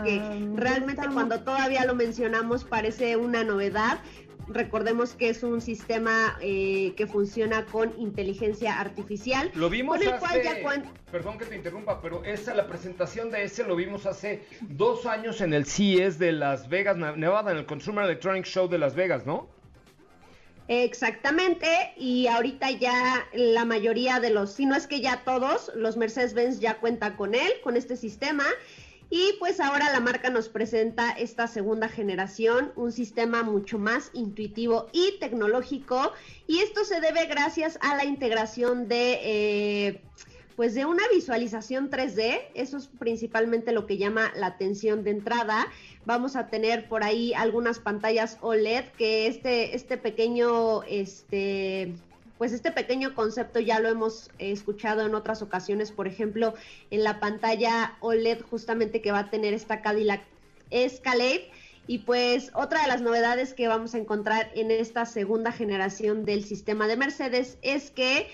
Que 0.03 0.21
realmente 0.55 1.01
cuando 1.13 1.41
todavía 1.41 1.85
lo 1.85 1.95
mencionamos 1.95 2.63
parece 2.63 3.17
una 3.17 3.43
novedad. 3.43 3.99
Recordemos 4.51 5.13
que 5.13 5.29
es 5.29 5.43
un 5.43 5.61
sistema 5.61 6.35
eh, 6.41 6.93
que 6.97 7.05
funciona 7.05 7.65
con 7.65 7.93
inteligencia 7.99 8.79
artificial. 8.79 9.51
Lo 9.53 9.69
vimos 9.69 9.97
con 9.99 10.07
el 10.07 10.13
hace... 10.13 10.19
cual 10.25 10.41
ya 10.43 10.61
cuan- 10.63 10.91
Perdón 11.11 11.37
que 11.37 11.45
te 11.45 11.55
interrumpa, 11.55 12.01
pero 12.01 12.23
esa, 12.23 12.55
la 12.55 12.65
presentación 12.65 13.29
de 13.29 13.43
ese 13.43 13.63
lo 13.63 13.75
vimos 13.75 14.07
hace 14.07 14.43
dos 14.61 15.05
años 15.05 15.41
en 15.41 15.53
el 15.53 15.65
CES 15.67 16.17
de 16.17 16.31
Las 16.31 16.67
Vegas, 16.67 16.97
Nevada, 16.97 17.51
en 17.51 17.57
el 17.57 17.65
Consumer 17.67 18.05
Electronic 18.05 18.45
Show 18.45 18.67
de 18.67 18.79
Las 18.79 18.95
Vegas, 18.95 19.25
¿no? 19.27 19.47
Exactamente, 20.67 21.67
y 21.97 22.27
ahorita 22.27 22.69
ya 22.71 23.25
la 23.33 23.65
mayoría 23.65 24.19
de 24.19 24.29
los, 24.29 24.53
si 24.53 24.67
no 24.67 24.75
es 24.75 24.85
que 24.85 25.01
ya 25.01 25.23
todos, 25.25 25.71
los 25.75 25.97
Mercedes-Benz 25.97 26.59
ya 26.59 26.77
cuentan 26.77 27.15
con 27.17 27.33
él, 27.33 27.51
con 27.63 27.75
este 27.75 27.95
sistema. 27.95 28.43
Y 29.09 29.33
pues 29.39 29.59
ahora 29.59 29.91
la 29.91 29.99
marca 29.99 30.29
nos 30.29 30.49
presenta 30.49 31.11
esta 31.11 31.47
segunda 31.47 31.89
generación, 31.89 32.71
un 32.75 32.91
sistema 32.91 33.41
mucho 33.41 33.79
más 33.79 34.11
intuitivo 34.13 34.87
y 34.91 35.17
tecnológico. 35.19 36.13
Y 36.45 36.59
esto 36.59 36.83
se 36.83 37.01
debe 37.01 37.25
gracias 37.25 37.79
a 37.81 37.95
la 37.95 38.05
integración 38.05 38.87
de... 38.87 39.19
eh, 39.23 40.01
pues 40.59 40.73
de 40.73 40.85
una 40.85 41.03
visualización 41.13 41.89
3D, 41.89 42.49
eso 42.53 42.75
es 42.75 42.87
principalmente 42.87 43.71
lo 43.71 43.85
que 43.85 43.97
llama 43.97 44.33
la 44.35 44.47
atención 44.47 45.05
de 45.05 45.11
entrada. 45.11 45.67
Vamos 46.03 46.35
a 46.35 46.47
tener 46.47 46.89
por 46.89 47.01
ahí 47.01 47.33
algunas 47.33 47.79
pantallas 47.79 48.37
OLED 48.41 48.83
que 48.97 49.27
este, 49.27 49.73
este 49.73 49.97
pequeño, 49.97 50.83
este, 50.83 51.93
pues 52.39 52.53
este 52.53 52.71
pequeño 52.71 53.13
concepto 53.13 53.59
ya 53.59 53.81
lo 53.81 53.89
hemos 53.89 54.31
eh, 54.39 54.51
escuchado 54.51 55.05
en 55.05 55.13
otras 55.13 55.41
ocasiones, 55.41 55.91
por 55.91 56.07
ejemplo, 56.07 56.53
en 56.89 57.03
la 57.03 57.19
pantalla 57.19 57.97
OLED 57.99 58.41
justamente 58.49 59.01
que 59.01 59.11
va 59.11 59.19
a 59.19 59.29
tener 59.29 59.53
esta 59.53 59.81
Cadillac 59.81 60.21
Escalade. 60.71 61.51
Y 61.85 61.99
pues 61.99 62.51
otra 62.53 62.83
de 62.83 62.87
las 62.87 63.01
novedades 63.01 63.53
que 63.53 63.67
vamos 63.67 63.93
a 63.93 63.97
encontrar 63.97 64.51
en 64.55 64.71
esta 64.71 65.05
segunda 65.05 65.51
generación 65.51 66.23
del 66.23 66.45
sistema 66.45 66.87
de 66.87 66.95
Mercedes 66.95 67.57
es 67.61 67.91
que 67.91 68.27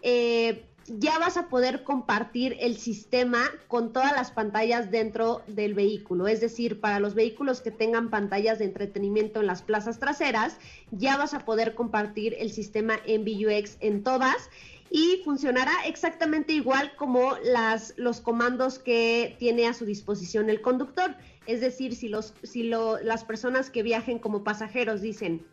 eh, 0.00 0.64
ya 0.98 1.18
vas 1.18 1.36
a 1.36 1.48
poder 1.48 1.84
compartir 1.84 2.56
el 2.60 2.76
sistema 2.76 3.44
con 3.68 3.92
todas 3.92 4.12
las 4.12 4.32
pantallas 4.32 4.90
dentro 4.90 5.42
del 5.46 5.74
vehículo. 5.74 6.26
Es 6.26 6.40
decir, 6.40 6.80
para 6.80 6.98
los 6.98 7.14
vehículos 7.14 7.60
que 7.60 7.70
tengan 7.70 8.10
pantallas 8.10 8.58
de 8.58 8.64
entretenimiento 8.64 9.40
en 9.40 9.46
las 9.46 9.62
plazas 9.62 10.00
traseras, 10.00 10.58
ya 10.90 11.16
vas 11.16 11.34
a 11.34 11.44
poder 11.44 11.74
compartir 11.74 12.34
el 12.38 12.50
sistema 12.50 12.98
MBUX 13.06 13.76
en 13.80 14.02
todas 14.02 14.50
y 14.90 15.22
funcionará 15.24 15.72
exactamente 15.86 16.52
igual 16.52 16.92
como 16.96 17.36
las, 17.44 17.94
los 17.96 18.20
comandos 18.20 18.80
que 18.80 19.36
tiene 19.38 19.68
a 19.68 19.74
su 19.74 19.84
disposición 19.84 20.50
el 20.50 20.60
conductor. 20.60 21.14
Es 21.46 21.60
decir, 21.60 21.94
si, 21.94 22.08
los, 22.08 22.34
si 22.42 22.64
lo, 22.64 23.00
las 23.00 23.24
personas 23.24 23.70
que 23.70 23.84
viajen 23.84 24.18
como 24.18 24.42
pasajeros 24.42 25.00
dicen, 25.00 25.46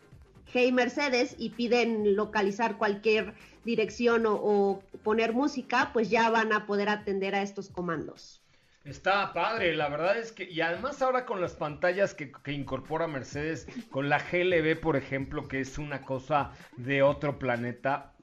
Hey 0.52 0.72
Mercedes 0.72 1.34
y 1.38 1.50
piden 1.50 2.16
localizar 2.16 2.78
cualquier 2.78 3.34
dirección 3.64 4.24
o, 4.26 4.34
o, 4.34 4.82
poner 5.02 5.34
música, 5.34 5.90
pues 5.92 6.08
ya 6.08 6.30
van 6.30 6.52
a 6.52 6.66
poder 6.66 6.88
atender 6.88 7.34
a 7.34 7.42
estos 7.42 7.68
comandos. 7.68 8.42
Está 8.84 9.34
padre, 9.34 9.76
la 9.76 9.90
verdad 9.90 10.16
es 10.16 10.32
que, 10.32 10.44
y 10.44 10.62
además 10.62 11.02
ahora 11.02 11.26
con 11.26 11.42
las 11.42 11.52
pantallas 11.52 12.14
que, 12.14 12.32
que, 12.32 12.52
incorpora 12.52 13.06
Mercedes, 13.06 13.66
con 13.90 14.08
la 14.08 14.18
GLB, 14.18 14.80
por 14.80 14.96
ejemplo, 14.96 15.46
que 15.46 15.60
es 15.60 15.76
una 15.76 16.00
cosa 16.00 16.52
de 16.78 17.02
otro 17.02 17.38
planeta. 17.38 18.14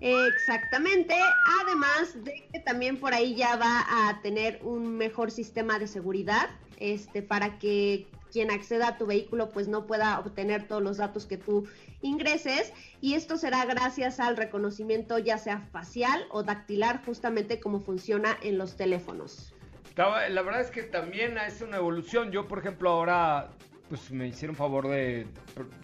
Exactamente, 0.00 1.14
además 1.62 2.22
de 2.22 2.46
que 2.52 2.60
también 2.60 3.00
por 3.00 3.14
ahí 3.14 3.34
ya 3.34 3.56
va 3.56 3.86
a 3.88 4.20
tener 4.20 4.60
un 4.62 4.98
mejor 4.98 5.30
sistema 5.30 5.78
de 5.78 5.86
seguridad, 5.86 6.50
este, 6.78 7.22
para 7.22 7.58
que 7.58 8.06
quien 8.30 8.50
acceda 8.50 8.88
a 8.88 8.98
tu 8.98 9.06
vehículo 9.06 9.50
pues 9.50 9.68
no 9.68 9.86
pueda 9.86 10.18
obtener 10.18 10.66
todos 10.66 10.82
los 10.82 10.98
datos 10.98 11.26
que 11.26 11.36
tú 11.36 11.66
ingreses 12.02 12.72
y 13.00 13.14
esto 13.14 13.36
será 13.36 13.64
gracias 13.64 14.20
al 14.20 14.36
reconocimiento 14.36 15.18
ya 15.18 15.38
sea 15.38 15.60
facial 15.72 16.26
o 16.30 16.42
dactilar 16.42 17.04
justamente 17.04 17.60
como 17.60 17.80
funciona 17.80 18.36
en 18.42 18.58
los 18.58 18.76
teléfonos. 18.76 19.54
La 19.96 20.42
verdad 20.42 20.60
es 20.60 20.70
que 20.70 20.84
también 20.84 21.36
es 21.38 21.60
una 21.60 21.78
evolución. 21.78 22.30
Yo 22.30 22.46
por 22.46 22.60
ejemplo 22.60 22.90
ahora 22.90 23.50
pues 23.88 24.10
me 24.10 24.28
hicieron 24.28 24.54
favor 24.54 24.88
de 24.88 25.26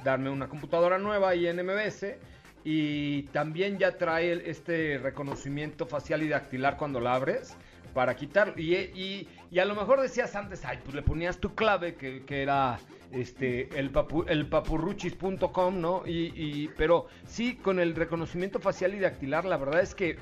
darme 0.04 0.30
una 0.30 0.48
computadora 0.48 0.98
nueva 0.98 1.30
ahí 1.30 1.46
en 1.46 1.64
MBS 1.64 2.16
y 2.64 3.24
también 3.24 3.78
ya 3.78 3.98
trae 3.98 4.48
este 4.48 4.98
reconocimiento 4.98 5.86
facial 5.86 6.22
y 6.22 6.28
dactilar 6.28 6.76
cuando 6.76 7.00
la 7.00 7.14
abres 7.14 7.56
para 7.92 8.16
quitarlo. 8.16 8.54
Y, 8.56 8.74
y, 8.74 9.28
y, 9.50 9.58
a 9.58 9.64
lo 9.64 9.74
mejor 9.74 10.00
decías 10.00 10.34
antes, 10.34 10.64
ay, 10.64 10.78
pues 10.82 10.94
le 10.94 11.02
ponías 11.02 11.38
tu 11.38 11.54
clave, 11.54 11.94
que, 11.94 12.24
que 12.24 12.42
era 12.42 12.78
este 13.12 13.68
el, 13.78 13.90
papu, 13.90 14.24
el 14.26 14.48
papurruchis.com, 14.48 15.80
¿no? 15.80 16.02
Y, 16.06 16.32
y, 16.34 16.68
pero 16.76 17.06
sí, 17.26 17.56
con 17.56 17.78
el 17.78 17.94
reconocimiento 17.94 18.58
facial 18.58 18.94
y 18.94 19.00
dactilar, 19.00 19.44
la 19.44 19.56
verdad 19.56 19.80
es 19.80 19.94
que, 19.94 20.18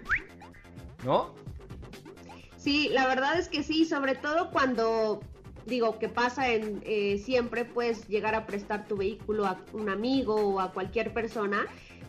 ¿no? 1.04 1.34
Sí, 2.56 2.90
la 2.92 3.06
verdad 3.06 3.38
es 3.38 3.48
que 3.48 3.62
sí, 3.62 3.84
sobre 3.84 4.14
todo 4.14 4.50
cuando 4.50 5.20
digo 5.66 5.98
que 5.98 6.08
pasa 6.08 6.48
en 6.48 6.82
eh, 6.84 7.18
siempre 7.18 7.64
puedes 7.64 8.08
llegar 8.08 8.34
a 8.34 8.46
prestar 8.46 8.86
tu 8.86 8.96
vehículo 8.96 9.46
a 9.46 9.58
un 9.72 9.88
amigo 9.88 10.34
o 10.34 10.60
a 10.60 10.72
cualquier 10.72 11.12
persona 11.12 11.66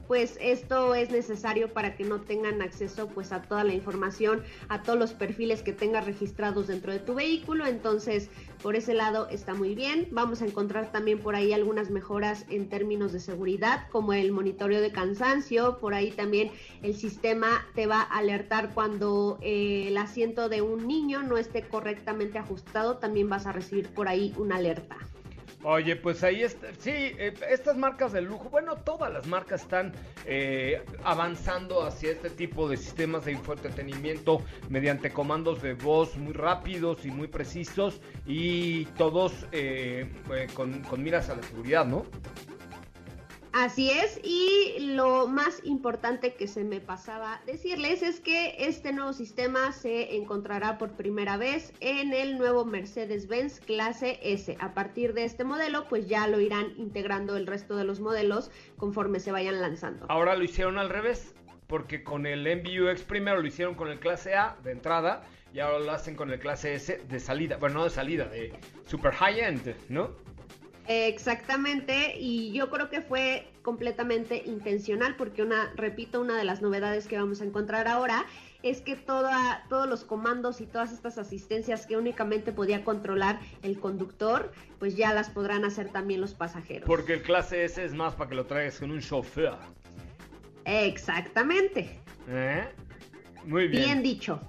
pues 0.08 0.38
esto 0.42 0.96
es 0.96 1.12
necesario 1.12 1.72
para 1.74 1.96
que 1.96 2.04
no 2.04 2.22
tengan 2.22 2.62
acceso 2.62 3.08
pues 3.08 3.32
a 3.32 3.42
toda 3.42 3.64
la 3.64 3.74
información, 3.74 4.44
a 4.70 4.84
todos 4.84 5.00
los 5.00 5.14
perfiles 5.14 5.62
que 5.62 5.74
tengas 5.74 6.06
registrados 6.06 6.68
dentro 6.68 6.92
de 6.92 7.00
tu 7.00 7.14
vehículo, 7.14 7.66
entonces 7.66 8.30
por 8.62 8.76
ese 8.76 8.94
lado 8.94 9.28
está 9.30 9.54
muy 9.54 9.76
bien. 9.76 10.08
Vamos 10.12 10.42
a 10.42 10.46
encontrar 10.46 10.92
también 10.92 11.20
por 11.20 11.36
ahí 11.36 11.54
algunas 11.54 11.90
mejoras 11.90 12.46
en 12.50 12.70
términos 12.70 13.12
de 13.12 13.20
seguridad, 13.20 13.88
como 13.92 14.14
el 14.14 14.32
monitoreo 14.32 14.82
de 14.82 14.92
cansancio, 14.92 15.78
por 15.80 15.94
ahí 15.94 16.12
también 16.12 16.52
el 16.82 16.96
sistema 16.96 17.66
te 17.76 17.88
va 17.88 18.02
a 18.02 18.18
alertar 18.18 18.74
cuando 18.74 19.38
eh, 19.42 19.86
el 19.88 19.98
asiento 19.98 20.50
de 20.50 20.62
un 20.62 20.88
niño 20.88 21.24
no 21.24 21.38
esté 21.38 21.64
correctamente 21.64 22.38
ajustado, 22.38 22.98
también 22.98 23.30
vas 23.30 23.46
a 23.46 23.52
recibir 23.52 23.90
por 23.90 24.08
ahí 24.08 24.34
una 24.38 24.58
alerta. 24.58 24.98
Oye, 25.66 25.96
pues 25.96 26.22
ahí 26.24 26.44
está. 26.44 26.68
Sí, 26.78 26.92
eh, 26.92 27.34
estas 27.50 27.78
marcas 27.78 28.12
de 28.12 28.22
lujo, 28.22 28.50
bueno, 28.50 28.76
todas 28.76 29.12
las 29.12 29.26
marcas 29.28 29.62
están 29.62 29.94
eh, 30.26 30.84
avanzando 31.06 31.84
hacia 31.84 32.12
este 32.12 32.30
tipo 32.30 32.68
de 32.68 32.76
sistemas 32.76 33.24
de 33.24 33.32
infoentretenimiento 33.32 34.42
mediante 34.70 35.12
comandos 35.12 35.62
de 35.62 35.74
voz 35.74 36.18
muy 36.18 36.34
rápidos 36.34 37.06
y 37.06 37.12
muy 37.12 37.28
precisos 37.28 38.02
y 38.26 38.86
todos 38.98 39.48
eh, 39.54 40.12
con, 40.54 40.82
con 40.82 41.02
miras 41.02 41.30
a 41.30 41.36
la 41.36 41.44
seguridad, 41.44 41.86
¿no? 41.86 42.06
Así 43.54 43.92
es, 43.92 44.20
y 44.24 44.94
lo 44.96 45.28
más 45.28 45.62
importante 45.64 46.34
que 46.34 46.48
se 46.48 46.64
me 46.64 46.80
pasaba 46.80 47.40
decirles 47.46 48.02
es 48.02 48.20
que 48.20 48.56
este 48.58 48.92
nuevo 48.94 49.14
sistema 49.14 49.72
se 49.72 50.16
encontrará 50.16 50.80
por 50.80 50.94
primera 50.94 51.38
vez 51.38 51.72
en 51.80 52.14
el 52.14 52.40
nuevo 52.40 52.66
Mercedes-Benz 52.66 53.60
clase 53.60 54.20
S. 54.24 54.58
A 54.60 54.74
partir 54.74 55.14
de 55.14 55.26
este 55.26 55.44
modelo, 55.44 55.88
pues 55.88 56.08
ya 56.08 56.28
lo 56.28 56.40
irán 56.40 56.74
integrando 56.78 57.38
el 57.38 57.46
resto 57.46 57.78
de 57.78 57.84
los 57.84 58.00
modelos 58.00 58.50
conforme 58.76 59.20
se 59.20 59.32
vayan 59.32 59.62
lanzando. 59.62 60.08
Ahora 60.10 60.36
lo 60.36 60.44
hicieron 60.44 60.80
al 60.80 60.90
revés, 60.90 61.36
porque 61.68 62.04
con 62.04 62.26
el 62.26 62.42
MBUX 62.42 63.04
primero 63.04 63.40
lo 63.40 63.48
hicieron 63.48 63.76
con 63.76 63.88
el 63.88 64.00
clase 64.00 64.34
A 64.34 64.58
de 64.64 64.72
entrada 64.72 65.26
y 65.54 65.60
ahora 65.60 65.78
lo 65.78 65.92
hacen 65.92 66.16
con 66.16 66.32
el 66.32 66.40
clase 66.40 66.74
S 66.74 67.04
de 67.08 67.20
salida, 67.20 67.58
bueno, 67.58 67.76
no 67.76 67.84
de 67.84 67.92
salida, 67.92 68.26
de 68.26 68.52
super 68.88 69.14
high-end, 69.14 69.76
¿no? 69.90 70.10
Exactamente, 70.88 72.16
y 72.20 72.52
yo 72.52 72.70
creo 72.70 72.90
que 72.90 73.02
fue 73.02 73.48
completamente 73.62 74.44
intencional 74.46 75.16
porque 75.16 75.42
una, 75.42 75.72
repito, 75.76 76.20
una 76.20 76.38
de 76.38 76.44
las 76.44 76.62
novedades 76.62 77.08
que 77.08 77.18
vamos 77.18 77.40
a 77.42 77.46
encontrar 77.46 77.88
ahora 77.88 78.26
es 78.64 78.82
que 78.82 78.96
toda, 78.96 79.66
todos 79.70 79.88
los 79.88 80.04
comandos 80.04 80.62
y 80.62 80.66
todas 80.66 80.92
estas 80.92 81.18
asistencias 81.18 81.86
que 81.86 81.98
únicamente 81.98 82.52
podía 82.52 82.84
controlar 82.84 83.40
el 83.62 83.80
conductor, 83.80 84.52
pues 84.80 84.96
ya 84.96 85.14
las 85.14 85.30
podrán 85.30 85.66
hacer 85.66 85.90
también 85.90 86.22
los 86.22 86.34
pasajeros. 86.34 86.86
Porque 86.86 87.14
el 87.14 87.22
clase 87.22 87.64
S 87.64 87.84
es 87.84 87.94
más 87.94 88.16
para 88.16 88.30
que 88.30 88.36
lo 88.36 88.46
traigas 88.46 88.80
con 88.80 88.92
un 88.92 89.02
chofer. 89.02 89.54
Exactamente. 90.66 92.00
¿Eh? 92.30 92.66
Muy 93.46 93.68
bien. 93.68 93.84
Bien 93.84 94.04
dicho. 94.04 94.40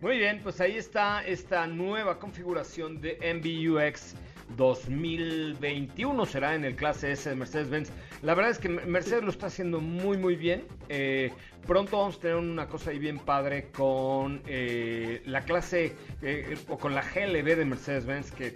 Muy 0.00 0.18
bien, 0.18 0.40
pues 0.42 0.60
ahí 0.60 0.76
está 0.76 1.24
esta 1.24 1.66
nueva 1.68 2.18
configuración 2.18 3.00
de 3.00 3.18
MBUX 3.34 4.16
2021 4.56 6.26
será 6.26 6.54
en 6.54 6.64
el 6.64 6.76
clase 6.76 7.12
S 7.12 7.28
de 7.28 7.36
Mercedes-Benz. 7.36 7.90
La 8.22 8.34
verdad 8.34 8.50
es 8.50 8.58
que 8.58 8.68
Mercedes 8.68 9.24
lo 9.24 9.30
está 9.30 9.46
haciendo 9.46 9.80
muy 9.80 10.16
muy 10.16 10.36
bien. 10.36 10.64
Eh, 10.88 11.32
pronto 11.66 11.98
vamos 11.98 12.16
a 12.16 12.20
tener 12.20 12.36
una 12.36 12.68
cosa 12.68 12.90
ahí 12.90 12.98
bien 12.98 13.18
padre 13.18 13.70
con 13.70 14.42
eh, 14.46 15.22
la 15.26 15.42
clase 15.42 15.94
eh, 16.22 16.56
o 16.68 16.78
con 16.78 16.94
la 16.94 17.02
GLB 17.02 17.56
de 17.56 17.64
Mercedes-Benz 17.64 18.32
que 18.32 18.54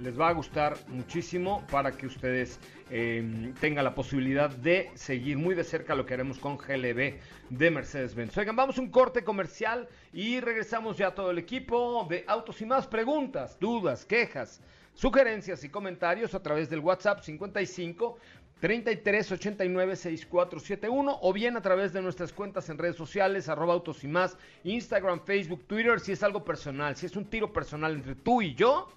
les 0.00 0.18
va 0.18 0.28
a 0.28 0.32
gustar 0.32 0.76
muchísimo 0.88 1.66
para 1.70 1.92
que 1.92 2.06
ustedes 2.06 2.60
eh, 2.90 3.52
tengan 3.60 3.84
la 3.84 3.94
posibilidad 3.94 4.50
de 4.50 4.90
seguir 4.94 5.38
muy 5.38 5.54
de 5.54 5.64
cerca 5.64 5.94
lo 5.94 6.06
que 6.06 6.14
haremos 6.14 6.38
con 6.38 6.56
GLB 6.56 7.14
de 7.50 7.70
Mercedes-Benz. 7.70 8.36
Oigan, 8.36 8.56
vamos 8.56 8.78
a 8.78 8.80
un 8.80 8.90
corte 8.90 9.24
comercial 9.24 9.88
y 10.12 10.40
regresamos 10.40 10.96
ya 10.96 11.14
todo 11.14 11.30
el 11.30 11.38
equipo 11.38 12.06
de 12.08 12.24
Autos 12.26 12.60
y 12.60 12.66
más 12.66 12.86
preguntas, 12.86 13.58
dudas, 13.58 14.04
quejas, 14.04 14.60
sugerencias 14.96 15.62
y 15.62 15.68
comentarios 15.68 16.34
a 16.34 16.42
través 16.42 16.68
del 16.68 16.80
WhatsApp 16.80 17.22
55 17.22 18.18
33 18.60 19.32
89 19.32 19.96
6471 19.96 21.18
o 21.20 21.32
bien 21.32 21.56
a 21.56 21.60
través 21.60 21.92
de 21.92 22.00
nuestras 22.00 22.32
cuentas 22.32 22.68
en 22.70 22.78
redes 22.78 22.96
sociales, 22.96 23.48
arroba 23.48 23.74
autos 23.74 24.02
y 24.02 24.08
más, 24.08 24.36
Instagram, 24.64 25.20
Facebook, 25.24 25.64
Twitter, 25.66 26.00
si 26.00 26.12
es 26.12 26.22
algo 26.22 26.42
personal, 26.42 26.96
si 26.96 27.06
es 27.06 27.16
un 27.16 27.26
tiro 27.26 27.52
personal 27.52 27.92
entre 27.92 28.14
tú 28.14 28.40
y 28.40 28.54
yo, 28.54 28.88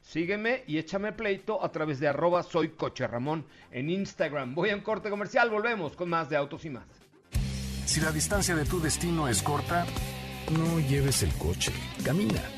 sígueme 0.00 0.62
y 0.68 0.78
échame 0.78 1.12
pleito 1.12 1.62
a 1.62 1.72
través 1.72 1.98
de 1.98 2.06
arroba 2.06 2.44
soy 2.44 2.72
Ramón 2.96 3.44
en 3.72 3.90
Instagram. 3.90 4.54
Voy 4.54 4.70
a 4.70 4.76
un 4.76 4.82
corte 4.82 5.10
comercial, 5.10 5.50
volvemos 5.50 5.96
con 5.96 6.08
más 6.08 6.30
de 6.30 6.36
autos 6.36 6.64
y 6.64 6.70
más. 6.70 6.86
Si 7.84 8.00
la 8.00 8.12
distancia 8.12 8.54
de 8.54 8.64
tu 8.64 8.80
destino 8.80 9.28
es 9.28 9.42
corta, 9.42 9.84
No 10.50 10.80
lleves 10.80 11.22
el 11.22 11.34
coche, 11.34 11.72
camina. 12.04 12.57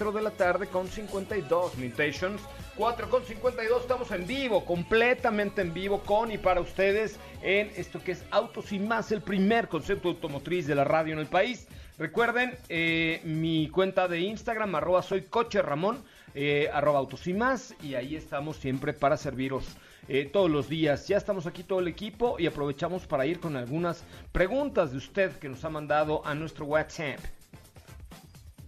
4 0.00 0.16
de 0.16 0.22
la 0.22 0.30
tarde 0.30 0.66
con 0.66 0.88
52 0.88 1.76
Mutations. 1.76 2.40
4 2.76 3.10
con 3.10 3.22
52, 3.22 3.82
estamos 3.82 4.10
en 4.12 4.26
vivo, 4.26 4.64
completamente 4.64 5.60
en 5.60 5.74
vivo, 5.74 6.00
con 6.00 6.32
y 6.32 6.38
para 6.38 6.62
ustedes 6.62 7.20
en 7.42 7.70
esto 7.76 8.02
que 8.02 8.12
es 8.12 8.24
Autos 8.30 8.72
y 8.72 8.78
Más, 8.78 9.12
el 9.12 9.20
primer 9.20 9.68
concepto 9.68 10.08
automotriz 10.08 10.66
de 10.66 10.74
la 10.74 10.84
radio 10.84 11.12
en 11.12 11.18
el 11.18 11.26
país. 11.26 11.68
Recuerden 11.98 12.56
eh, 12.70 13.20
mi 13.24 13.68
cuenta 13.68 14.08
de 14.08 14.20
Instagram, 14.20 14.74
arroba 14.74 15.02
soy 15.02 15.20
coche 15.24 15.60
Ramón, 15.60 16.02
eh, 16.34 16.70
arroba 16.72 16.98
Autos 16.98 17.26
y 17.26 17.34
Más, 17.34 17.74
y 17.82 17.94
ahí 17.94 18.16
estamos 18.16 18.56
siempre 18.56 18.94
para 18.94 19.18
serviros 19.18 19.66
eh, 20.08 20.30
todos 20.32 20.50
los 20.50 20.66
días. 20.66 21.08
Ya 21.08 21.18
estamos 21.18 21.46
aquí 21.46 21.62
todo 21.62 21.80
el 21.80 21.88
equipo 21.88 22.36
y 22.38 22.46
aprovechamos 22.46 23.06
para 23.06 23.26
ir 23.26 23.38
con 23.38 23.54
algunas 23.54 24.02
preguntas 24.32 24.92
de 24.92 24.96
usted 24.96 25.32
que 25.32 25.50
nos 25.50 25.62
ha 25.66 25.68
mandado 25.68 26.26
a 26.26 26.34
nuestro 26.34 26.64
WhatsApp. 26.64 27.20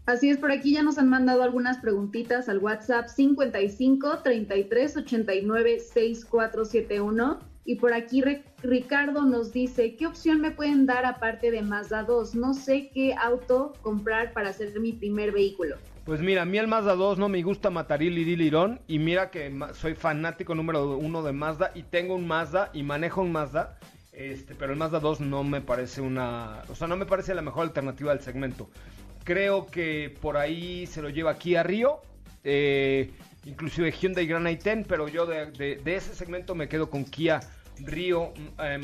Así 0.05 0.30
es, 0.30 0.38
por 0.38 0.50
aquí 0.50 0.72
ya 0.72 0.82
nos 0.82 0.98
han 0.98 1.09
mandado 1.09 1.44
algunas 1.44 1.78
preguntitas 1.78 2.48
al 2.48 2.59
WhatsApp 2.59 3.07
55 3.07 4.18
33 4.18 4.96
89 4.96 5.80
6471. 5.80 7.38
Y 7.64 7.76
por 7.76 7.94
aquí 7.94 8.24
Ricardo 8.64 9.22
nos 9.22 9.53
dice, 9.53 9.94
¿qué 9.94 10.09
opción 10.09 10.40
me 10.40 10.50
pueden 10.50 10.86
dar 10.86 11.05
aparte 11.05 11.53
de 11.53 11.62
Mazda 11.62 12.03
2? 12.03 12.34
No 12.34 12.55
sé 12.55 12.90
qué 12.92 13.14
auto 13.14 13.74
comprar 13.82 14.32
para 14.32 14.48
hacer 14.48 14.78
mi 14.80 14.92
primer 14.92 15.30
vehículo. 15.30 15.76
Pues 16.05 16.20
mira, 16.20 16.42
a 16.42 16.44
mí 16.44 16.59
el 16.59 16.66
Mazda 16.66 16.96
2 16.96 17.18
no 17.18 17.28
me 17.28 17.40
gusta 17.42 17.70
Mataril 17.70 18.18
y 18.18 18.24
Dilirón. 18.24 18.80
Y 18.88 18.98
mira 18.98 19.30
que 19.30 19.57
soy 19.74 19.94
fanático 19.94 20.57
número 20.57 20.98
uno 20.98 21.22
de 21.22 21.32
Mazda 21.32 21.70
y 21.76 21.84
tengo 21.84 22.16
un 22.16 22.26
Mazda 22.26 22.70
y 22.72 22.82
manejo 22.82 23.22
un 23.22 23.30
Mazda. 23.30 23.78
Este, 24.12 24.57
pero 24.57 24.72
el 24.72 24.78
Mazda 24.78 24.98
2 24.98 25.20
no 25.20 25.44
me 25.44 25.61
parece 25.61 26.00
una... 26.00 26.62
O 26.68 26.74
sea, 26.74 26.88
no 26.88 26.96
me 26.96 27.07
parece 27.07 27.32
la 27.34 27.42
mejor 27.42 27.62
alternativa 27.62 28.12
del 28.12 28.22
segmento. 28.22 28.68
Creo 29.25 29.66
que 29.66 30.14
por 30.20 30.37
ahí 30.37 30.87
se 30.87 31.03
lo 31.03 31.09
lleva 31.09 31.33
aquí 31.33 31.57
a 31.57 31.62
Río. 31.62 32.01
eh, 32.45 33.11
inclusive 33.45 33.91
Hyundai 33.93 34.27
Grand 34.27 34.47
i10, 34.47 34.85
pero 34.87 35.09
yo 35.09 35.27
de, 35.27 35.81
ese 35.85 36.14
segmento 36.14 36.55
me 36.55 36.68
quedo 36.68 36.89
con 36.91 37.05
Kia 37.05 37.41
Río, 37.79 38.33
eh. 38.59 38.81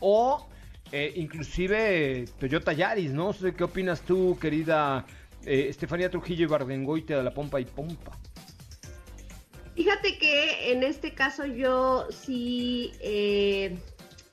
O 0.00 0.48
eh, 0.92 1.12
inclusive 1.16 2.24
Toyota 2.38 2.72
Yaris, 2.72 3.12
¿no? 3.12 3.34
qué 3.56 3.64
opinas 3.64 4.00
tú, 4.02 4.38
querida 4.40 5.04
eh, 5.44 5.66
Estefanía 5.68 6.10
Trujillo 6.10 6.44
y 6.44 6.48
Bardengoite 6.48 7.14
de 7.14 7.22
la 7.22 7.32
Pompa 7.32 7.60
y 7.60 7.64
Pompa. 7.64 8.18
Fíjate 9.74 10.18
que 10.18 10.72
en 10.72 10.82
este 10.82 11.14
caso 11.14 11.46
yo 11.46 12.08
sí, 12.10 12.92
eh, 13.00 13.78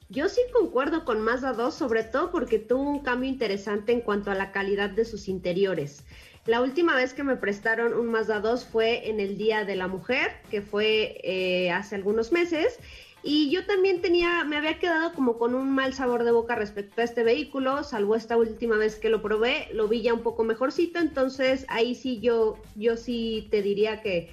yo 0.10 0.30
sí 0.30 0.42
concuerdo 0.54 1.04
con 1.04 1.22
Mazda 1.22 1.54
2, 1.54 1.74
sobre 1.74 2.04
todo 2.04 2.32
porque 2.32 2.60
tuvo 2.60 2.84
un 2.84 3.00
cambio 3.00 3.30
interesante 3.30 3.92
en 3.92 4.02
cuanto 4.02 4.32
a 4.32 4.36
la 4.36 4.52
calidad 4.52 4.90
de 4.90 5.06
sus 5.06 5.28
interiores. 5.28 6.04
La 6.46 6.62
última 6.62 6.96
vez 6.96 7.14
que 7.16 7.24
me 7.24 7.38
prestaron 7.38 7.94
un 7.94 8.12
Mazda 8.12 8.40
2 8.40 8.66
fue 8.66 9.10
en 9.10 9.20
el 9.20 9.36
Día 9.36 9.66
de 9.66 9.76
la 9.76 9.88
Mujer, 9.88 10.32
que 10.52 10.62
fue 10.62 11.20
eh, 11.24 11.72
hace 11.72 11.96
algunos 11.96 12.32
meses. 12.32 12.78
Y 13.24 13.50
yo 13.50 13.66
también 13.66 14.02
tenía, 14.02 14.44
me 14.44 14.56
había 14.56 14.78
quedado 14.78 15.12
como 15.14 15.40
con 15.40 15.56
un 15.56 15.74
mal 15.74 15.96
sabor 15.96 16.24
de 16.24 16.32
boca 16.32 16.54
respecto 16.54 17.02
a 17.02 17.04
este 17.04 17.24
vehículo, 17.24 17.84
salvo 17.84 18.16
esta 18.16 18.38
última 18.38 18.78
vez 18.78 18.98
que 18.98 19.10
lo 19.10 19.24
probé, 19.24 19.68
lo 19.74 19.88
vi 19.88 20.04
ya 20.04 20.14
un 20.14 20.22
poco 20.22 20.44
mejorcito, 20.44 21.00
entonces 21.00 21.66
ahí 21.68 21.96
sí 21.96 22.20
yo, 22.20 22.60
yo 22.76 22.96
sí 22.96 23.48
te 23.50 23.64
diría 23.64 24.04
que 24.04 24.30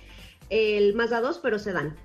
el 0.51 0.93
Mazda 0.95 1.23
2, 1.23 1.39
pero 1.39 1.59
sedán. 1.59 1.97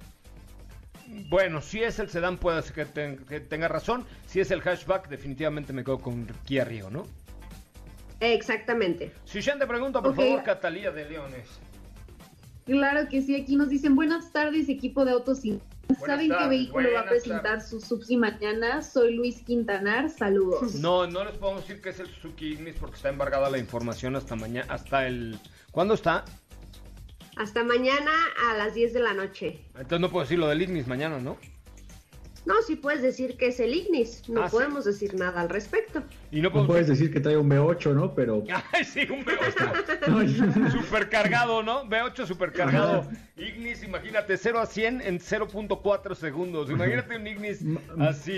Bueno, 1.29 1.61
si 1.61 1.83
es 1.83 1.99
el 1.99 2.09
sedán 2.09 2.37
puede 2.37 2.61
ser 2.61 2.73
que, 2.73 2.85
ten- 2.85 3.17
que 3.25 3.39
tenga 3.39 3.67
razón. 3.67 4.05
Si 4.25 4.39
es 4.39 4.51
el 4.51 4.61
hatchback, 4.61 5.09
definitivamente 5.09 5.73
me 5.73 5.83
quedo 5.83 5.99
con 5.99 6.27
Kia 6.45 6.63
Río, 6.65 6.89
¿no? 6.89 7.05
Exactamente. 8.19 9.11
Si 9.25 9.41
te 9.41 9.67
pregunta, 9.67 10.01
por 10.01 10.15
favor, 10.15 10.43
Catalía 10.43 10.91
de 10.91 11.09
Leones. 11.09 11.47
Claro 12.65 13.07
que 13.09 13.21
sí, 13.21 13.35
aquí 13.35 13.55
nos 13.55 13.69
dicen 13.69 13.95
buenas 13.95 14.31
tardes, 14.33 14.67
equipo 14.67 15.05
de 15.05 15.11
autos 15.11 15.45
y 15.45 15.59
¿Saben 16.05 16.29
qué 16.37 16.47
vehículo 16.49 16.89
va 16.93 16.99
a 17.01 17.05
presentar 17.05 17.61
su 17.61 17.79
Subsi 17.79 18.17
mañana? 18.17 18.81
Soy 18.81 19.15
Luis 19.15 19.41
Quintanar, 19.43 20.09
saludos. 20.09 20.75
No, 20.81 21.07
no 21.07 21.23
les 21.23 21.37
podemos 21.37 21.61
decir 21.65 21.81
que 21.81 21.89
es 21.89 21.99
el 22.01 22.07
Suzuki 22.07 22.53
Ignis 22.53 22.75
porque 22.77 22.97
está 22.97 23.07
embargada 23.07 23.49
la 23.49 23.57
información 23.57 24.15
hasta 24.17 24.35
mañana, 24.35 24.71
hasta 24.71 25.07
el... 25.07 25.39
¿Cuándo 25.71 25.93
está? 25.93 26.25
Hasta 27.37 27.63
mañana 27.63 28.11
a 28.49 28.57
las 28.57 28.73
10 28.73 28.93
de 28.93 28.99
la 28.99 29.13
noche. 29.13 29.59
Entonces 29.75 29.99
no 29.99 30.09
puedo 30.09 30.23
decir 30.25 30.39
lo 30.39 30.47
del 30.47 30.61
Ignis 30.61 30.87
mañana, 30.87 31.19
¿no? 31.19 31.37
No, 32.45 32.53
sí 32.65 32.77
puedes 32.77 33.01
decir 33.01 33.35
que 33.35 33.47
es 33.47 33.59
el 33.59 33.73
Ignis. 33.73 34.23
No 34.29 34.43
Ah, 34.43 34.49
¿sí? 34.49 34.55
podemos 34.55 34.85
decir 34.85 35.13
nada 35.15 35.41
al 35.41 35.49
respecto. 35.49 36.01
Y 36.31 36.39
no 36.39 36.49
puedes 36.65 36.87
decir 36.87 37.11
que 37.11 37.19
trae 37.19 37.35
un 37.35 37.49
V8, 37.49 37.93
¿no? 37.93 38.15
Pero 38.15 38.41
Ay, 38.71 38.85
sí, 38.85 39.01
un 39.01 39.25
V8 39.25 40.71
supercargado, 40.81 41.61
¿no? 41.61 41.83
V8 41.89 42.25
supercargado. 42.25 43.05
Ignis, 43.35 43.83
imagínate, 43.83 44.37
0 44.37 44.59
a 44.61 44.65
100 44.65 45.01
en 45.01 45.19
0.4 45.19 46.15
segundos. 46.15 46.69
Imagínate 46.69 47.17
un 47.17 47.27
Ignis 47.27 47.59
así. 47.99 48.37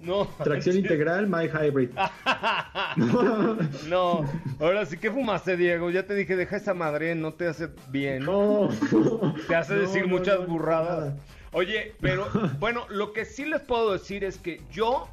No. 0.00 0.26
tracción 0.42 0.74
Sí. 0.76 0.80
integral, 0.80 1.26
My 1.28 1.46
Hybrid. 1.48 1.90
No, 3.88 4.24
ahora 4.58 4.86
sí, 4.86 4.96
¿qué 4.96 5.10
fumaste, 5.10 5.56
Diego? 5.56 5.90
Ya 5.90 6.06
te 6.06 6.14
dije, 6.14 6.36
deja 6.36 6.56
esa 6.56 6.74
madre, 6.74 7.14
no 7.14 7.34
te 7.34 7.46
hace 7.48 7.68
bien. 7.88 8.24
No. 8.24 8.68
Te 9.48 9.54
hace 9.54 9.74
No, 9.76 9.80
decir 9.80 10.02
no, 10.02 10.08
muchas 10.08 10.40
no, 10.40 10.46
burradas. 10.46 10.98
nada. 11.00 11.16
Oye, 11.52 11.94
pero 12.00 12.26
bueno, 12.58 12.86
lo 12.88 13.12
que 13.12 13.24
sí 13.24 13.44
les 13.44 13.60
puedo 13.60 13.92
decir 13.92 14.24
es 14.24 14.38
que 14.38 14.60
yo, 14.72 15.08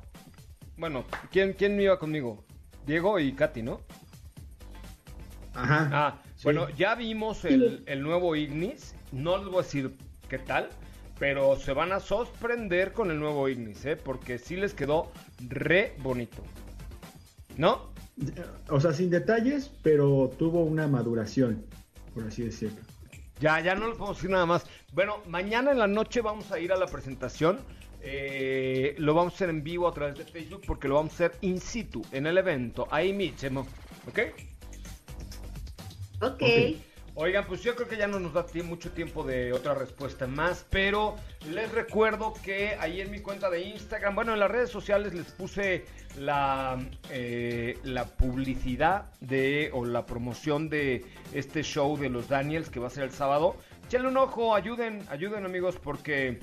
bueno, 0.78 1.04
¿quién, 1.32 1.54
quién 1.54 1.76
me 1.76 1.84
iba 1.84 2.00
conmigo? 2.00 2.44
Diego 2.86 3.20
y 3.20 3.34
Katy, 3.34 3.64
¿no? 3.64 3.82
Ajá. 5.54 5.90
Ah, 5.92 6.22
Sí. 6.36 6.44
bueno, 6.44 6.70
ya 6.78 6.94
vimos 6.94 7.44
el, 7.46 7.82
el 7.88 8.04
nuevo 8.04 8.36
Ignis. 8.36 8.94
No 9.12 9.38
les 9.40 9.48
voy 9.48 9.56
a 9.60 9.64
decir 9.64 9.92
qué 10.30 10.38
tal, 10.38 10.70
pero 11.20 11.56
se 11.58 11.74
van 11.74 11.92
a 11.92 12.00
sorprender 12.00 12.94
con 12.94 13.12
el 13.12 13.20
nuevo 13.20 13.50
Ignis, 13.50 13.86
¿eh? 13.86 13.96
Porque 13.96 14.38
sí 14.38 14.56
les 14.56 14.74
quedó 14.74 15.12
re 15.48 15.96
bonito. 16.00 16.44
¿No? 17.58 17.90
O 18.70 18.80
sea, 18.80 18.94
sin 18.94 19.10
detalles, 19.10 19.72
pero 19.84 20.32
tuvo 20.38 20.64
una 20.64 20.88
maduración, 20.88 21.66
por 22.14 22.26
así 22.26 22.44
decirlo. 22.44 22.82
Ya, 23.40 23.60
ya 23.60 23.76
no 23.76 23.88
les 23.88 23.98
podemos 23.98 24.18
decir 24.18 24.32
nada 24.32 24.46
más. 24.46 24.66
Bueno, 24.94 25.22
mañana 25.28 25.72
en 25.72 25.80
la 25.80 25.88
noche 25.88 26.22
vamos 26.22 26.52
a 26.52 26.60
ir 26.60 26.72
a 26.72 26.78
la 26.78 26.88
presentación. 26.88 27.60
Eh, 28.02 28.96
lo 29.00 29.14
vamos 29.14 29.34
a 29.34 29.36
hacer 29.36 29.50
en 29.50 29.64
vivo 29.64 29.88
a 29.88 29.94
través 29.94 30.18
de 30.18 30.24
Facebook 30.24 30.62
porque 30.66 30.88
lo 30.88 30.96
vamos 30.96 31.14
a 31.14 31.16
hacer 31.16 31.32
in 31.42 31.60
situ, 31.60 32.04
en 32.12 32.26
el 32.26 32.38
evento, 32.38 32.88
ahí 32.90 33.14
mismo. 33.14 33.68
¿Ok? 34.08 34.20
Ok. 36.22 36.42
Ok. 36.42 36.87
Oigan, 37.20 37.48
pues 37.48 37.64
yo 37.64 37.76
creo 37.76 37.88
que 37.88 37.98
ya 37.98 38.06
no 38.06 38.20
nos 38.20 38.34
da 38.34 38.46
mucho 38.64 38.92
tiempo 38.92 39.24
de 39.24 39.52
otra 39.52 39.74
respuesta 39.74 40.28
más, 40.28 40.68
pero 40.70 41.16
les 41.50 41.72
recuerdo 41.72 42.36
que 42.44 42.78
ahí 42.80 43.02
en 43.02 43.10
mi 43.10 43.22
cuenta 43.22 43.50
de 43.50 43.62
Instagram, 43.62 44.14
bueno, 44.14 44.34
en 44.34 44.40
las 44.40 44.52
redes 44.52 44.70
sociales 44.70 45.16
les 45.16 45.26
puse 45.32 45.86
la, 46.20 46.78
eh, 47.10 47.80
la 47.82 48.06
publicidad 48.06 49.12
de 49.20 49.72
o 49.74 49.84
la 49.84 50.06
promoción 50.06 50.70
de 50.70 51.06
este 51.34 51.64
show 51.64 51.98
de 51.98 52.10
los 52.10 52.30
Daniels 52.30 52.70
que 52.70 52.80
va 52.80 52.86
a 52.86 52.92
ser 52.92 53.06
el 53.06 53.12
sábado. 53.12 53.56
Échenle 53.88 54.10
un 54.10 54.18
ojo, 54.18 54.54
ayuden, 54.54 55.02
ayuden 55.10 55.44
amigos, 55.44 55.76
porque 55.82 56.38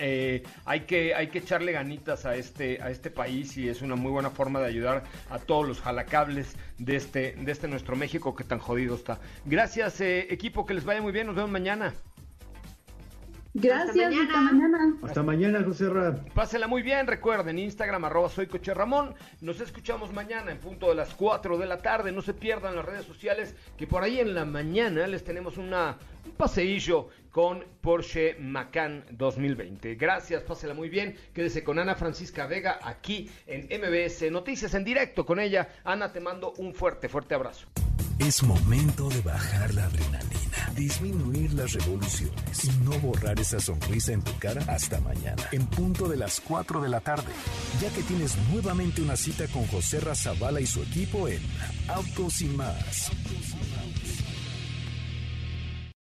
eh, 0.00 0.42
hay, 0.64 0.80
que, 0.80 1.14
hay 1.14 1.28
que 1.28 1.38
echarle 1.38 1.72
ganitas 1.72 2.26
a 2.26 2.34
este, 2.34 2.82
a 2.82 2.90
este 2.90 3.10
país 3.10 3.56
y 3.56 3.68
es 3.68 3.82
una 3.82 3.96
muy 3.96 4.10
buena 4.10 4.30
forma 4.30 4.58
de 4.60 4.66
ayudar 4.66 5.04
a 5.28 5.38
todos 5.38 5.68
los 5.68 5.80
jalacables 5.80 6.56
de 6.78 6.96
este, 6.96 7.34
de 7.38 7.52
este 7.52 7.68
nuestro 7.68 7.96
México 7.96 8.34
que 8.34 8.44
tan 8.44 8.58
jodido 8.58 8.94
está. 8.94 9.18
Gracias 9.44 10.00
eh, 10.00 10.26
equipo, 10.30 10.66
que 10.66 10.74
les 10.74 10.84
vaya 10.84 11.02
muy 11.02 11.12
bien, 11.12 11.26
nos 11.26 11.36
vemos 11.36 11.50
mañana. 11.50 11.92
Gracias, 13.52 14.14
Hasta 14.14 14.22
hasta 14.22 14.40
mañana. 14.40 14.94
Hasta 15.02 15.22
mañana, 15.24 15.64
José 15.64 15.88
Ra. 15.88 16.24
Pásenla 16.34 16.68
muy 16.68 16.82
bien, 16.82 17.08
recuerden, 17.08 17.58
Instagram 17.58 18.04
arroba 18.04 18.28
soy 18.28 18.46
Coche 18.46 18.72
Ramón. 18.72 19.14
Nos 19.40 19.60
escuchamos 19.60 20.12
mañana 20.12 20.52
en 20.52 20.58
punto 20.58 20.88
de 20.88 20.94
las 20.94 21.12
4 21.14 21.58
de 21.58 21.66
la 21.66 21.78
tarde. 21.78 22.12
No 22.12 22.22
se 22.22 22.32
pierdan 22.32 22.76
las 22.76 22.84
redes 22.84 23.06
sociales, 23.06 23.56
que 23.76 23.88
por 23.88 24.04
ahí 24.04 24.20
en 24.20 24.34
la 24.34 24.44
mañana 24.44 25.04
les 25.08 25.24
tenemos 25.24 25.56
una, 25.56 25.96
un 26.24 26.32
paseillo 26.32 27.08
con 27.30 27.64
Porsche 27.80 28.36
Macan 28.38 29.04
2020. 29.10 29.94
Gracias, 29.94 30.42
pásenla 30.42 30.74
muy 30.74 30.88
bien. 30.88 31.16
Quédese 31.32 31.62
con 31.62 31.78
Ana 31.78 31.94
Francisca 31.94 32.46
Vega 32.46 32.80
aquí 32.82 33.30
en 33.46 33.68
MBS 33.80 34.30
Noticias 34.30 34.74
en 34.74 34.84
directo 34.84 35.24
con 35.24 35.38
ella. 35.38 35.68
Ana, 35.84 36.12
te 36.12 36.20
mando 36.20 36.52
un 36.58 36.74
fuerte, 36.74 37.08
fuerte 37.08 37.34
abrazo. 37.34 37.66
Es 38.18 38.42
momento 38.42 39.08
de 39.08 39.22
bajar 39.22 39.72
la 39.72 39.86
adrenalina, 39.86 40.70
disminuir 40.76 41.54
las 41.54 41.72
revoluciones 41.72 42.64
y 42.66 42.70
no 42.84 42.90
borrar 42.98 43.40
esa 43.40 43.58
sonrisa 43.60 44.12
en 44.12 44.22
tu 44.22 44.36
cara 44.38 44.62
hasta 44.68 45.00
mañana, 45.00 45.42
en 45.52 45.66
punto 45.66 46.06
de 46.06 46.18
las 46.18 46.38
4 46.42 46.82
de 46.82 46.90
la 46.90 47.00
tarde, 47.00 47.32
ya 47.80 47.88
que 47.88 48.02
tienes 48.02 48.36
nuevamente 48.52 49.00
una 49.00 49.16
cita 49.16 49.46
con 49.48 49.66
José 49.68 50.00
Razabala 50.00 50.60
y 50.60 50.66
su 50.66 50.82
equipo 50.82 51.28
en 51.28 51.40
Autos 51.88 52.42
y 52.42 52.48
más. 52.48 53.10